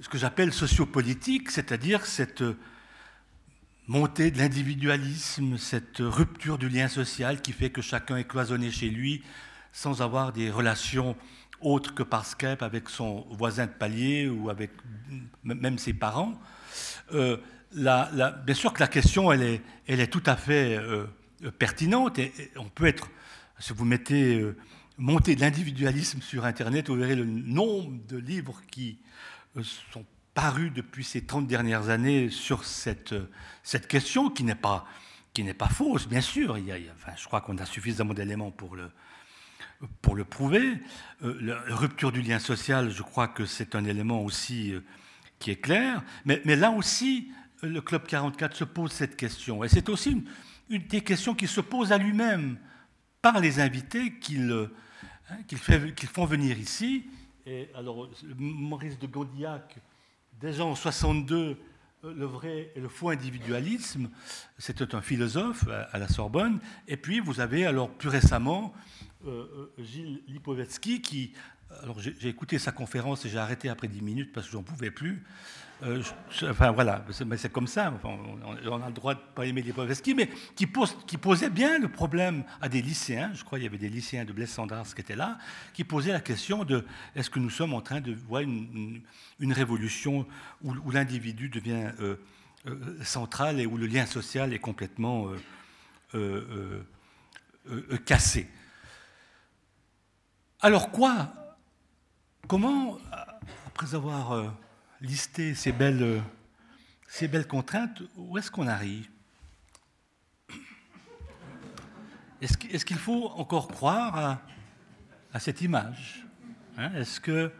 [0.01, 2.43] ce que j'appelle sociopolitique, c'est-à-dire cette
[3.89, 8.89] montée de l'individualisme, cette rupture du lien social qui fait que chacun est cloisonné chez
[8.89, 9.23] lui
[9.73, 11.17] sans avoir des relations
[11.61, 14.71] autres que par Skype avec son voisin de palier ou avec
[15.45, 16.39] même ses parents.
[17.13, 17.39] Euh,
[17.73, 21.07] bien sûr que la question, elle est, tout à fait euh,
[21.59, 22.21] pertinente
[22.57, 23.11] on peut être,
[23.59, 24.57] si vous mettez euh,
[24.99, 28.99] montée de l'individualisme sur Internet, vous verrez le nombre de livres qui
[29.93, 30.05] sont
[30.35, 33.15] parus depuis ces 30 dernières années sur cette,
[33.63, 34.87] cette question qui n'est pas,
[35.59, 36.59] pas fausse, bien sûr.
[36.59, 36.77] Il y a,
[37.17, 38.91] je crois qu'on a suffisamment d'éléments pour le,
[40.01, 40.79] pour le prouver.
[41.23, 44.81] Euh, la rupture du lien social, je crois que c'est un élément aussi euh,
[45.39, 49.65] qui est clair, mais, là aussi, le Club 44 se pose cette question.
[49.65, 50.25] Et c'est aussi
[50.69, 52.59] une, des questions qui se posent à lui-même
[53.21, 54.69] par les invités qu'il
[55.31, 55.37] hein,
[56.13, 57.07] font venir ici.
[57.45, 59.79] Et alors, Maurice de Gondillac,
[60.43, 61.57] déjà en 62,
[62.03, 64.11] le vrai et le faux individualisme,
[64.59, 66.59] c'était un philosophe à, la Sorbonne.
[66.89, 68.75] Et puis, vous avez alors plus récemment
[69.27, 71.33] euh, euh Gilles Lipovetsky qui
[71.83, 74.91] alors j'ai écouté sa conférence et j'ai arrêté après 10 minutes parce que j'en pouvais
[74.91, 75.25] plus.
[75.83, 76.01] Euh,
[76.45, 77.93] enfin voilà, c'est comme ça.
[78.05, 82.45] on, a le droit de ne pas aimer Lipovetsky, mais qui, posait bien le problème
[82.61, 83.33] à des lycéens.
[83.35, 85.39] Je crois qu'il y avait des lycéens de Blaise Sandras qui étaient là,
[85.75, 86.85] qui posaient la question de
[87.17, 89.03] est-ce que nous sommes en train de voir une,
[89.41, 90.25] révolution
[90.63, 92.15] où, l'individu devient euh,
[92.67, 95.33] euh, central et où le lien social est complètement
[98.05, 98.49] cassé.
[100.61, 101.33] Alors quoi?
[102.47, 102.99] Comment,
[103.67, 104.53] après avoir
[105.03, 106.21] euh, listé ces belles, euh,
[107.09, 109.09] ces belles contraintes, où est-ce qu'on arrive?
[112.41, 114.41] Est-ce qu'il faut encore croire
[115.33, 116.27] à, cette image
[116.77, 116.93] hein?
[116.95, 117.53] Est-ce que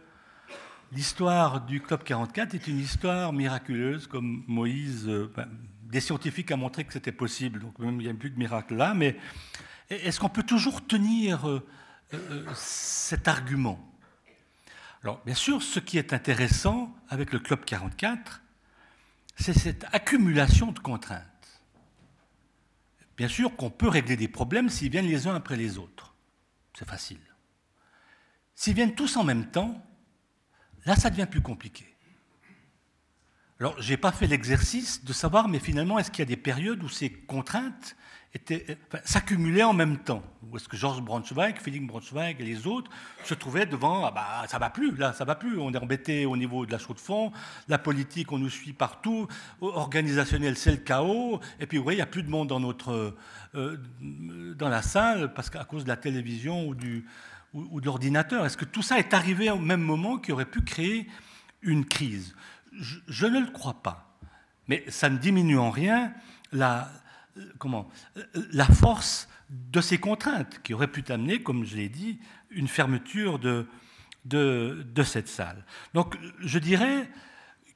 [0.91, 5.47] l'histoire du Club 44 est une histoire miraculeuse, comme Moïse, euh, ben,
[5.83, 8.75] des scientifiques ont montré que c'était possible, donc même il n'y a plus de miracle
[8.75, 9.17] là, mais
[9.89, 11.61] est-ce qu'on peut toujours tenir
[12.55, 13.92] cet argument?
[15.03, 18.41] Alors, bien sûr, ce qui est intéressant avec le Club 44,
[19.35, 21.23] c'est cette accumulation de contraintes.
[23.17, 26.15] Bien sûr qu'on peut régler des problèmes s'ils viennent les uns après les autres.
[26.73, 27.19] C'est facile.
[28.55, 29.85] S'ils viennent tous en même temps,
[30.85, 31.93] là, ça devient plus compliqué.
[33.59, 36.37] Alors, je n'ai pas fait l'exercice de savoir, mais finalement, est-ce qu'il y a des
[36.37, 37.97] périodes où ces contraintes
[39.03, 40.23] s'accumulaient en même temps.
[40.49, 42.89] Où est-ce que Georges Braunschweig, Philippe Braunschweig et les autres
[43.23, 46.25] se trouvaient devant, ah bah, ça va plus, là, ça va plus, on est embêté
[46.25, 47.31] au niveau de la chaux de fond,
[47.67, 49.27] la politique, on nous suit partout,
[49.61, 53.15] organisationnel, c'est le chaos, et puis, oui, il n'y a plus de monde dans, notre,
[53.55, 53.77] euh,
[54.57, 57.05] dans la salle parce qu'à cause de la télévision ou, du,
[57.53, 58.45] ou, de l'ordinateur.
[58.45, 61.07] Est-ce que tout ça est arrivé au même moment qui aurait pu créer
[61.61, 62.35] une crise?
[62.71, 64.17] Je ne le crois pas.
[64.67, 66.13] Mais ça ne diminue en rien
[66.51, 66.89] la,
[67.57, 67.89] comment,
[68.51, 72.19] la force de ces contraintes qui auraient pu amener, comme je l'ai dit,
[72.49, 73.67] une fermeture de,
[75.03, 75.65] cette salle.
[75.93, 77.09] Donc je dirais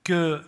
[0.03, 0.41] que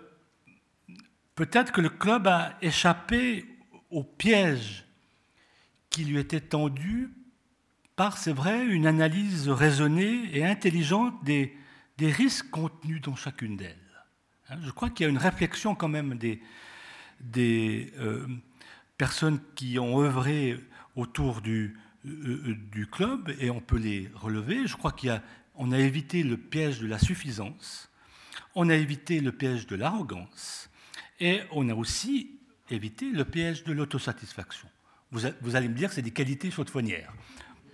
[1.36, 3.46] peut-être que le club a échappé
[3.90, 4.86] au piège
[5.90, 7.12] qui lui était tendu
[7.96, 11.56] par, c'est vrai, une analyse raisonnée et intelligente des,
[12.00, 13.76] risques contenus dans chacune d'elles.
[14.50, 16.42] Hein, je crois qu'il y a une réflexion quand même des,
[17.20, 18.26] des, euh,
[19.00, 20.60] personnes qui ont œuvré
[20.96, 22.10] autour du, euh,
[22.50, 24.68] euh, du club et on peut les relever.
[24.68, 27.90] Je crois qu'on a, a évité le piège de la suffisance,
[28.56, 30.70] on a évité le piège de l'arrogance
[31.20, 32.40] et on a aussi
[32.70, 34.68] évité le piège de l'autosatisfaction.
[35.12, 37.14] Vous, vous, allez me dire que c'est des qualités chaudefonnières.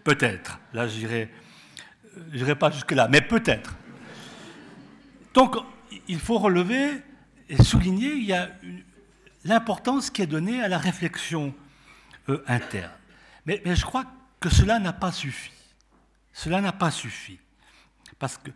[0.04, 0.60] Peut-être.
[0.74, 1.28] Là, je
[2.34, 3.76] n'irai pas jusque-là, mais peut-être.
[5.34, 5.56] Donc,
[6.08, 7.02] il faut relever
[7.50, 8.84] et souligner, il y a une,
[9.46, 11.56] l'importance qui est donnée à la réflexion
[12.30, 12.92] euh, interne.
[13.46, 14.06] Mais, je crois
[14.40, 15.52] que cela n'a pas suffi.
[16.34, 17.40] Cela n'a pas suffi.
[18.20, 18.52] Parce que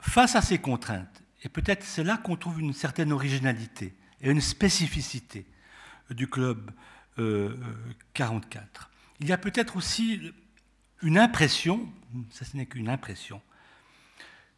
[0.00, 4.40] face à ces contraintes, et peut-être c'est là qu'on trouve une certaine originalité et une
[4.40, 5.46] spécificité
[6.10, 6.70] du club
[7.18, 7.56] euh,
[8.14, 8.90] 44,
[9.20, 10.32] il y a peut-être aussi
[11.02, 11.88] une impression,
[12.30, 13.40] ça ce n'est qu'une impression,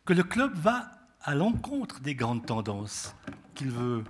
[0.05, 0.90] que le club va
[1.20, 3.14] à l'encontre des grandes tendances
[3.55, 4.03] qu'il veut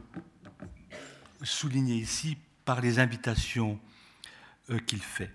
[1.42, 3.78] souligné ici par les invitations
[4.70, 5.30] euh, qu'il fait.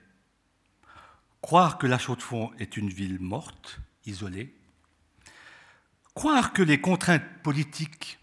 [1.42, 4.54] Croire que la Chaux-de-Fonds est une ville morte, isolée,
[6.14, 8.20] croire que les contraintes politiques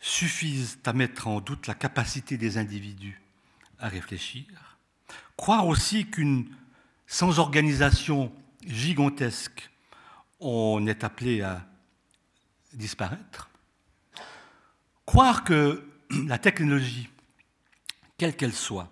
[0.00, 3.20] suffisent à mettre en doute la capacité des individus
[3.78, 4.44] à réfléchir,
[5.36, 6.46] croire aussi qu'une
[7.06, 8.32] sans organisation
[8.66, 9.70] gigantesque,
[10.40, 11.66] on est appelé à
[12.72, 13.48] disparaître,
[15.04, 15.86] croire que
[16.26, 17.08] la technologie
[18.18, 18.90] quelle qu'elle soit,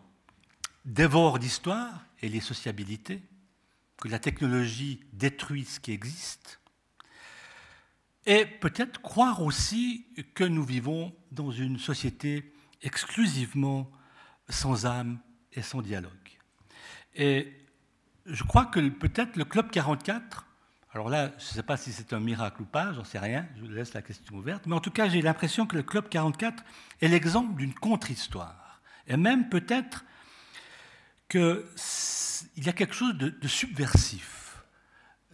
[0.84, 3.22] dévore l'histoire et les sociabilités,
[3.96, 6.60] que la technologie détruit ce qui existe,
[8.26, 12.52] et peut-être croire aussi que nous vivons dans une société
[12.82, 13.90] exclusivement
[14.48, 15.18] sans âme
[15.52, 16.12] et sans dialogue.
[17.14, 17.52] Et
[18.26, 20.46] je crois que peut-être le Club 44,
[20.92, 23.46] alors là, je ne sais pas si c'est un miracle ou pas, j'en sais rien,
[23.56, 26.08] je vous laisse la question ouverte, mais en tout cas, j'ai l'impression que le Club
[26.08, 26.64] 44
[27.00, 28.63] est l'exemple d'une contre-histoire
[29.06, 30.04] et même peut-être
[31.28, 31.64] qu'il
[32.56, 34.62] y a quelque chose de, subversif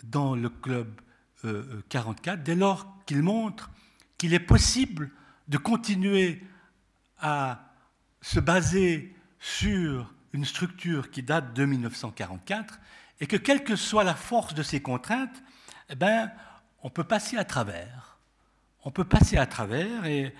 [0.02, 1.00] dans le club
[1.88, 3.70] 44, euh, dès lors qu'il montre
[4.18, 5.10] qu'il est possible
[5.48, 6.42] de continuer
[7.18, 7.72] à
[8.20, 12.78] se baser sur une structure qui date de 1944
[13.20, 15.42] et que quelle que soit la force de ces contraintes,
[15.88, 16.30] eh ben,
[16.82, 18.18] on peut passer à travers.
[18.84, 20.34] On peut passer à travers et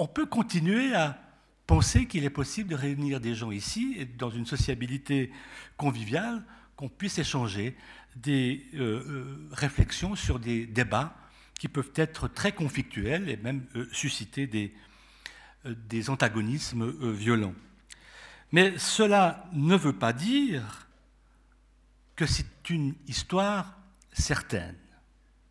[0.00, 1.18] on peut continuer à
[1.66, 5.30] penser qu'il est possible de réunir des gens ici et dans une sociabilité
[5.76, 6.42] conviviale,
[6.74, 7.76] qu'on puisse échanger
[8.16, 11.14] des euh, euh, réflexions sur des débats
[11.58, 14.74] qui peuvent être très conflictuels et même euh, susciter des,
[15.66, 17.54] des antagonismes violents.
[18.52, 20.88] Mais cela ne veut pas dire
[22.16, 23.78] que c'est une histoire
[24.14, 24.76] certaine.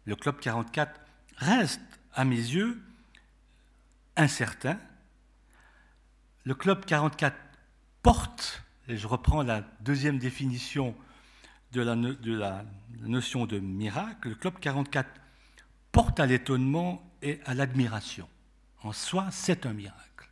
[0.05, 0.99] Le Club 44
[1.37, 1.81] reste,
[2.13, 2.81] à mes yeux,
[4.19, 4.77] incertain.
[6.43, 7.35] Le Club 44
[8.01, 10.95] porte, et je reprends la deuxième définition
[11.71, 12.65] de la,
[13.01, 15.09] notion de miracle, le Club 44
[15.91, 18.27] porte à l'étonnement et à l'admiration.
[18.81, 20.29] En soi, c'est un miracle.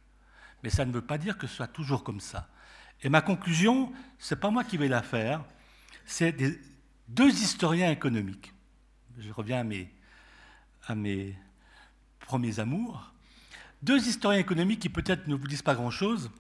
[0.64, 2.50] Mais ça ne veut pas dire que ce soit toujours comme ça.
[3.04, 5.44] Et ma conclusion, ce n'est pas moi qui vais la faire,
[6.06, 6.36] c'est
[7.08, 8.54] deux historiens économiques.
[9.18, 9.60] Je reviens
[10.88, 11.38] à mes
[12.20, 13.14] premiers amours.
[13.84, 16.32] Deux historiens économiques qui peut-être ne vous disent pas grand-chose,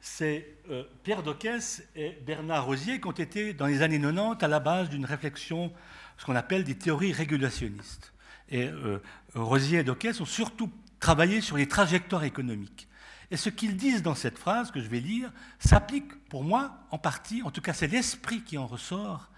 [0.00, 4.48] c'est euh, Pierre Dockès et Bernard Rosier qui ont été dans les années 90 à
[4.48, 5.72] la base d'une réflexion,
[6.18, 8.12] ce qu'on appelle des théories régulationnistes.
[8.50, 8.98] Et euh,
[9.34, 10.70] Rosier et Dockès ont surtout
[11.00, 12.88] travaillé sur les trajectoires économiques.
[13.30, 16.98] Et ce qu'ils disent dans cette phrase que je vais lire s'applique pour moi en
[16.98, 19.30] partie, en tout cas c'est l'esprit qui en ressort,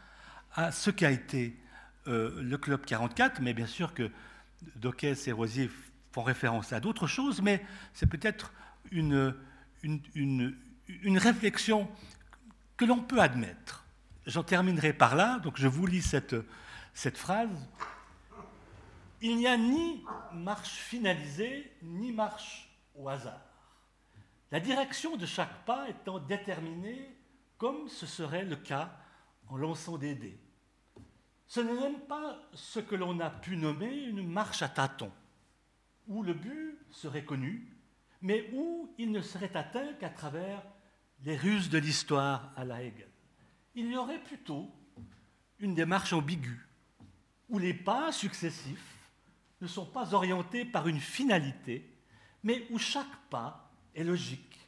[0.54, 1.56] à ce qu'a été
[2.08, 4.10] euh, le Club 44, mais bien sûr que
[4.74, 5.70] Dockès et Rosier
[6.22, 8.52] référence à d'autres choses, mais c'est peut-être
[8.90, 9.34] une,
[9.82, 10.56] une,
[10.88, 11.88] une, réflexion
[12.76, 13.84] que l'on peut admettre.
[14.26, 16.36] J'en terminerai par là, donc je vous lis cette,
[16.94, 17.68] cette phrase.
[19.20, 23.40] Il n'y a ni marche finalisée, ni marche au hasard.
[24.52, 27.16] La direction de chaque pas étant déterminée
[27.58, 28.92] comme ce serait le cas
[29.48, 30.38] en lançant des dés.
[31.46, 35.12] Ce n'est même pas ce que l'on a pu nommer une marche à tâtons,
[36.08, 37.66] où le but serait connu,
[38.22, 40.62] mais où il ne serait atteint qu'à travers
[41.24, 43.08] les ruses de l'histoire à la Hegel.
[43.74, 44.70] Il y aurait plutôt
[45.58, 46.66] une démarche ambiguë,
[47.48, 48.96] où les pas successifs
[49.60, 51.90] ne sont pas orientés par une finalité,
[52.42, 54.58] mais où chaque pas est logique,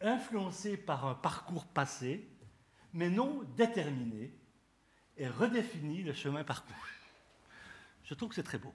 [0.00, 2.28] influencé par un parcours passé,
[2.92, 4.32] mais non déterminé,
[5.16, 6.90] et redéfinit le chemin parcouru.
[8.04, 8.74] Je trouve que c'est très beau.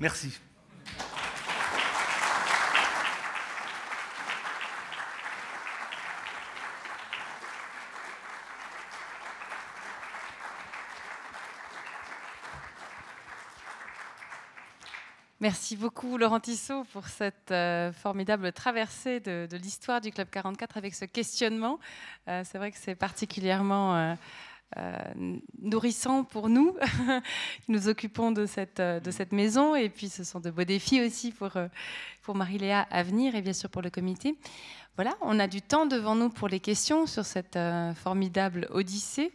[0.00, 0.38] Merci.
[15.40, 20.94] Merci beaucoup Laurent Tissot pour cette euh, formidable traversée de, l'histoire du Club 44 avec
[20.94, 21.78] ce questionnement.
[22.26, 24.16] Euh, c'est vrai que c'est particulièrement
[24.78, 24.94] euh,
[25.58, 26.74] nourrissant pour nous
[27.68, 31.32] nous occupons de cette, de cette maison et puis ce sont de beaux défis aussi
[31.32, 31.50] pour,
[32.22, 34.38] pour Marie-Léa à venir et bien sûr pour le comité.
[34.94, 37.58] Voilà, on a du temps devant nous pour les questions sur cette
[37.96, 39.32] formidable odyssée.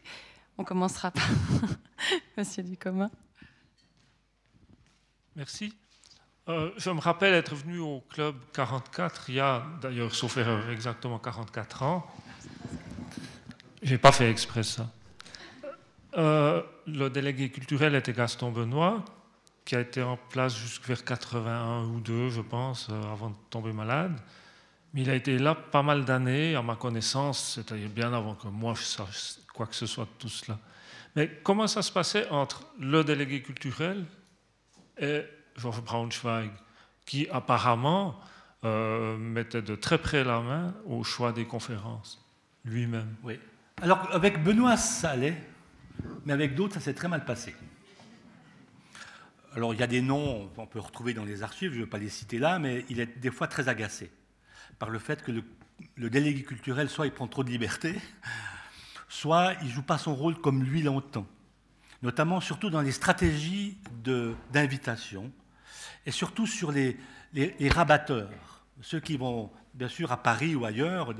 [0.57, 1.29] On commencera par
[2.37, 3.11] Monsieur Ducommun.
[5.35, 5.75] Merci.
[6.49, 10.69] Euh, je me rappelle être venu au club 44 il y a d'ailleurs, sauf erreur,
[10.71, 12.07] exactement 44 ans.
[13.83, 14.87] J'ai pas fait exprès ça.
[16.17, 19.05] Euh, le délégué culturel était Gaston Benoît,
[19.65, 23.35] qui a été en place jusqu'à vers 81 ou 2, je pense, euh, avant de
[23.49, 24.19] tomber malade.
[24.93, 28.47] Mais il a été là pas mal d'années, à ma connaissance, c'est-à-dire bien avant que
[28.47, 30.57] moi je sache quoi que ce soit de tout cela.
[31.15, 34.05] Mais comment ça se passait entre le délégué culturel
[34.97, 35.21] et
[35.61, 36.51] Georges Braunschweig,
[37.05, 38.19] qui apparemment
[38.63, 42.23] euh, mettait de très près la main au choix des conférences,
[42.65, 43.15] lui-même.
[43.23, 43.39] Oui.
[43.81, 45.41] Alors, avec Benoît, ça allait,
[46.25, 47.55] mais avec d'autres, ça s'est très mal passé.
[49.55, 51.89] Alors, il y a des noms qu'on peut retrouver dans les archives, je ne vais
[51.89, 54.11] pas les citer là, mais il est des fois très agacé
[54.79, 55.43] par le fait que le,
[55.95, 57.95] le délégué culturel, soit il prend trop de liberté,
[59.09, 61.27] soit il ne joue pas son rôle comme lui l'entend,
[62.01, 63.77] notamment surtout dans les stratégies
[64.51, 65.31] d'invitation
[66.05, 66.97] et surtout sur les,
[67.33, 71.13] les, rabatteurs, ceux qui vont, bien sûr, à Paris ou ailleurs,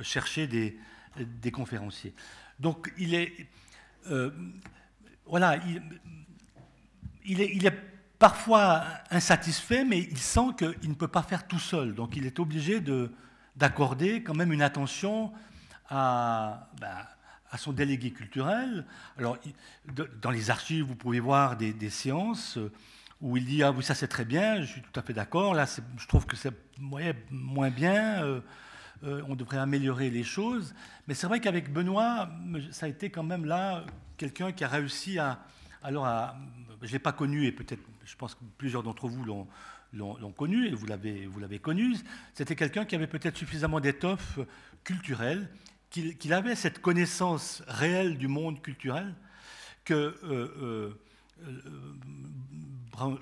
[0.00, 0.78] chercher des,
[1.16, 2.14] des, conférenciers.
[2.58, 3.32] Donc, il est.
[4.10, 4.30] Euh,
[5.26, 5.82] voilà, il,
[7.24, 7.78] il, est, il, est,
[8.18, 11.94] parfois insatisfait, mais il sent qu'il ne peut pas faire tout seul.
[11.94, 12.82] Donc, il est obligé
[13.56, 15.32] d'accorder quand même une attention
[15.88, 16.68] à.
[16.80, 17.06] Ben,
[17.52, 18.86] à son délégué culturel.
[19.18, 19.36] Alors,
[20.22, 22.58] dans les archives, vous pouvez voir des, des séances
[23.22, 25.54] où il dit Ah oui, ça c'est très bien, je suis tout à fait d'accord,
[25.54, 25.64] là
[25.96, 28.40] je trouve que c'est moins bien, euh,
[29.04, 30.74] euh, on devrait améliorer les choses.
[31.06, 32.28] Mais c'est vrai qu'avec Benoît,
[32.72, 33.84] ça a été quand même là
[34.16, 35.40] quelqu'un qui a réussi à.
[35.82, 36.06] Alors,
[36.80, 39.48] je ne l'ai pas connu et peut-être, je pense que plusieurs d'entre vous l'ont
[39.94, 41.96] l'ont connu, et vous l'avez connu,
[42.32, 44.38] c'était quelqu'un qui avait peut-être suffisamment d'étoffe
[44.84, 45.50] culturelle,
[45.90, 49.14] qu'il avait cette connaissance réelle du monde culturel
[49.84, 50.98] que euh,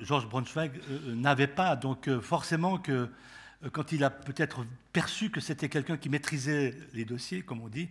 [0.01, 0.73] Georges Braunschweig
[1.07, 1.77] n'avait pas.
[1.77, 3.09] Donc forcément que
[3.73, 7.89] quand il a peut-être perçu que c'était quelqu'un qui maîtrisait les dossiers, comme on dit,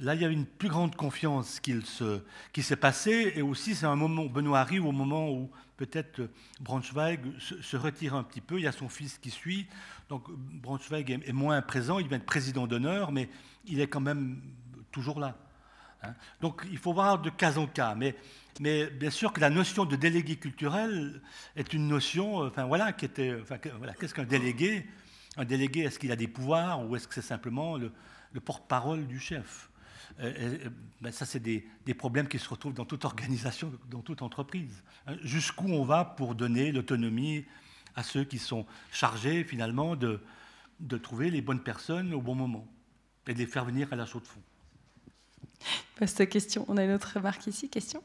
[0.00, 3.96] là il y a une plus grande confiance qui s'est passée, et aussi c'est un
[3.96, 8.62] moment, Benoît arrive au moment où peut-être euh, Braunschweig se, retire un petit peu, il
[8.64, 9.66] y a son fils qui suit,
[10.08, 13.28] donc Braunschweig est, moins présent, il vient être président d'honneur, mais
[13.66, 14.40] il est quand même
[14.90, 15.36] toujours là.
[16.02, 16.14] Hein.
[16.40, 18.16] Donc il faut voir de cas en cas, mais,
[18.60, 21.20] mais, bien sûr que la notion de délégué culturel
[21.56, 24.86] est une notion, euh, enfin voilà, qui était, enfin, voilà, qu'est-ce qu'un délégué?
[25.36, 29.18] Un délégué, est-ce qu'il a des pouvoirs ou est-ce que c'est simplement le porte-parole du
[29.18, 29.68] chef?
[30.20, 31.64] Euh, euh, ben ça, c'est des,
[31.96, 34.82] problèmes qui se retrouvent dans toute organisation, dans toute entreprise.
[35.22, 37.44] Jusqu'où on va pour donner l'autonomie
[37.96, 40.20] à ceux qui sont chargés, finalement, de,
[40.80, 42.66] de trouver les bonnes personnes au bon moment
[43.26, 44.42] et de les faire venir à la chaux de fond.
[45.96, 46.64] Poste question.
[46.68, 47.68] On a une autre remarque ici.
[47.68, 48.02] Question?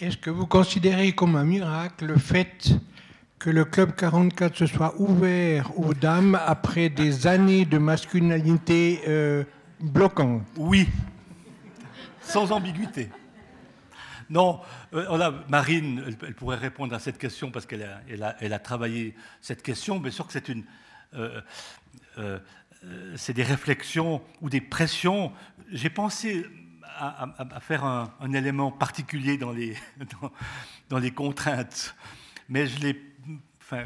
[0.00, 2.70] Est-ce que vous considérez comme un miracle le fait
[3.38, 9.44] que le Club 44 se soit ouvert aux dames après des années de masculinité euh,
[9.78, 10.40] bloquant.
[10.56, 10.88] Oui,
[12.22, 13.10] sans ambiguïté.
[14.30, 14.60] Non,
[14.94, 17.82] euh, Marine, elle, pourrait répondre à cette question parce qu'elle
[18.22, 20.00] a, travaillé cette question.
[20.00, 20.64] Bien sûr que c'est une,
[21.12, 21.42] euh,
[22.16, 22.38] euh,
[23.16, 25.32] c'est des réflexions ou des pressions.
[25.70, 26.46] J'ai pensé
[27.00, 29.76] à, faire un, élément particulier dans les,
[30.90, 31.96] dans, les contraintes,
[32.48, 33.02] mais je l'ai,
[33.60, 33.84] enfin,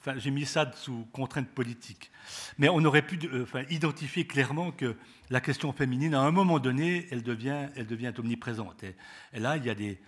[0.00, 2.10] enfin, j'ai mis ça sous contrainte politique.
[2.58, 4.96] Mais on aurait pu euh, identifier clairement que
[5.30, 8.84] la question féminine, à un moment donné, elle devient, elle devient omniprésente.
[8.84, 8.94] Et,
[9.38, 10.00] là, il y a des,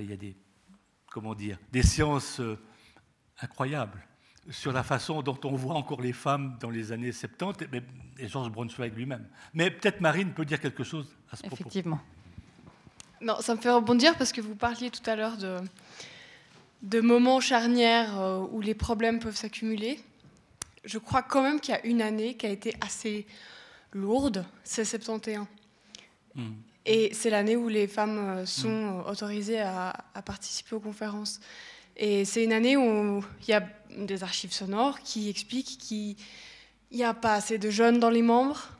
[0.00, 0.36] il y a des,
[1.10, 2.58] comment dire, des séances euh,
[3.40, 4.06] incroyables
[4.50, 7.66] sur la façon dont on voit encore les femmes dans les années 70,
[8.18, 9.26] et, Georges Braunschweig lui-même.
[9.54, 11.56] Mais peut-être Marine peut dire quelque chose à ce propos.
[11.60, 12.00] Effectivement.
[13.20, 15.58] Non, ça me fait rebondir parce que vous parliez tout à l'heure de,
[16.82, 20.00] de moments charnières euh, où les problèmes peuvent s'accumuler
[20.84, 23.26] je crois quand même qu'il y a une année qui a été assez
[23.92, 25.46] lourde, c'est 71.
[26.34, 26.52] Hmm.
[26.84, 29.06] Et c'est l'année où les femmes euh, sont hmm.
[29.06, 31.40] autorisées à, participer aux conférences.
[31.96, 33.62] Et c'est une année où il y a
[33.96, 36.16] des archives sonores qui expliquent qu'il
[36.90, 38.70] n'y a pas assez de jeunes dans les membres,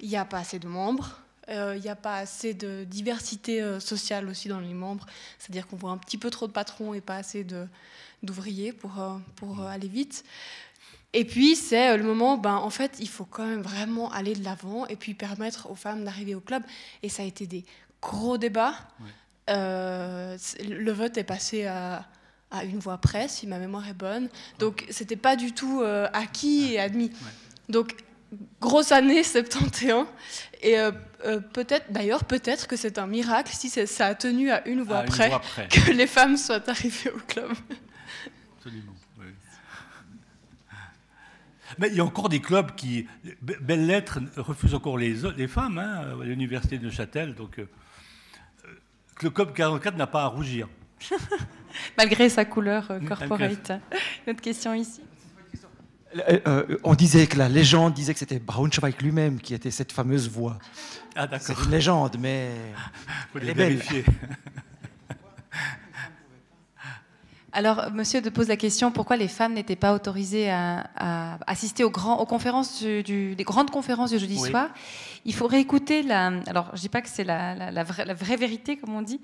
[0.00, 3.62] il n'y a pas assez de membres, euh, il n'y a pas assez de diversité
[3.62, 5.06] euh, sociale aussi dans les membres.
[5.38, 7.46] C'est-à-dire qu'on voit un petit peu trop de patrons et pas assez
[8.22, 8.92] d'ouvriers pour,
[9.36, 9.66] pour hmm.
[9.66, 10.24] aller vite.
[11.14, 14.34] Et puis, c'est euh, le moment, ben, en fait, il faut quand même vraiment aller
[14.34, 16.62] de l'avant et puis permettre aux femmes d'arriver au club.
[17.02, 17.64] Et ça a été des
[18.02, 18.74] gros débats.
[19.48, 22.06] Euh, le vote est passé à,
[22.64, 24.28] une voix près, si ma mémoire est bonne.
[24.58, 27.10] Donc, c'était pas du tout euh, acquis et admis.
[27.68, 27.94] Donc,
[28.60, 30.06] grosse année 71.
[30.62, 30.76] Et
[31.52, 35.30] peut-être, d'ailleurs, peut-être que c'est un miracle si ça a tenu à une voix, près,
[35.70, 37.52] que les femmes soient arrivées au club.
[38.56, 38.94] Absolument.
[41.78, 43.06] Mais il y a encore des clubs qui,
[43.42, 47.34] belles lettres, refusent encore les, les femmes, hein, à l'université de Neuchâtel.
[47.34, 47.68] Donc, euh,
[49.22, 50.68] le club 44 n'a pas à rougir.
[51.98, 53.72] Malgré sa couleur euh, corporate.
[54.26, 55.00] Une autre question ici.
[56.46, 60.28] Euh, on disait que la légende disait que c'était Braunschweig lui-même qui était cette fameuse
[60.28, 60.58] voix.
[61.14, 61.46] Ah d'accord.
[61.46, 62.50] C'est une légende, mais
[63.32, 64.04] faut les vérifier.
[67.52, 71.90] Alors, monsieur de pose la question pourquoi les femmes n'étaient pas autorisées à, assister aux,
[71.90, 74.68] grands, aux conférences du, des grandes conférences du jeudi soir?
[75.24, 76.26] Il faudrait écouter la.
[76.46, 79.20] Alors, je dis pas que c'est la, vraie, vérité, comme on dit,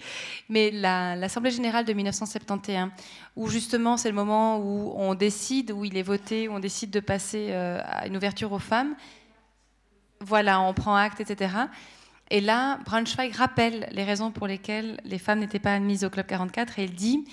[0.49, 2.89] mais l'Assemblée générale de 1971,
[3.37, 6.91] où justement c'est le moment où on décide, où il est voté, où on décide
[6.91, 8.95] de passer euh, à une ouverture aux femmes.
[10.21, 11.51] Voilà, on prend acte, etc.
[12.31, 16.27] Et là, Braunschweig rappelle les raisons pour lesquelles les femmes n'étaient pas admises au Club
[16.27, 17.25] 44 et il dit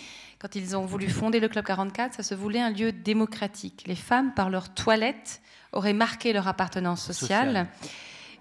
[0.41, 3.83] quand ils ont voulu fonder le Club 44, ça se voulait un lieu démocratique.
[3.85, 5.39] Les femmes, par leur toilette,
[5.71, 7.67] auraient marqué leur appartenance sociale.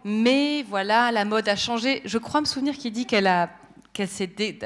[0.02, 2.00] Mais voilà, la mode a changé.
[2.06, 3.50] Je crois me souvenir qu'il dit qu'elle a,
[3.92, 4.08] qu'elle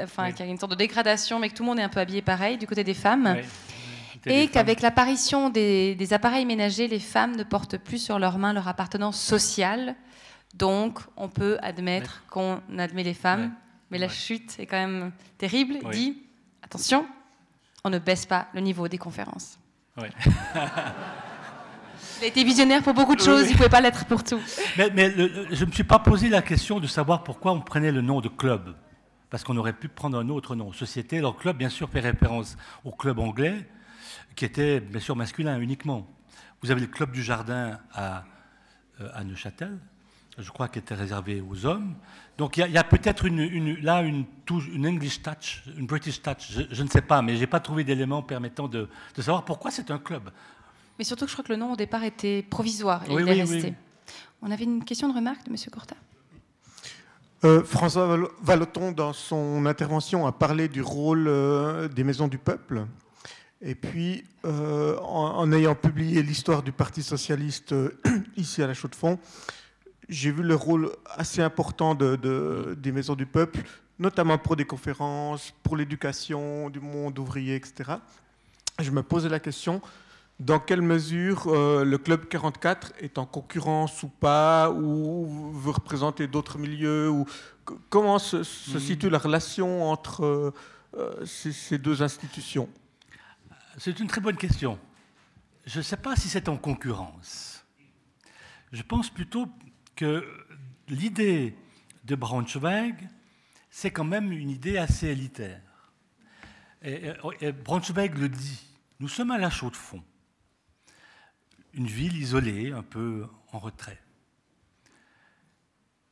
[0.01, 1.89] enfin, qu'il y a une sorte de dégradation, mais que tout le monde est un
[1.89, 3.35] peu habillé pareil du côté des femmes.
[4.25, 8.69] Et qu'avec l'apparition des, appareils ménagers, les femmes ne portent plus sur leurs mains leur
[8.69, 9.95] appartenance sociale.
[10.55, 13.53] Donc, on peut admettre qu'on admet les femmes.
[13.91, 15.75] Mais la chute est quand même terrible.
[15.91, 16.17] Dit,
[16.63, 17.05] attention,
[17.83, 19.59] on ne baisse pas le niveau des conférences.
[22.21, 24.39] Il a été visionnaire pour beaucoup de choses, il ne pouvait pas l'être pour tout.
[24.77, 27.59] Mais, mais le- je ne me suis pas posé la question de savoir pourquoi on
[27.61, 28.75] prenait le nom de club.
[29.29, 30.71] Parce qu'on aurait pu prendre un autre nom.
[30.71, 33.67] Société, alors club, bien sûr, fait référence au club anglais,
[34.35, 36.07] qui était bien sûr masculin uniquement.
[36.61, 38.23] Vous avez le club du jardin à,
[39.01, 39.77] euh, à Neuchâtel,
[40.37, 41.95] je crois qu'il était réservé aux hommes.
[42.37, 46.21] Donc il y a, peut-être une, une- là une, touche- une English touch, une British
[46.21, 49.21] touch, je, je ne sais pas, mais je n'ai pas trouvé d'éléments permettant de, de
[49.21, 50.29] savoir pourquoi c'est un club.
[50.99, 53.29] Mais surtout que je crois que le nom au départ était provisoire et Oui, il
[53.31, 53.67] oui, est resté.
[53.69, 53.73] oui.
[54.41, 55.55] On avait une question de remarque de M.
[55.71, 55.95] Corta
[57.43, 62.37] Euh, François Val- Vallotton, dans son intervention, a parlé du rôle euh, des maisons du
[62.37, 62.85] peuple.
[63.61, 67.97] Et puis, euh, en, en ayant publié l'histoire du Parti socialiste euh,
[68.37, 69.19] ici à la Chaux-de-Fonds,
[70.09, 73.59] j'ai vu le rôle assez important de- de- des maisons du peuple,
[73.99, 77.93] notamment pour des conférences, pour l'éducation du monde ouvrier, etc.
[78.79, 79.81] Je me posais la question,
[80.39, 86.27] dans quelle mesure euh, le Club 44 est en concurrence ou pas, ou veut représenter
[86.27, 87.25] d'autres milieux, ou
[87.89, 90.53] comment se, se situe la relation entre euh,
[90.97, 92.67] euh, ces, ces deux institutions?
[93.77, 94.77] C'est une très bonne question.
[95.65, 97.63] Je ne sais pas si c'est en concurrence.
[98.71, 99.47] Je pense plutôt
[99.95, 100.25] que
[100.87, 101.55] l'idée
[102.03, 102.95] de Braunschweig,
[103.69, 105.61] c'est quand même une idée assez élitaire.
[106.81, 108.67] Et, Braunschweig le dit,
[108.99, 110.03] nous sommes à la chaux de fond,
[111.73, 114.01] une ville isolée, un peu en retrait.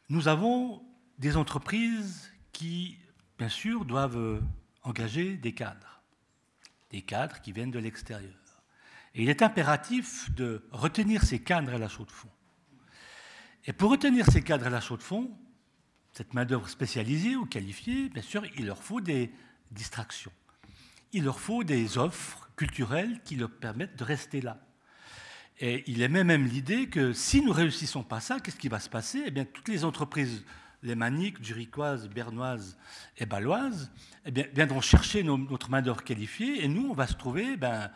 [0.10, 0.84] Nous avons
[1.20, 2.98] des entreprises qui,
[3.38, 4.42] bien sûr, doivent
[4.84, 5.94] engager des cadres
[6.94, 8.64] des cadres qui viennent de l'extérieur.
[9.16, 12.30] Et il est impératif de retenir ces cadres à la chaux de fond.
[13.66, 15.32] Et pour retenir ces cadres à la chaux de fond,
[16.12, 19.32] cette main-d'œuvre spécialisée ou qualifiée, bien sûr, il leur faut des
[19.72, 20.32] distractions.
[21.14, 24.60] Il leur faut des offres culturelles qui leur permettent de rester là.
[25.60, 28.90] Et il émet même l'idée que si nous réussissons pas ça, qu'est-ce qui va se
[28.90, 29.24] passer?
[29.28, 30.44] Eh bien, toutes les entreprises
[30.82, 32.78] lémaniques, zurichoises, bernoises
[33.18, 33.92] et baloises
[34.26, 37.90] eh bien, viendront chercher notre main-d'œuvre qualifiée et nous, on va se trouver ben,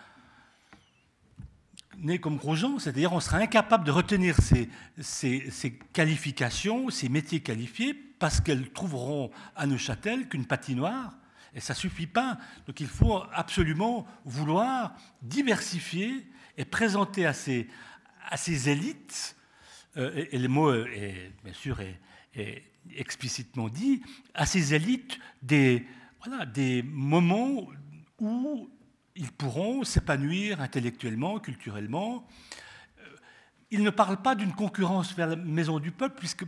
[1.97, 4.69] nés comme gros gens, c'est-à-dire on sera incapable de retenir ces,
[4.99, 11.17] ces- qualifications, ces métiers qualifiés, parce qu'elles trouveront à Neuchâtel qu'une patinoire,
[11.53, 12.37] et ça ne suffit pas.
[12.67, 16.27] Donc il faut absolument vouloir diversifier
[16.57, 17.67] et présenter à ces,
[18.29, 19.35] à ces élites,
[19.97, 22.63] euh, et, le mot est bien sûr est
[22.95, 24.01] explicitement dit,
[24.33, 25.85] à ces élites des,
[26.23, 27.67] voilà, des moments
[28.19, 28.69] où
[29.17, 32.27] ils pourront s'épanouir intellectuellement, culturellement.
[32.99, 33.03] Euh,
[33.71, 36.45] Il ne parle pas d'une concurrence vers la maison du peuple, puisque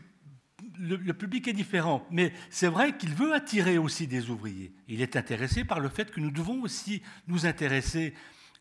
[0.78, 2.06] le, public est différent.
[2.12, 4.74] Mais c'est vrai qu'il veut attirer aussi des ouvriers.
[4.88, 8.14] Il est intéressé par le fait que nous devons aussi nous intéresser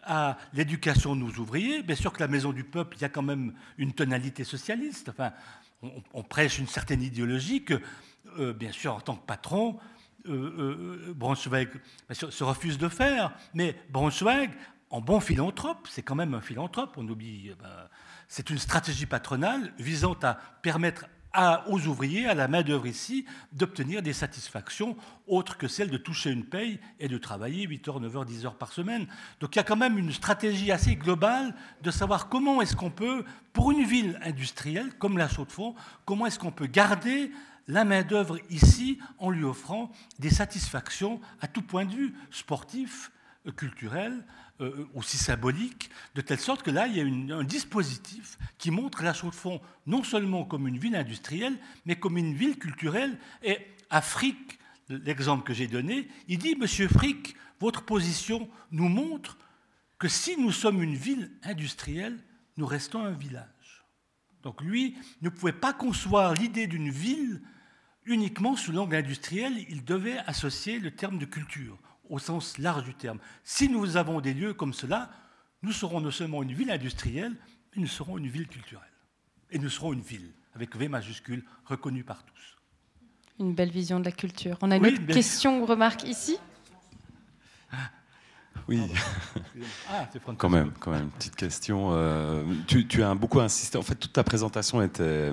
[0.02, 1.82] à l'éducation de nos ouvriers.
[1.82, 5.10] Bien sûr que la maison du peuple, il y a quand même une tonalité socialiste.
[5.10, 5.32] Enfin,
[5.82, 7.80] on, on prêche une certaine idéologie que,
[8.38, 9.78] euh, bien sûr, en tant que patron,
[10.28, 11.68] euh, euh, Braunschweig
[12.12, 13.32] sûr, se refuse de faire.
[13.54, 14.50] Mais Braunschweig,
[14.90, 17.88] en bon philanthrope, c'est quand même un philanthrope, on oublie, euh, ben,
[18.28, 21.06] c'est une stratégie patronale visant à permettre
[21.66, 26.44] aux ouvriers, à la main-d'œuvre ici, d'obtenir des satisfactions autres que celles de toucher une
[26.44, 29.06] paye et de travailler 8 heures, 9 heures, 10 heures par semaine.
[29.40, 32.90] Donc il y a quand même une stratégie assez globale de savoir comment est-ce qu'on
[32.90, 35.74] peut, pour une ville industrielle comme la Chaux-de-Fonds,
[36.04, 37.30] comment est-ce qu'on peut garder
[37.68, 43.12] la main-d'œuvre ici en lui offrant des satisfactions à tout point de vue, sportif,
[43.46, 44.24] euh, culturel,
[44.60, 47.00] euh, aussi symbolique, de telle sorte que là, il y
[47.32, 51.56] a un dispositif qui montre la Chaux-de-Fonds non seulement comme une ville industrielle,
[51.86, 53.18] mais comme une ville culturelle.
[53.44, 53.58] Et
[53.90, 54.58] à Frick,
[54.88, 59.36] l'exemple que j'ai donné, il dit, Monsieur Frick, votre position nous montre
[59.98, 62.18] que si nous sommes une ville industrielle,
[62.56, 63.84] nous restons un village.
[64.42, 67.42] Donc lui ne pouvait pas concevoir l'idée d'une ville
[68.08, 71.78] uniquement sous l'angle industriel, il devait associer le terme de culture
[72.08, 73.18] au sens large du terme.
[73.44, 75.10] Si nous avons des lieux comme cela,
[75.62, 77.36] nous serons non seulement une ville industrielle,
[77.76, 78.84] mais nous serons une ville culturelle.
[79.50, 82.56] Et nous serons une ville, avec V majuscule, reconnue par tous.
[83.40, 84.56] Une belle vision de la culture.
[84.62, 86.38] On a une Oui, autre bien- question ou remarque ici?
[88.68, 88.80] Oui,
[89.88, 90.06] Ah,
[90.36, 91.90] quand même, quand même, petite question.
[91.92, 95.32] Euh, tu, tu as beaucoup insisté, en fait, toute ta présentation était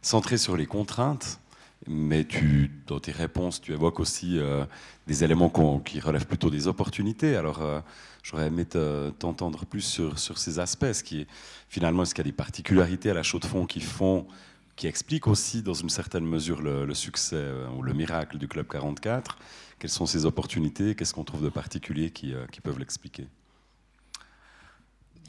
[0.00, 1.38] centrée sur les contraintes,
[1.86, 4.64] mais tu, dans tes réponses, tu évoques aussi euh,
[5.06, 7.36] des éléments qui relèvent plutôt des opportunités.
[7.36, 7.80] Alors, euh,
[8.22, 10.92] j'aurais aimé te- t'entendre plus sur, sur ces aspects.
[10.92, 11.26] Ce qui est,
[11.68, 14.26] finalement, est-ce qu'il y a des particularités à la chaux de fond qui font
[14.74, 17.44] qui explique aussi dans une certaine mesure le, succès
[17.76, 19.38] ou le miracle du Club 44
[19.78, 20.94] Quelles sont ces opportunités?
[20.94, 23.28] Qu'est-ce qu'on trouve de particulier qui, qui peuvent l'expliquer?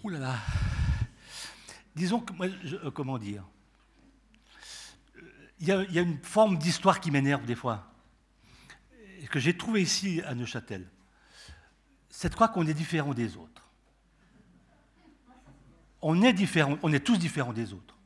[0.03, 0.35] Ouh là là.
[1.95, 2.47] Disons que, moi,
[2.93, 3.43] comment dire?
[5.59, 7.93] Il y, a, une forme d'histoire qui m'énerve des fois,
[9.29, 10.87] que j'ai trouvé ici à Neuchâtel.
[12.09, 13.69] C'est de croire qu'on est différent des autres.
[16.01, 17.97] On est différent, on est tous différents des autres.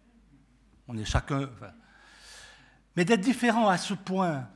[0.88, 1.50] On est chacun.
[2.96, 4.48] mais d'être différent à ce point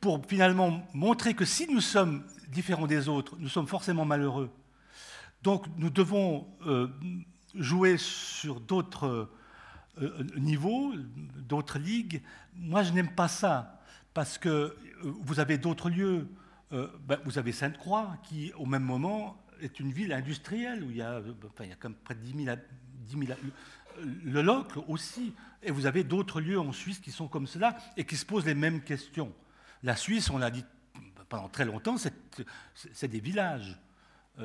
[0.00, 4.50] pour finalement montrer que si nous sommes différents des autres, nous sommes forcément malheureux.
[5.42, 6.88] Donc nous devons euh,
[7.54, 9.30] jouer sur d'autres
[10.02, 10.92] euh, niveaux,
[11.36, 12.22] d'autres ligues.
[12.56, 13.80] Moi, je n'aime pas ça,
[14.12, 16.28] parce que euh, vous avez d'autres lieux.
[16.72, 20.96] Euh, ben, vous avez Sainte-Croix, qui, au même moment, est une ville industrielle, où il
[20.96, 22.56] y a, enfin, il y a comme près de 10 000,
[23.06, 23.38] 10 000
[24.24, 25.32] le Locle aussi.
[25.62, 28.46] Et vous avez d'autres lieux en Suisse qui sont comme cela et qui se posent
[28.46, 29.32] les mêmes questions.
[29.84, 30.64] La Suisse, on l'a dit
[31.28, 33.78] pendant très longtemps, c'est des villages.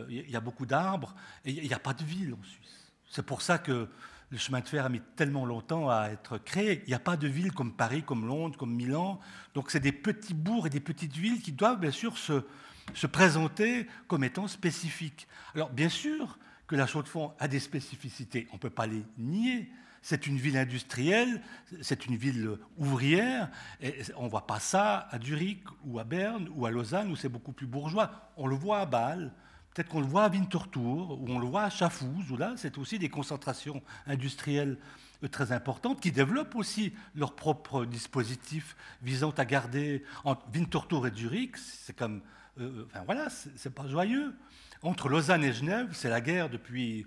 [0.08, 2.92] Il y a beaucoup d'arbres et il n'y a pas de ville en Suisse.
[3.10, 3.90] C'est pour ça que
[4.32, 6.84] le chemin de fer a mis tellement longtemps à être créé.
[6.86, 9.20] Il n'y a pas de ville comme Paris, comme Londres, comme Milan.
[9.56, 12.46] Donc c'est des petits bourgs et des petites villes qui doivent bien sûr se,
[12.94, 15.28] se présenter comme étant spécifiques.
[15.56, 19.72] Alors bien sûr que la Chaux-de-Fonds a des spécificités, on ne peut pas les nier.
[20.02, 21.42] C'est une ville industrielle,
[21.82, 23.50] c'est une ville ouvrière,
[23.82, 27.18] et on ne voit pas ça à Zurich ou à Berne ou à Lausanne où
[27.18, 28.32] c'est beaucoup plus bourgeois.
[28.38, 29.34] On le voit à Bâle,
[29.80, 30.82] Peut-être qu'on le voit à Winterthur,
[31.22, 34.78] ou on le voit à Schaffhouse, où là, c'est aussi des concentrations industrielles
[35.24, 41.14] euh, très importantes qui développent aussi leurs propres dispositifs visant à garder entre Winterthur et
[41.16, 42.20] Zurich, c'est comme,
[42.60, 44.36] euh, enfin voilà, c'est pas joyeux.
[44.82, 47.06] Entre Lausanne et Genève, c'est la guerre depuis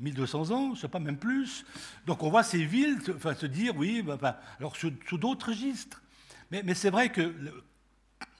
[0.00, 1.66] 1200 ans, je ne sais pas même plus.
[2.06, 6.00] Donc on voit ces villes enfin, se dire, oui, bah, alors sous, d'autres registres.
[6.50, 7.34] Mais c'est vrai que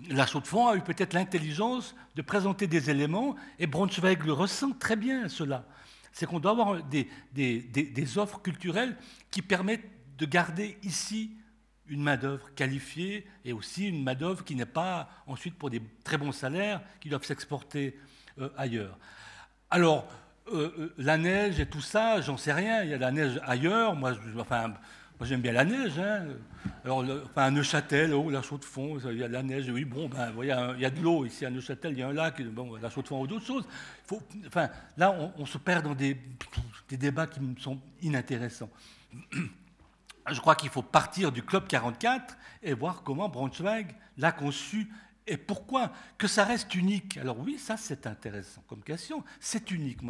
[0.09, 4.97] la Chaux-de-Fonds a eu peut-être l'intelligence de présenter des éléments, et Braunschweig le ressent très
[4.97, 5.65] bien, cela.
[6.13, 8.97] C'est qu'on doit avoir des, des, offres culturelles
[9.31, 11.37] qui permettent de garder ici
[11.89, 16.33] une main-d'œuvre qualifiée et aussi une main-d'œuvre qui n'est pas ensuite pour des très bons
[16.33, 17.99] salaires qui doivent s'exporter
[18.39, 18.97] euh, ailleurs.
[19.71, 20.07] Alors,
[20.53, 22.83] euh, euh, la neige et tout ça, j'en sais rien.
[22.85, 23.95] Il y a la neige ailleurs.
[23.97, 24.79] Moi, enfin, moi,
[25.25, 25.99] j'aime bien la neige.
[25.99, 26.27] Hein.
[26.85, 29.69] Alors, enfin, à Neuchâtel, oh, la chaux de fond, il y a de la neige.
[29.71, 30.53] Oui, bon, ben, il y
[30.85, 33.09] a de l'eau ici à Neuchâtel, il y a un lac, bon, la chaux de
[33.09, 33.67] fond ou d'autres choses.
[34.47, 36.17] Enfin, là, on, se perd dans des,
[36.89, 38.71] des, débats qui me sont inintéressants.
[40.31, 44.89] Je crois qu'il faut partir du Club 44 et voir comment Braunschweig l'a conçu
[45.27, 47.17] et pourquoi Que ça reste unique.
[47.17, 49.25] Alors oui, ça c'est intéressant comme question.
[49.41, 50.01] C'est unique.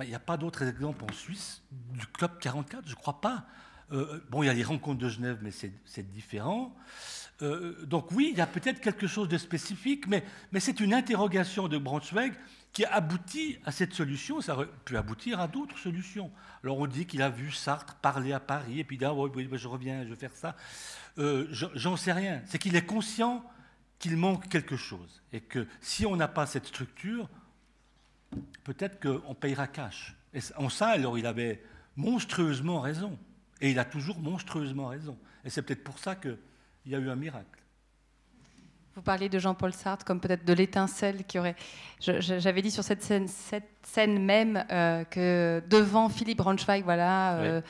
[0.00, 3.46] Il n'y a pas d'autres exemples en Suisse du Club 44, je ne crois pas.
[3.92, 6.74] Euh, bon, il y a les rencontres de Genève, mais c'est différent.
[7.42, 10.24] Euh, donc oui, il y a peut-être quelque chose de spécifique, mais,
[10.58, 12.32] c'est une interrogation de Braunschweig
[12.72, 14.40] qui aboutit à cette solution.
[14.40, 16.30] Ça aurait pu aboutir à d'autres solutions.
[16.62, 19.30] Alors on dit qu'il a vu Sartre parler à Paris, et puis il ah, oui,
[19.34, 20.56] oui, je reviens, je vais faire ça.
[21.18, 22.42] Euh, J'en sais rien.
[22.46, 23.44] C'est qu'il est conscient
[23.98, 27.28] qu'il manque quelque chose, et que si on n'a pas cette structure,
[28.64, 30.14] peut-être qu'on payera cash.
[30.34, 31.62] Et en ça, alors il avait
[31.96, 33.18] monstrueusement raison.
[33.60, 35.16] Et il a toujours monstrueusement raison.
[35.44, 36.38] Et c'est peut-être pour ça qu'il
[36.86, 37.56] y a eu un miracle.
[38.96, 41.54] Vous parliez de Jean-Paul Sartre comme peut-être de l'étincelle qui aurait.
[42.00, 47.60] J'avais dit sur cette scène, cette scène même euh, que devant Philippe Braunschweig, voilà, euh,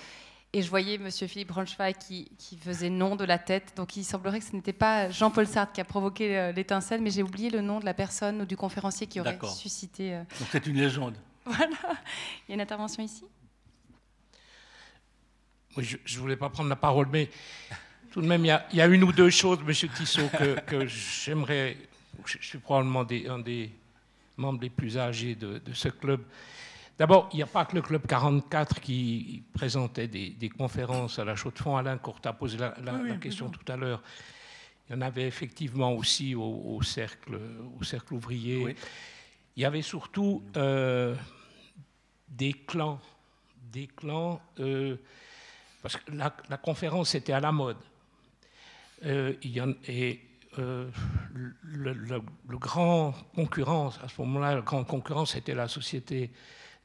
[0.53, 3.73] et je voyais Monsieur Philippe Braunschweig qui, qui, faisait non de la tête.
[3.77, 7.11] Donc il semblerait que ce n'était pas Jean-Paul Sartre qui a provoqué euh, l'étincelle, mais
[7.11, 10.21] j'ai oublié le nom de la personne ou du conférencier qui aurait suscité.
[10.39, 11.17] Donc c'est une légende.
[11.45, 11.77] Voilà.
[12.49, 13.25] Il y a une intervention ici?
[15.83, 17.29] Je ne voulais pas prendre la parole, mais
[18.11, 20.29] tout de même, il y a, une ou deux choses, Monsieur Tissot,
[20.67, 21.77] que, j'aimerais.
[22.25, 23.71] Je suis probablement un des
[24.37, 26.23] membres les plus âgés de, ce club.
[26.99, 31.37] D'abord, il n'y a pas que le Club 44 qui présentait des, conférences à la
[31.37, 31.77] Chaux-de-Fonds.
[31.77, 32.73] Alain Courta a posé la,
[33.21, 34.03] question tout à l'heure.
[34.89, 37.39] Il y en avait effectivement aussi au, cercle,
[37.79, 38.77] au cercle ouvrier.
[39.57, 41.15] Il y avait surtout euh,
[42.29, 43.01] des clans,
[43.73, 44.97] des clans euh,
[45.87, 47.77] parce que la, conférence était à la mode.
[49.05, 49.35] Euh,
[49.87, 50.21] et
[50.59, 50.91] euh,
[51.63, 56.33] le, grand concurrent, à ce moment-là, le grand concurrent, c'était la Société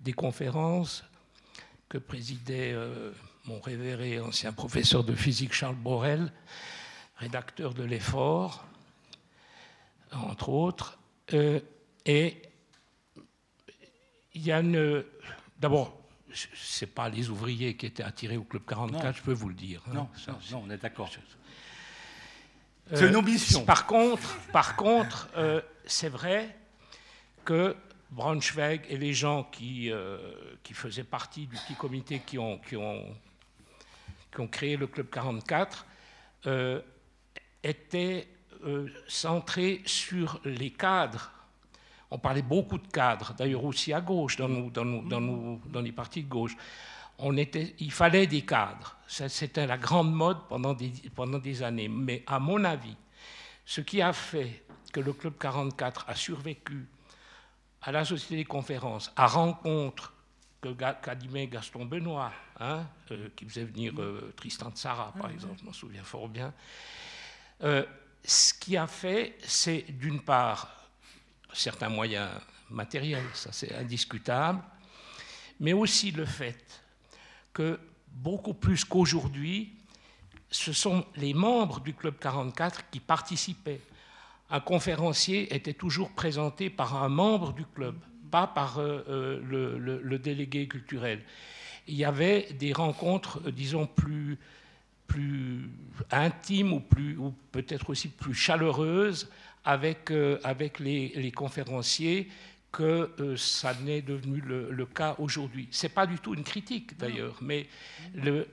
[0.02, 1.04] des conférences
[1.90, 3.12] que présidait euh,
[3.46, 6.32] mon révéré ancien professeur de physique Charles Borel,
[7.18, 8.64] rédacteur de l'effort,
[10.12, 11.00] entre autres.
[12.06, 12.40] et
[14.36, 15.04] il y a une.
[15.60, 16.01] D'abord,
[16.34, 19.56] ce n'est pas les ouvriers qui étaient attirés au Club 44, je peux vous le
[19.56, 19.82] dire.
[19.88, 19.94] Hein.
[19.94, 20.10] Non,
[20.52, 21.10] non, on est d'accord.
[22.92, 23.66] Euh, c'est une ambition.
[23.66, 25.30] Par contre, par contre
[25.86, 26.56] c'est vrai
[27.46, 27.76] que
[28.12, 29.92] Braunschweig et les gens qui,
[30.64, 33.06] qui faisaient partie du petit comité qui ont, qui ont,
[34.34, 35.86] qui ont créé le Club 44
[37.64, 38.28] étaient
[39.08, 41.32] centrés sur les cadres
[42.12, 46.56] on parlait beaucoup de cadres, d'ailleurs aussi à gauche, dans, les partis de gauche.
[47.18, 48.98] On était, il fallait des cadres.
[49.08, 51.88] C'était la grande mode pendant des, pendant des années.
[51.88, 52.98] Mais à mon avis,
[53.66, 56.86] ce qui a fait que le Club 44 a survécu
[57.82, 60.14] à la Société des conférences, à rencontre
[61.02, 65.66] qu'animait Gaston Benoît, hein, euh, qui faisait venir euh, Tristan de Sarah, par exemple, je
[65.66, 66.54] m'en souviens fort bien.
[67.64, 67.86] Euh,
[68.24, 70.81] ce qui a fait, c'est d'une part
[71.54, 72.30] certains moyens
[72.70, 74.62] matériels, ça c'est indiscutable,
[75.60, 76.82] mais aussi le fait
[77.54, 77.80] que
[78.12, 79.74] beaucoup plus qu'aujourd'hui,
[80.50, 83.82] ce sont les membres du Club 44 qui participaient.
[84.50, 87.96] Un conférencier était toujours présenté par un membre du club,
[88.30, 91.24] pas par euh, euh, le, délégué culturel.
[91.88, 94.38] Il y avait des rencontres, euh, disons, plus,
[95.08, 95.70] plus
[96.12, 96.84] intimes ou,
[97.18, 99.30] ou peut-être aussi plus chaleureuses
[99.66, 102.30] avec, euh, avec les, conférenciers
[102.72, 105.68] que euh, ça n'est devenu le, cas aujourd'hui.
[105.72, 107.68] Ce n'est pas du tout une critique d'ailleurs, mais
[108.16, 108.48] le,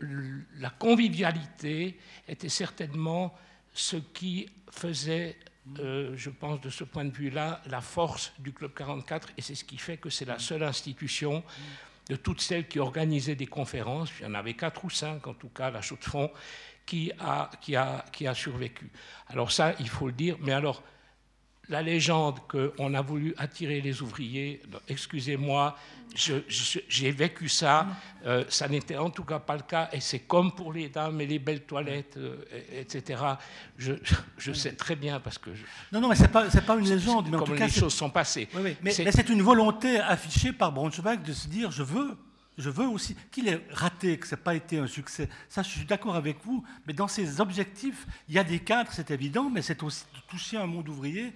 [0.59, 3.35] la convivialité était certainement
[3.73, 5.37] ce qui faisait,
[5.79, 9.55] euh, je pense de ce point de vue-là, la force du Club 44, et c'est
[9.55, 11.45] ce qui fait que c'est la seule institution
[12.09, 15.35] de toutes celles qui organisaient des conférences, il y en avait quatre ou cinq en
[15.35, 16.29] tout cas, la Chaux de
[16.87, 18.91] qui a, qui, a, qui a survécu.
[19.29, 20.83] Alors ça, il faut le dire, mais alors
[21.69, 25.77] la légende qu'on a voulu attirer les ouvriers, excusez-moi,
[26.15, 27.87] j'ai vécu ça,
[28.25, 31.21] euh, ça n'était en tout cas pas le cas, et c'est comme pour les dames
[31.21, 32.37] et les belles toilettes, euh,
[32.73, 33.23] etc.
[33.77, 35.51] Je, sais très bien parce que...
[35.93, 37.27] non, non, mais ce n'est pas, pas, une légende.
[37.27, 38.49] Mais comme en tout les cas, choses sont passées.
[38.55, 42.17] Oui, Mais c'est une volonté affichée par Braunschweig de se dire, je veux
[42.59, 45.29] je veux aussi qu'il ait raté, que ça n'a pas été un succès.
[45.49, 48.91] Ça, je suis d'accord avec vous, mais dans ses objectifs, il y a des cadres,
[48.93, 51.33] c'est évident, mais c'est aussi de toucher un monde ouvrier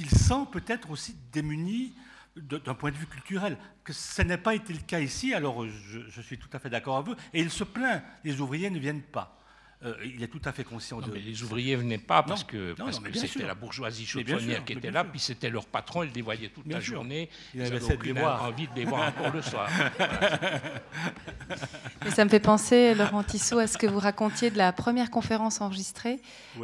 [0.00, 1.92] qu'il sent peut-être aussi démuni
[2.36, 3.58] d'un point de vue culturel.
[3.84, 6.96] Que ce n'a pas été le cas ici, alors je, suis tout à fait d'accord
[6.96, 7.14] avec vous.
[7.34, 9.36] Et il se plaint, les ouvriers ne viennent pas.
[9.82, 11.10] Euh, il est tout à fait conscient de.
[11.10, 12.74] Mais les ouvriers ne venaient pas parce que
[13.14, 16.70] c'était la bourgeoisie chauffronnière qui était là, puis c'était leur patron, ils les voyaient toute
[16.70, 17.30] la journée.
[17.54, 19.68] Ils avaient envie de les voir encore le soir.
[22.06, 25.10] Et ça me fait penser, Laurent Tissot, à ce que vous racontiez de la première
[25.10, 26.20] conférence enregistrée,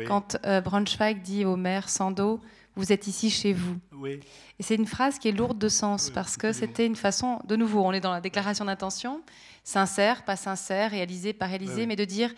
[0.06, 2.42] quand euh, Braunschweig dit au maire Sando
[2.76, 3.78] vous êtes ici chez vous.
[3.92, 4.20] Oui.
[4.58, 7.56] Et c'est une phrase qui est lourde de sens parce que c'était une façon, de
[7.56, 9.22] nouveau, on est dans la déclaration d'intention,
[9.64, 12.32] sincère, pas sincère, réalisé, pas réalisé, mais de dire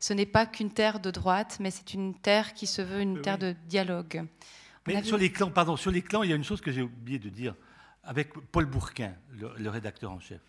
[0.00, 3.22] ce n'est pas qu'une terre de droite, mais c'est une terre qui se veut une
[3.22, 4.26] terre de dialogue.
[4.86, 6.82] mais sur les clans, pardon, sur les clans, il y a une chose que j'ai
[6.82, 7.54] oublié de dire
[8.02, 10.42] avec Paul Bourquin, le, rédacteur en chef.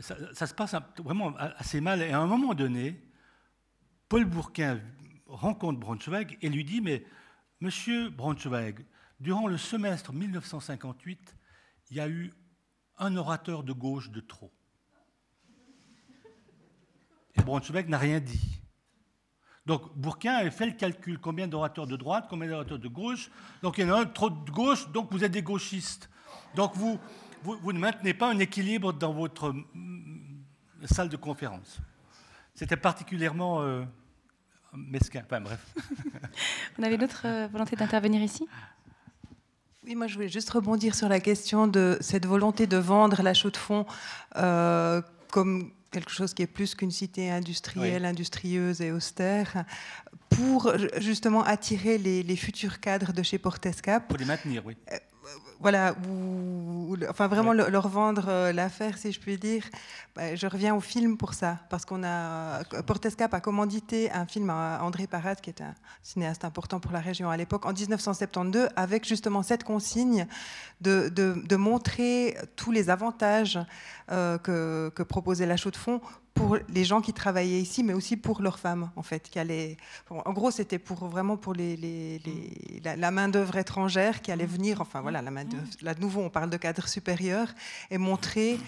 [0.00, 2.00] Ça, ça, se passe vraiment assez mal.
[2.00, 3.00] Et à un moment donné,
[4.08, 4.80] Paul Bourquin
[5.26, 7.04] rencontre Braunschweig et lui dit mais
[7.60, 8.84] Monsieur Braunschweig,
[9.20, 11.36] durant le semestre 1958,
[11.90, 12.32] il y a eu
[12.98, 14.52] un orateur de gauche de trop.
[17.36, 18.60] Et Braunschweig n'a rien dit.
[19.66, 23.30] Donc Bourquin a fait le calcul combien d'orateurs de droite, combien d'orateurs de gauche?
[23.62, 26.10] Donc il y en a un trop de gauche, donc vous êtes des gauchistes.
[26.54, 27.00] Donc vous,
[27.44, 30.44] ne maintenez pas un équilibre dans votre mm,
[30.84, 31.78] salle de conférence.
[32.54, 33.84] C'était particulièrement euh,
[34.76, 35.22] mesquin.
[35.24, 35.60] Enfin bref.
[36.78, 38.46] On avait d'autres euh, volonté d'intervenir ici?
[39.86, 43.34] Oui, moi je voulais juste rebondir sur la question de cette volonté de vendre la
[43.34, 43.86] chaux de fond
[44.36, 49.64] euh, comme quelque chose qui est plus qu'une cité industrielle, industrieuse et austère,
[50.28, 54.08] pour justement attirer les, les, futurs cadres de chez Portescap.
[54.08, 54.76] Pour les maintenir, oui.
[55.24, 55.28] Euh,
[55.60, 55.94] voilà,
[57.08, 59.64] enfin vraiment leur vendre euh, l'affaire, si je puis dire.
[60.14, 64.50] Bah, je reviens au film pour ça, parce qu'on a Portescap a commandité un film
[64.50, 68.68] à André Parat, qui est un cinéaste important pour la région à l'époque, en 1972,
[68.76, 70.26] avec justement cette consigne
[70.80, 73.58] de, montrer tous les avantages
[74.10, 76.00] euh, que, proposait la chaux de fond
[76.34, 79.30] pour les gens qui travaillaient ici, mais aussi pour leurs femmes, en fait.
[79.30, 79.76] Qui allaient,
[80.10, 82.20] en gros, c'était pour vraiment pour les, les,
[82.82, 84.80] la, main d'œuvre étrangère qui allait venir.
[84.80, 85.64] Enfin voilà, la main d'œuvre.
[85.80, 87.48] Là de nouveau, on parle de cadre supérieur
[87.90, 88.58] et montrer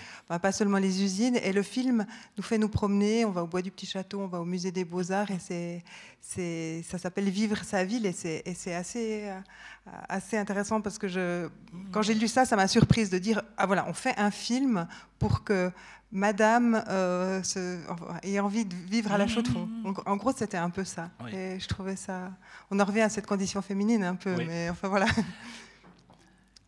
[0.40, 1.36] pas seulement les usines.
[1.42, 2.06] Et le film
[2.36, 3.24] nous fait nous promener.
[3.24, 5.38] On va au bois du Petit Château, on va au musée des Beaux Arts, et
[5.40, 5.82] c'est,
[6.20, 9.28] c'est, ça s'appelle Vivre sa ville, et c'est, et c'est assez,
[10.08, 11.48] assez intéressant parce que je,
[11.92, 14.86] quand j'ai lu ça, ça m'a surprise de dire ah voilà, on fait un film
[15.18, 15.70] pour que
[16.12, 17.78] madame euh, se,
[18.22, 19.66] ait envie de vivre à la chaux de fond.
[19.66, 19.94] Mmh.
[20.06, 21.10] En, gros, c'était un peu ça.
[21.24, 21.34] Oui.
[21.34, 22.32] Et je trouvais ça.
[22.70, 24.44] On en revient à cette condition féminine un peu, Oui.
[24.46, 25.06] mais enfin voilà.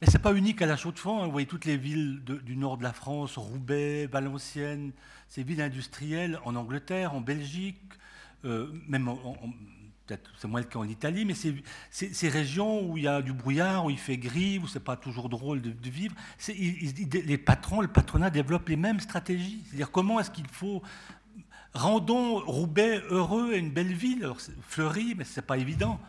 [0.01, 1.23] Mais c'est pas unique à la Chaux-de-Fonds.
[1.23, 1.27] hein.
[1.27, 4.93] Vous voyez toutes les villes de- du nord de la France, Roubaix, Valenciennes,
[5.29, 7.81] ces villes industrielles en Angleterre, en Belgique,
[8.45, 9.19] euh, même en-
[10.09, 13.33] peut-être c'est moins le cas en Italie, mais ces, régions où il y a du
[13.33, 16.15] brouillard, où il fait gris, où c'est pas toujours drôle de, de vivre,
[16.49, 19.61] les patrons, le patronat développe les mêmes stratégies.
[19.67, 20.83] C'est-à-dire comment est-ce qu'il faut
[21.75, 24.25] rendons Roubaix heureux et une belle ville.
[24.25, 26.01] Alors, c'est fleuri, mais c'est pas évident.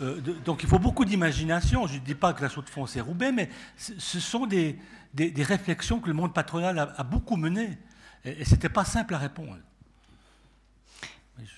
[0.00, 1.86] Euh, de- donc il faut beaucoup d'imagination.
[1.86, 4.78] Je ne dis pas que la Chaux-de-Fonds c'est Roubaix, mais ce sont des,
[5.12, 7.78] des- réflexions que le monde patronal a, a beaucoup menées.
[8.24, 9.56] Et, et c'était pas simple à répondre.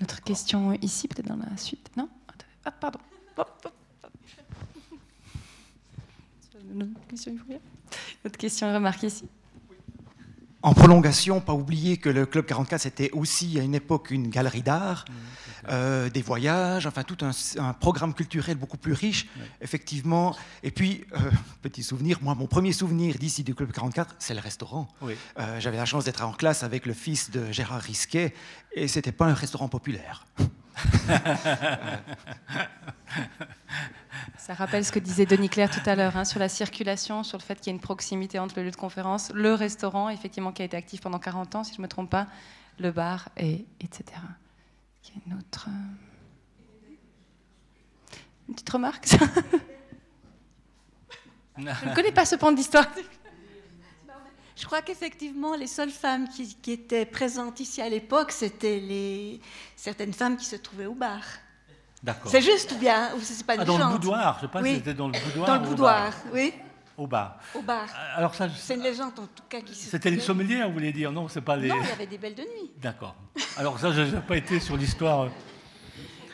[0.00, 1.90] Notre question ici, peut-être dans la suite.
[1.96, 2.08] Non.
[2.64, 2.98] Ah, pardon.
[3.36, 3.72] Hop, hop,
[4.04, 4.12] hop.
[6.74, 7.60] Notre question, il faut bien.
[8.24, 9.24] Notre question, remarque ici.
[10.62, 14.62] En prolongation, pas oublier que le Club 44, c'était aussi à une époque une galerie
[14.62, 15.04] d'art,
[15.68, 19.26] euh, des voyages, enfin tout un, un programme culturel beaucoup plus riche,
[19.60, 20.36] effectivement.
[20.62, 21.30] Et puis, euh,
[21.62, 24.88] petit souvenir, moi, mon premier souvenir d'ici du Club 44, c'est le restaurant.
[25.00, 25.16] Oui.
[25.38, 28.34] Euh, J'avais la chance d'être en classe avec le fils de Gérard Risquet,
[28.74, 30.26] et c'était pas un restaurant populaire.
[34.38, 37.38] Ça rappelle ce que disait Denis Claire tout à l'heure hein, sur la circulation, sur
[37.38, 40.52] le fait qu'il y a une proximité entre le lieu de conférence, le restaurant, effectivement,
[40.52, 42.26] qui a été actif pendant 40 ans, si je ne me trompe pas,
[42.78, 44.04] le bar, et, etc.
[45.08, 45.68] Il y a une autre.
[48.48, 49.06] Une petite remarque
[51.58, 52.86] Je ne connais pas ce pan d'histoire.
[54.56, 59.40] Je crois qu'effectivement, les seules femmes qui, qui étaient présentes ici à l'époque, c'était les
[59.76, 61.20] certaines femmes qui se trouvaient au bar.
[62.02, 62.30] D'accord.
[62.30, 64.62] C'est juste ou bien ou c'est pas une Ah, dans le boudoir, je sais pas
[64.62, 64.70] Oui.
[64.70, 65.46] si c'était dans le boudoir.
[65.46, 66.14] Dans ou le au boudoir, bar.
[66.32, 66.54] oui,
[66.98, 67.38] Au bar.
[67.54, 67.86] au bar.
[68.14, 69.90] Alors ça, C'est une légende en tout cas qui se.
[69.90, 71.68] c'était les sommeliers, vous voulez dire Non, c'est pas les.
[71.68, 72.70] Non, il y avait des belles de nuit.
[72.80, 73.14] D'accord.
[73.58, 75.22] Alors ça, je n'ai pas été sur l'histoire.
[75.22, 75.28] euh,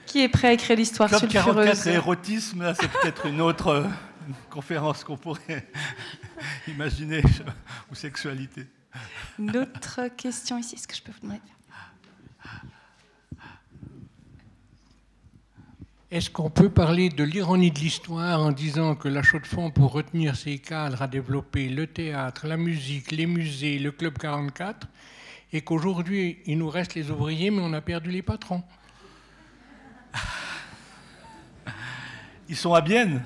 [0.07, 3.41] Qui est prêt à écrire l'histoire Club 44 sulfureuse et érotisme, là, c'est peut-être une
[3.41, 3.85] autre euh,
[4.51, 5.69] conférence qu'on pourrait
[6.69, 7.23] imaginer,
[7.91, 8.67] ou sexualité.
[9.39, 10.75] Une autre question ici.
[10.77, 11.57] Est-ce que je peux vous demander de faire
[16.13, 20.37] Est-ce qu'on peut parler de l'ironie de l'histoire en disant que la Chaux-de-Fonds, pour retenir
[20.37, 24.87] ses cadres, a développé le théâtre, la musique, les musées, le Club 44,
[25.55, 28.63] et qu'aujourd'hui, il nous reste les ouvriers, mais on a perdu les patrons?
[32.51, 33.23] Ils sont à Bienne,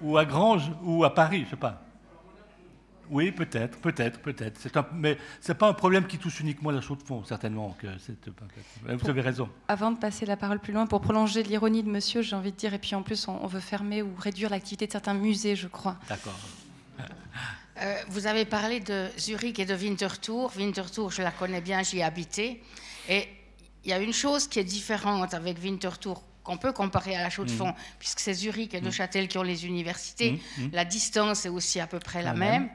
[0.00, 1.86] ou à Granges, ou à Paris, je sais pas.
[3.12, 4.58] Oui, peut-être, peut-être, peut-être.
[4.60, 7.76] C'est un, mais c'est pas un problème qui touche uniquement la chaux de fond, certainement.
[7.78, 8.16] Que c'est,
[8.86, 9.48] vous avez raison.
[9.68, 12.56] Avant de passer la parole plus loin, pour prolonger l'ironie de monsieur, j'ai envie de
[12.56, 15.56] dire, et puis en plus, on, on veut fermer ou réduire l'activité de certains musées,
[15.56, 15.96] je crois.
[16.08, 16.34] D'accord.
[17.80, 20.50] Euh, vous avez parlé de Zurich et de Winterthur.
[20.56, 22.62] Winterthur, je la connais bien, j'y ai habité.
[23.08, 23.28] Et
[23.84, 27.30] il y a une chose qui est différente avec Winterthur qu'on peut comparer à la
[27.30, 27.74] Chaux-de-Fonds, Mm.
[27.98, 28.84] puisque c'est Zurich et Mm.
[28.84, 30.32] Neuchâtel qui ont les universités.
[30.58, 30.70] Mm, mm.
[30.72, 32.62] La distance est aussi à peu près la La même.
[32.64, 32.70] même.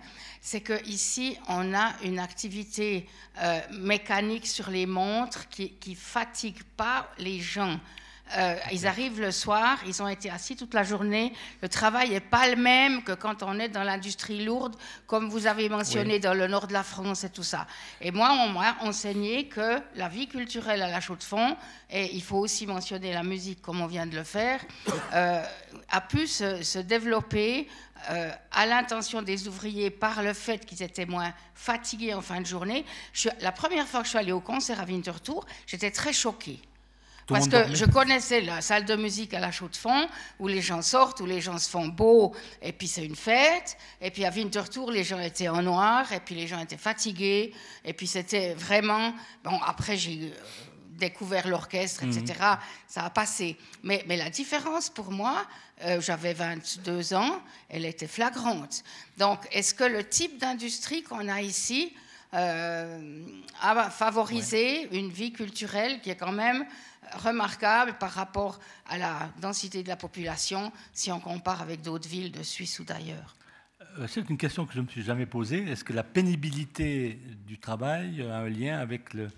[0.49, 3.06] C'est qu'ici, on a une activité
[3.41, 7.78] euh, mécanique sur les montres qui ne fatigue pas les gens.
[8.38, 11.34] Euh, ils arrivent le soir, ils ont été assis toute la journée.
[11.61, 14.76] Le travail n'est pas le même que quand on est dans l'industrie lourde,
[15.06, 16.19] comme vous avez mentionné Oui.
[16.19, 17.68] dans le nord de la France et tout ça.
[18.02, 21.56] Et moi, on m'a enseigné que la vie culturelle à la Chaux-de-Fonds,
[21.90, 24.60] et il faut aussi mentionner la musique comme on vient de le faire,
[25.14, 25.41] euh,
[25.90, 27.68] a pu se, se développer
[28.10, 32.45] euh, à l'intention des ouvriers par le fait qu'ils étaient moins fatigués en fin de
[32.45, 32.86] journée.
[33.14, 36.60] Je la première fois que je suis allée au concert à Winterthur, j'étais très choquée.
[37.28, 40.07] Tout Parce que je connaissais la salle de musique à la Chaux-de-Fonds,
[40.40, 43.76] où les gens sortent, où les gens se font beaux, et puis c'est une fête.
[43.99, 47.53] Et puis à Winterthur, les gens étaient en noir, et puis les gens étaient fatigués.
[47.84, 49.14] Et puis c'était vraiment...
[49.44, 50.36] Bon, après, j'ai euh,
[50.98, 52.11] découvert l'orchestre, Mhm.
[52.18, 52.40] etc.
[52.88, 53.57] Ça a passé.
[53.84, 55.45] Mais, mais la différence pour moi,
[55.84, 58.84] euh, j'avais 22 ans, elle était flagrante.
[59.18, 61.94] Donc, est-ce que le type d'industrie qu'on a ici
[62.34, 63.22] euh,
[63.61, 66.65] a favorisé une vie culturelle qui est quand même
[67.24, 68.60] remarquable par rapport
[68.90, 72.84] à la densité de la population si on compare avec d'autres villes de Suisse ou
[72.84, 73.36] d'ailleurs?
[73.98, 75.64] Euh, C'est une question que je ne me suis jamais posée.
[75.69, 77.18] Est-ce que la pénibilité
[77.48, 79.30] du travail a un lien avec le-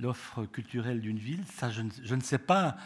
[0.00, 2.76] l'offre culturelle d'une ville Ça, je ne, sais pas.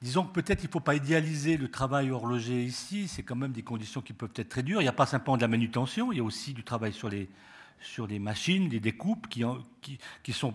[0.00, 3.08] Disons que peut-être il ne faut pas idéaliser le travail horloger ici.
[3.08, 4.80] C'est quand même des conditions qui peuvent être très dures.
[4.80, 7.08] Il n'y a pas simplement de la manutention, il y a aussi du travail sur
[7.08, 7.28] les,
[7.80, 9.44] sur les machines, les découpes qui,
[10.22, 10.54] qui, sont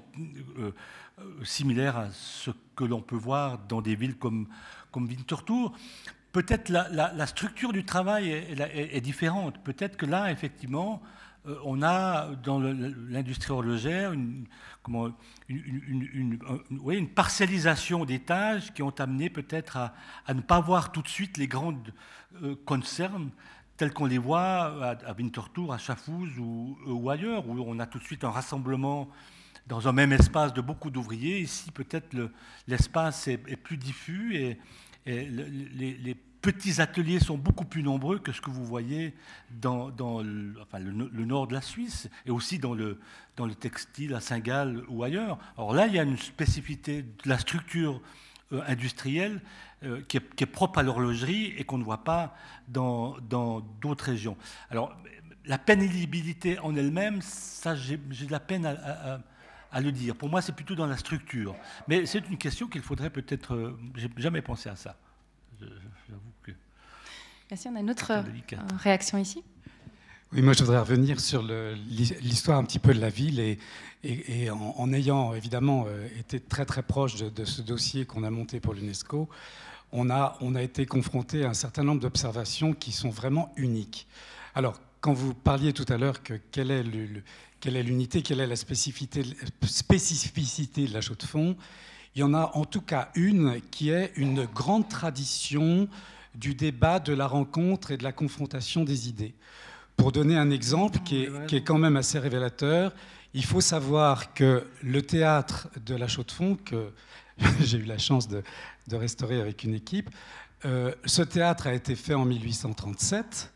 [0.58, 0.72] euh,
[1.20, 4.48] euh, similaires à ce que l'on peut voir dans des villes comme,
[4.92, 5.74] comme Winterthur.
[6.32, 9.58] Peut-être la, la- structure du travail est différente.
[9.64, 11.02] Peut-être que là, effectivement,
[11.64, 14.46] on a dans l'industrie horlogère une,
[14.84, 15.10] comment,
[15.50, 21.38] une, parcellisation des tâches qui ont amené peut-être à, ne pas voir tout de suite
[21.38, 21.94] les grandes
[22.66, 23.30] concerns
[23.78, 28.00] tels qu'on les voit à, Winterthur, à Schaffhouse ou, ou, ailleurs, où on a tout
[28.00, 29.08] de suite un rassemblement
[29.68, 31.40] dans un même espace de beaucoup d'ouvriers.
[31.40, 32.16] Ici, peut-être
[32.68, 34.60] l'espace est, plus diffus et,
[35.06, 36.18] les,
[36.48, 39.14] petits ateliers sont beaucoup plus nombreux que ce que vous voyez
[39.52, 39.92] dans,
[40.22, 42.98] le, nord de la Suisse et aussi dans le,
[43.60, 45.38] textile à Saint-Gall ou ailleurs.
[45.58, 48.02] Alors là, il y a une spécificité de la structure
[48.54, 49.42] euh, industrielle
[49.84, 52.34] euh, qui, est, propre à l'horlogerie et qu'on ne voit pas
[52.70, 53.18] dans
[53.82, 54.38] d'autres régions.
[54.70, 54.96] Alors,
[55.44, 60.16] la pénibilité en elle-même, ça, j'ai de la peine à le dire.
[60.16, 61.56] Pour moi, c'est plutôt dans la structure.
[61.90, 63.54] Mais c'est une question qu'il faudrait peut-être.
[63.54, 64.96] Euh, j'ai jamais pensé à ça.
[65.60, 66.37] J'avoue que.
[67.50, 67.70] Merci.
[67.72, 68.22] On a une autre euh,
[68.80, 69.42] réaction ici.
[70.34, 73.58] Oui, moi je voudrais revenir sur l'histoire un petit peu de la ville et,
[74.04, 78.60] et, en, ayant évidemment euh, été très très proche de, ce dossier qu'on a monté
[78.60, 79.30] pour l'UNESCO,
[79.94, 84.08] on a, on a été confronté à un certain nombre d'observations qui sont vraiment uniques.
[84.54, 87.24] Alors, quand vous parliez tout à l'heure que quel est le,
[87.62, 89.24] quelle est l'unité, quelle est la spécificité,
[89.66, 91.56] spécificité de la chaux de fond
[92.16, 95.88] Il y en a en tout cas une qui est une grande tradition
[96.38, 99.34] du débat, de la rencontre et de la confrontation des idées.
[99.96, 102.94] Pour donner un exemple qui est, quand même assez révélateur,
[103.34, 106.92] il faut savoir que le théâtre de la chaux de fond, que
[107.62, 108.44] j'ai eu la chance de,
[108.92, 110.10] restaurer avec une équipe,
[110.66, 113.52] euh, ce théâtre a été fait en 1837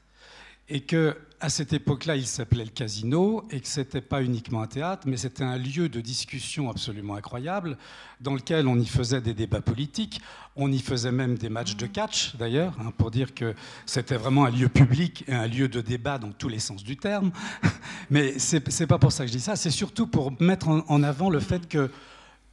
[0.70, 4.62] et que à cette époque-là, il s'appelait le Casino et que ce n'était pas uniquement
[4.62, 7.78] un théâtre, mais c'était un lieu de discussion absolument incroyable
[8.22, 10.22] dans lequel on y faisait des débats politiques,
[10.56, 13.56] on y faisait même des matchs de catch d'ailleurs, hein, pour dire que
[13.88, 16.96] c'était vraiment un lieu public et un lieu de débat dans tous les sens du
[16.96, 17.32] terme.
[18.12, 21.04] Mais ce n'est pas pour ça que je dis ça, c'est surtout pour mettre en
[21.04, 21.90] avant le fait que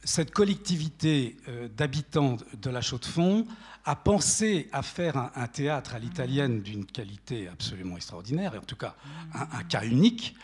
[0.03, 3.45] cette collectivité euh, d'habitants de la Chaux-de-Fonds
[3.85, 8.75] a pensé à faire un, théâtre à l'italienne d'une qualité absolument extraordinaire, et en tout
[8.75, 8.95] cas
[9.33, 10.35] un, cas unique,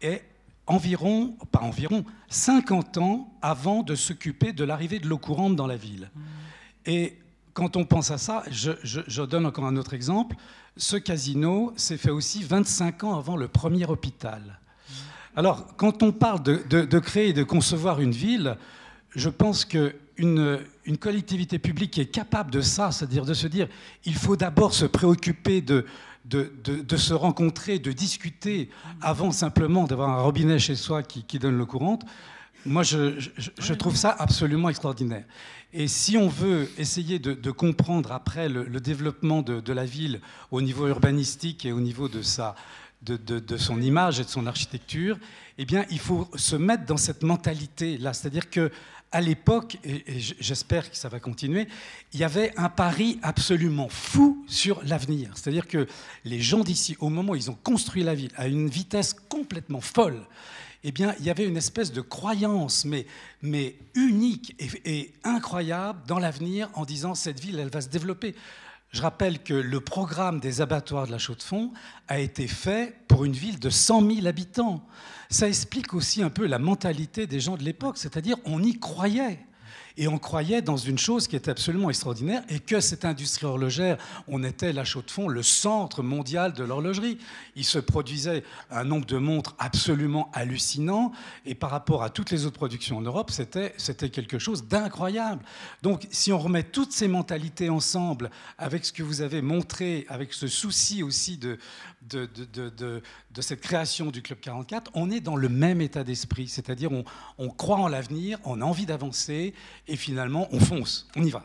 [0.00, 0.22] et
[0.66, 5.76] environ, pas environ, 50 ans avant de s'occuper de l'arrivée de l'eau courante dans la
[5.76, 6.10] ville.
[6.86, 7.18] Et
[7.54, 10.36] quand on pense à ça, je, donne encore un autre exemple,
[10.76, 14.60] ce casino s'est fait aussi 25 ans avant le premier hôpital.
[15.36, 18.56] Alors, quand on parle de, de créer et de concevoir une ville,
[19.14, 20.60] je pense qu'une une
[20.98, 23.68] collectivité publique qui est capable de ça, c'est-à-dire de se dire
[24.04, 25.62] il faut d'abord se préoccuper
[26.28, 28.68] de, se rencontrer, de discuter,
[29.00, 32.04] avant simplement d'avoir un robinet chez soi qui, donne l'eau courante,
[32.66, 35.24] moi je, trouve ça absolument extraordinaire.
[35.72, 40.20] Et si on veut essayer de, comprendre après le, développement de, la ville
[40.50, 42.22] au niveau urbanistique et au niveau de,
[43.02, 45.18] de, son image et de son architecture,
[45.58, 48.12] eh bien, il faut se mettre dans cette mentalité-là.
[48.12, 48.70] C'est-à-dire que
[49.12, 51.68] à l'époque, et, j'espère que ça va continuer,
[52.12, 55.32] il y avait un pari absolument fou sur l'avenir.
[55.34, 55.86] C'est-à-dire que
[56.24, 59.80] les gens d'ici, au moment où ils ont construit la ville à une vitesse complètement
[59.80, 60.20] folle,
[60.84, 63.06] eh bien, il y avait une espèce de croyance, mais,
[63.94, 68.34] unique et, et incroyable dans l'avenir en disant cette ville, elle va se développer.
[68.90, 71.72] Je rappelle que le programme des abattoirs de la Chaux-de-Fonds
[72.06, 74.82] a été fait pour une ville de 100 000 habitants
[75.28, 79.40] ça explique aussi un peu la mentalité des gens de l'époque, c'est-à-dire on y croyait.
[80.00, 83.98] Et on croyait dans une chose qui était absolument extraordinaire, et que cette industrie horlogère,
[84.28, 87.18] on était, la chaux de fond, le centre mondial de l'horlogerie.
[87.56, 91.10] Il se produisait un nombre de montres absolument hallucinant,
[91.44, 95.42] et par rapport à toutes les autres productions en Europe, c'était, c'était quelque chose d'incroyable.
[95.82, 100.32] Donc si on remet toutes ces mentalités ensemble, avec ce que vous avez montré, avec
[100.32, 101.58] ce souci aussi de,
[102.02, 106.04] de, de, de, de, cette création du Club 44, on est dans le même état
[106.04, 107.04] d'esprit, c'est-à-dire on,
[107.38, 109.54] on, croit en l'avenir, on a envie d'avancer,
[109.86, 111.44] et finalement on fonce, on y va.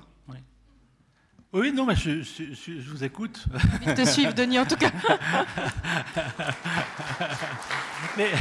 [1.53, 3.45] Oui, non, mais je, je, vous écoute.
[3.81, 4.91] Vite te suivre, Denis, en tout cas.
[8.17, 8.31] mais,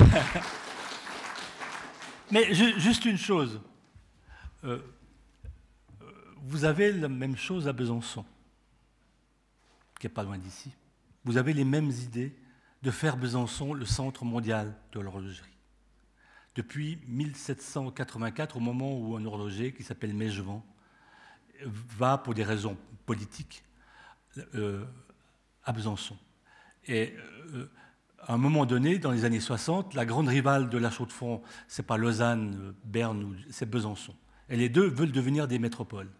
[2.30, 3.60] mais juste une chose.
[4.64, 4.78] Euh,
[6.42, 8.24] vous avez la même chose à Besançon,
[10.00, 10.70] qui n'est pas loin d'ici
[11.24, 12.36] vous avez les mêmes idées
[12.82, 15.56] de faire Besançon le centre mondial de l'horlogerie.
[16.54, 20.64] Depuis 1784, au moment où un horloger qui s'appelle Mégevant
[21.64, 22.76] va, pour des raisons
[23.06, 23.64] politiques,
[24.54, 24.84] euh,
[25.64, 26.16] à Besançon.
[26.86, 27.14] Et
[27.54, 27.70] euh,
[28.18, 31.86] à un moment donné, dans les années 60, la grande rivale de la Chaux-de-Fonds, c'est
[31.86, 34.14] pas Lausanne, Berne, c'est Besançon.
[34.48, 36.10] Et les deux veulent devenir des métropoles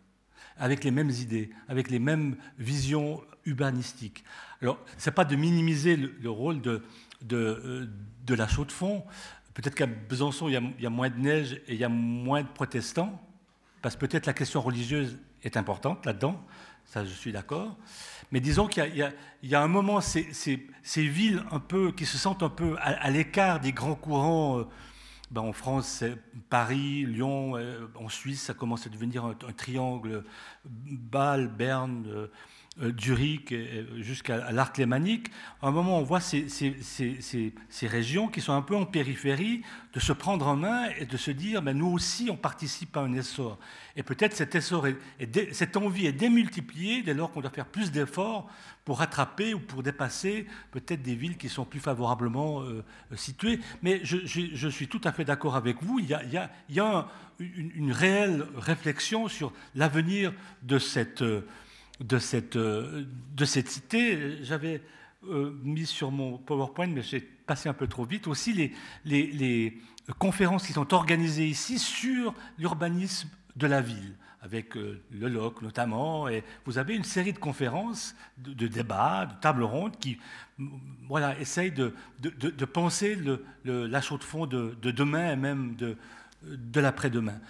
[0.58, 4.24] avec les mêmes idées, avec les mêmes visions urbanistiques.
[4.60, 6.82] Alors, ce n'est pas de minimiser le, rôle de,
[7.22, 7.88] de,
[8.24, 9.04] de la Chaux-de-Fonds.
[9.54, 12.48] Peut-être qu'à Besançon, il y, a, moins de neige et il y a moins de
[12.48, 13.20] protestants,
[13.82, 16.40] parce que peut-être la question religieuse est importante là-dedans,
[16.84, 17.76] ça je suis d'accord.
[18.30, 18.94] Mais disons qu'il
[19.42, 20.22] y, a un moment, ces,
[20.96, 24.60] villes un peu, qui se sentent un peu à, à l'écart des grands courants.
[24.60, 24.64] Euh,
[25.32, 26.16] ben en France, c'est
[26.50, 30.24] Paris, Lyon, euh, en Suisse, ça commence à devenir un, un triangle
[30.66, 32.26] Bâle, Berne, euh,
[32.98, 33.54] Zurich
[33.98, 35.28] jusqu'à l'arc lémanique,
[35.60, 38.86] à un moment on voit ces, ces, ces, ces, régions qui sont un peu en
[38.86, 39.60] périphérie
[39.92, 43.00] de se prendre en main et de se dire ben, nous aussi on participe à
[43.00, 43.58] un essor.
[43.94, 44.96] Et peut-être cet essor, est,
[45.52, 48.48] cette envie est démultipliée dès lors qu'on doit faire plus d'efforts
[48.86, 52.82] pour rattraper ou pour dépasser peut-être des villes qui sont plus favorablement euh,
[53.16, 53.60] situées.
[53.82, 56.80] Mais je, je, suis tout à fait d'accord avec vous, il y a, il y
[56.80, 57.08] a,
[57.38, 60.32] une, réelle réflexion sur l'avenir
[60.62, 61.20] de cette...
[61.20, 61.46] Euh,
[62.02, 63.04] de cette, euh,
[63.34, 64.42] de cette cité.
[64.42, 64.82] J'avais
[65.28, 68.72] euh, mis sur mon PowerPoint, mais j'ai passé un peu trop vite, aussi les,
[69.04, 69.78] les,
[70.18, 76.28] conférences qui sont organisées ici sur l'urbanisme de la ville, avec euh, le LOC notamment.
[76.28, 80.18] Et vous avez une série de conférences, de, débats, de tables rondes qui
[81.08, 85.96] voilà, essayent de, de, penser le, la chaux de fond de, demain et même de,
[86.42, 87.40] de l'après-demain.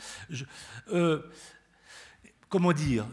[2.53, 3.07] Comment dire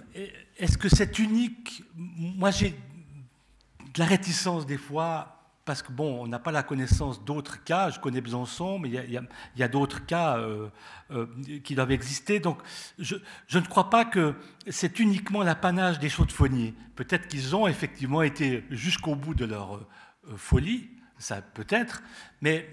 [0.60, 1.84] Est-ce que c'est unique?
[1.96, 7.24] Moi, j'ai de la réticence des fois, parce que, bon, on n'a pas la connaissance
[7.24, 7.92] d'autres cas.
[7.92, 9.22] Je connais Besançon, mais il
[9.56, 10.68] y a, d'autres cas euh,
[11.12, 11.28] euh,
[11.64, 12.42] qui doivent exister.
[12.42, 12.60] Donc,
[12.98, 13.16] je,
[13.48, 14.36] je, ne crois pas que
[14.68, 16.74] c'est uniquement l'apanage des chaudes-fonniers.
[16.98, 19.88] Peut-être qu'ils ont effectivement été jusqu'au bout de leur euh,
[20.36, 22.04] folie, ça peut-être,
[22.42, 22.68] mais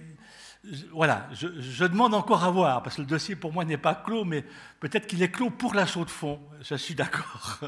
[0.92, 4.24] voilà, je, demande encore à voir, parce que le dossier pour moi n'est pas clos,
[4.24, 4.44] mais
[4.80, 6.40] peut-être qu'il est clos pour la chaux de fond.
[6.60, 7.60] Je suis d'accord.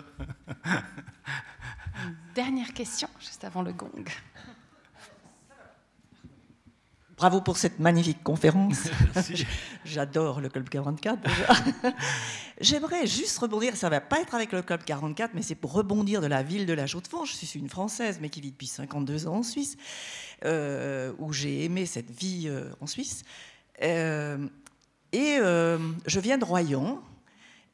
[2.34, 4.04] Dernière question, juste avant le gong.
[7.18, 8.84] Bravo pour cette magnifique conférence.
[9.84, 11.92] J'adore le Club 44 déjà.
[12.60, 15.72] J'aimerais juste rebondir, ça ne va pas être avec le Club 44, mais c'est pour
[15.72, 17.24] rebondir de la ville de la Chaux-de-Fonds.
[17.24, 19.76] Je suis une Française, mais qui vit depuis 52 ans en Suisse,
[20.44, 23.24] euh, où j'ai aimé cette vie euh, en Suisse.
[23.82, 24.46] Euh,
[25.10, 27.02] et je viens de Royan.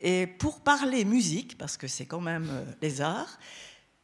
[0.01, 2.49] Et pour parler musique, parce que c'est quand même
[2.81, 3.39] les arts,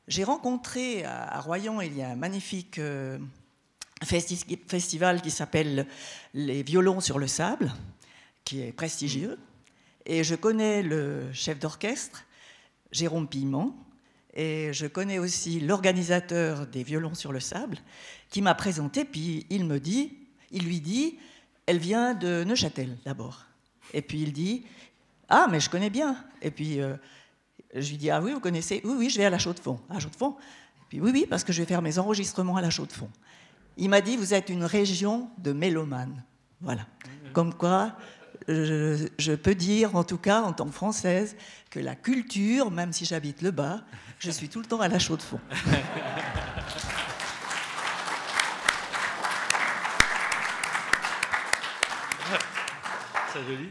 [0.09, 2.81] j'ai rencontré à, à, Royan, il y a un magnifique
[4.03, 5.87] festival qui s'appelle
[6.35, 7.73] Les violons sur le sable,
[8.45, 9.39] qui est prestigieux.
[10.07, 12.25] Et je connais le chef d'orchestre,
[12.93, 13.77] Jérôme Piment,
[14.35, 17.79] et je connais aussi l'organisateur des violons sur le sable,
[18.31, 20.17] qui m'a présenté, puis il me dit,
[20.51, 21.19] il lui dit,
[21.67, 23.45] elle vient de Neuchâtel d'abord.
[23.93, 24.65] Et puis il dit,
[25.29, 26.17] ah, mais je connais bien.
[26.43, 26.97] Et puis euh,
[27.75, 29.81] je lui dis, ah oui, vous connaissez Oui, oui, je vais à la Chaux-de-Fonds.
[29.89, 30.37] À Chaux-de-Fonds
[30.89, 33.11] Puis oui, oui, parce que je vais faire mes enregistrements à la Chaux-de-Fonds.
[33.77, 36.23] Il m'a dit, vous êtes une région de mélomanes.
[36.61, 36.87] Voilà.
[37.33, 37.97] Comme quoi,
[38.49, 41.37] je, je, peux dire, en tout cas, en tant que française,
[41.71, 43.83] que la culture, même si j'habite le bas,
[44.19, 45.41] je suis tout le temps à la chaux de fond.
[53.33, 53.69] C'est joli.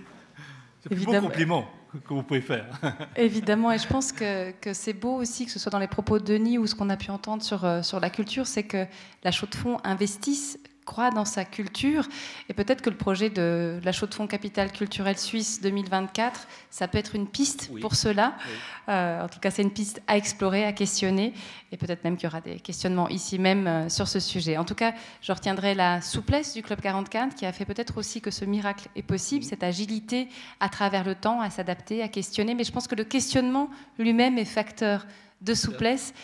[0.82, 2.68] C'est compliment que vous pouvez faire.
[3.16, 6.24] Évidemment, et je pense que, c'est beau aussi, que ce soit dans les propos de
[6.24, 8.86] Denis ou ce qu'on a pu entendre sur, euh, sur la culture, c'est que
[9.24, 10.60] la Chaux de Fonds investisse
[10.90, 12.08] croit dans sa culture.
[12.50, 16.88] Et peut-être que le projet de la Chaux de Fonds Capitale culturelle suisse 2024, ça
[16.88, 17.80] peut être une piste oui.
[17.80, 18.34] pour cela.
[18.48, 18.54] Oui.
[18.90, 21.34] Euh, en tout cas, c'est une piste à explorer, à questionner.
[21.72, 24.58] Et peut-être même qu'il y aura des questionnements ici même euh, sur ce sujet.
[24.58, 28.20] En tout cas, je retiendrai la souplesse du Club 44 qui a fait peut-être aussi
[28.20, 30.28] que ce miracle est possible, cette agilité
[30.60, 32.56] à travers le temps, à s'adapter, à questionner.
[32.56, 35.06] Mais je pense que le questionnement lui-même est facteur
[35.42, 36.16] de souplesse.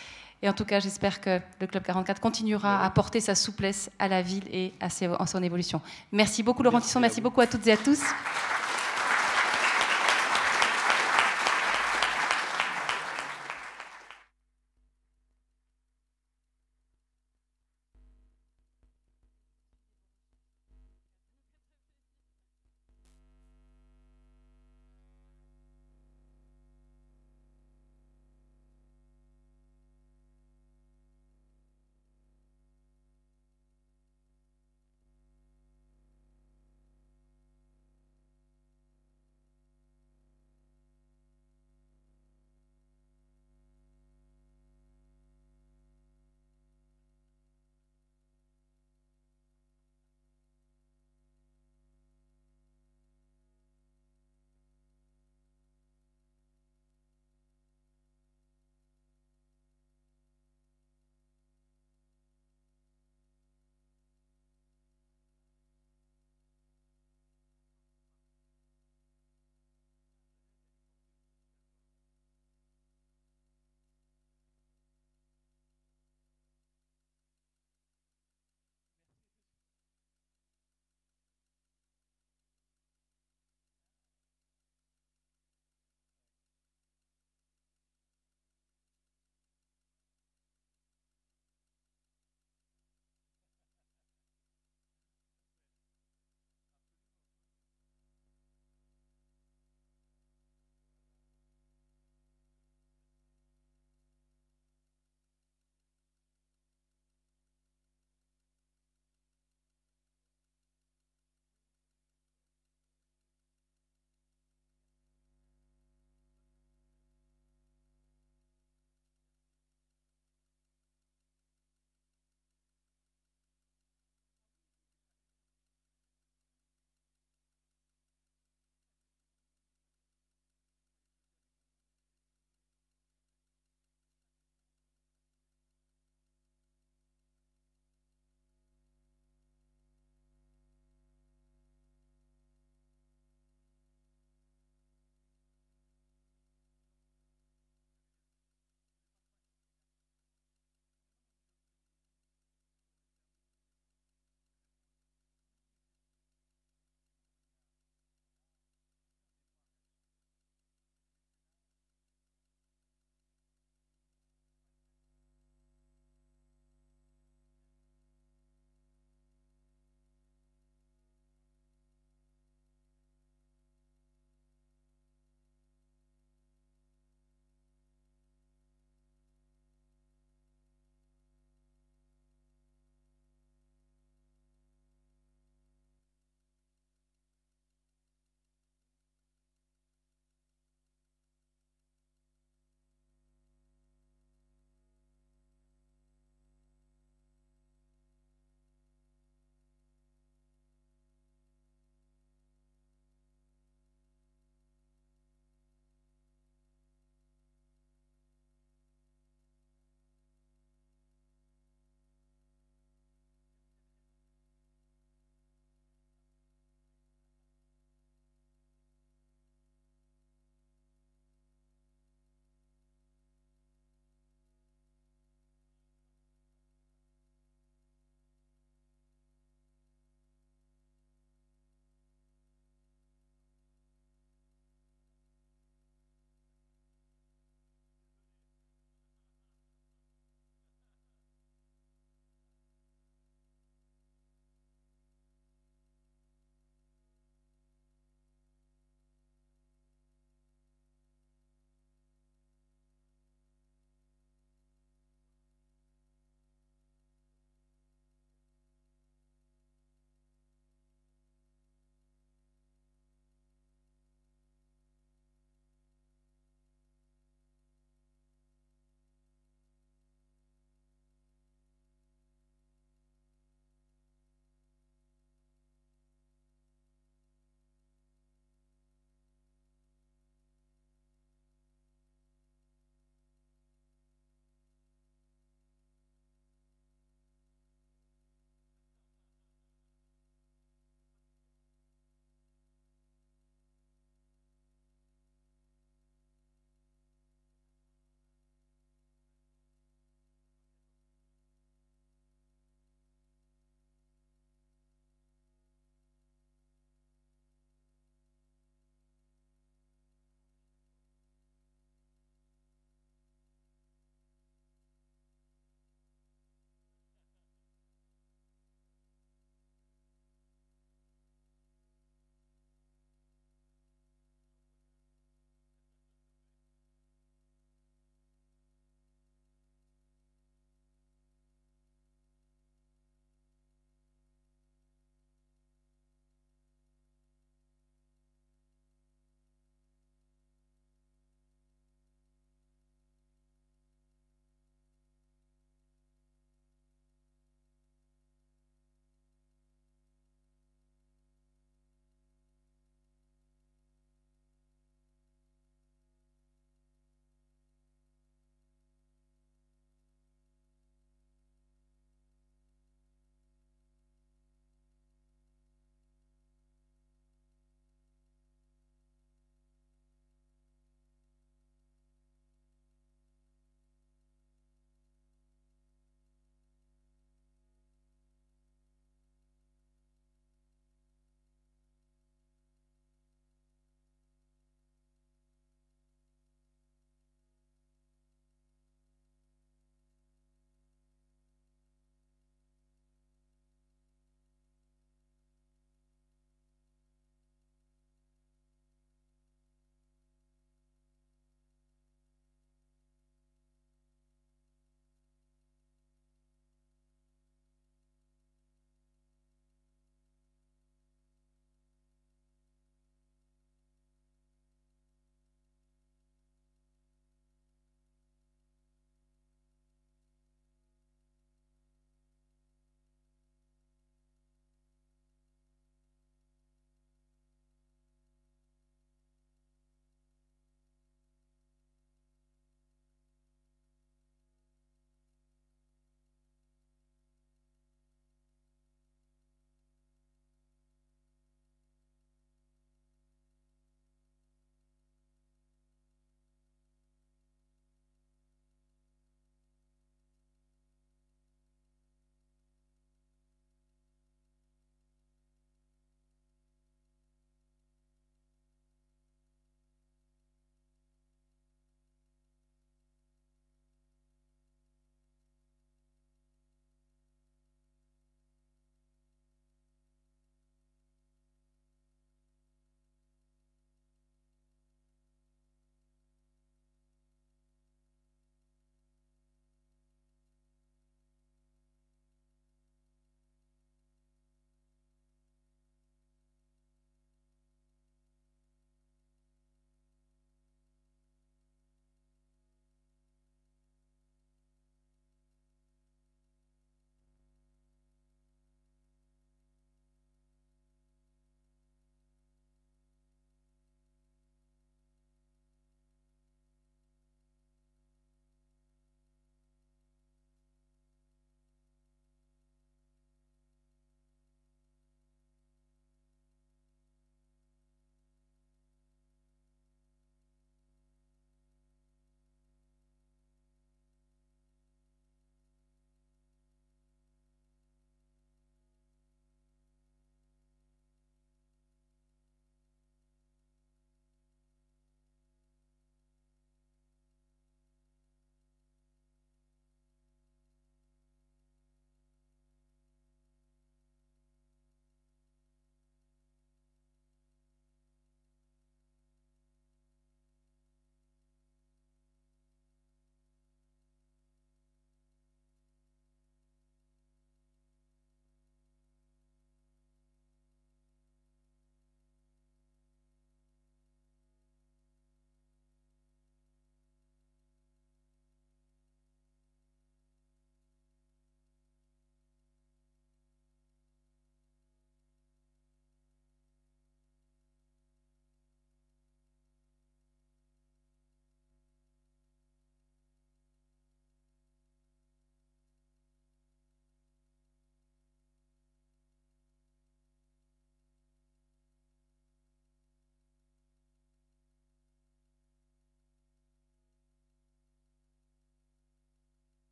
[0.42, 4.08] Et en tout cas, j'espère que le Club 44 continuera à apporter sa souplesse à
[4.08, 5.80] la ville et à, ses, à son évolution.
[6.12, 7.00] Merci beaucoup, Laurent Tisson.
[7.00, 8.02] Merci beaucoup à toutes et à tous.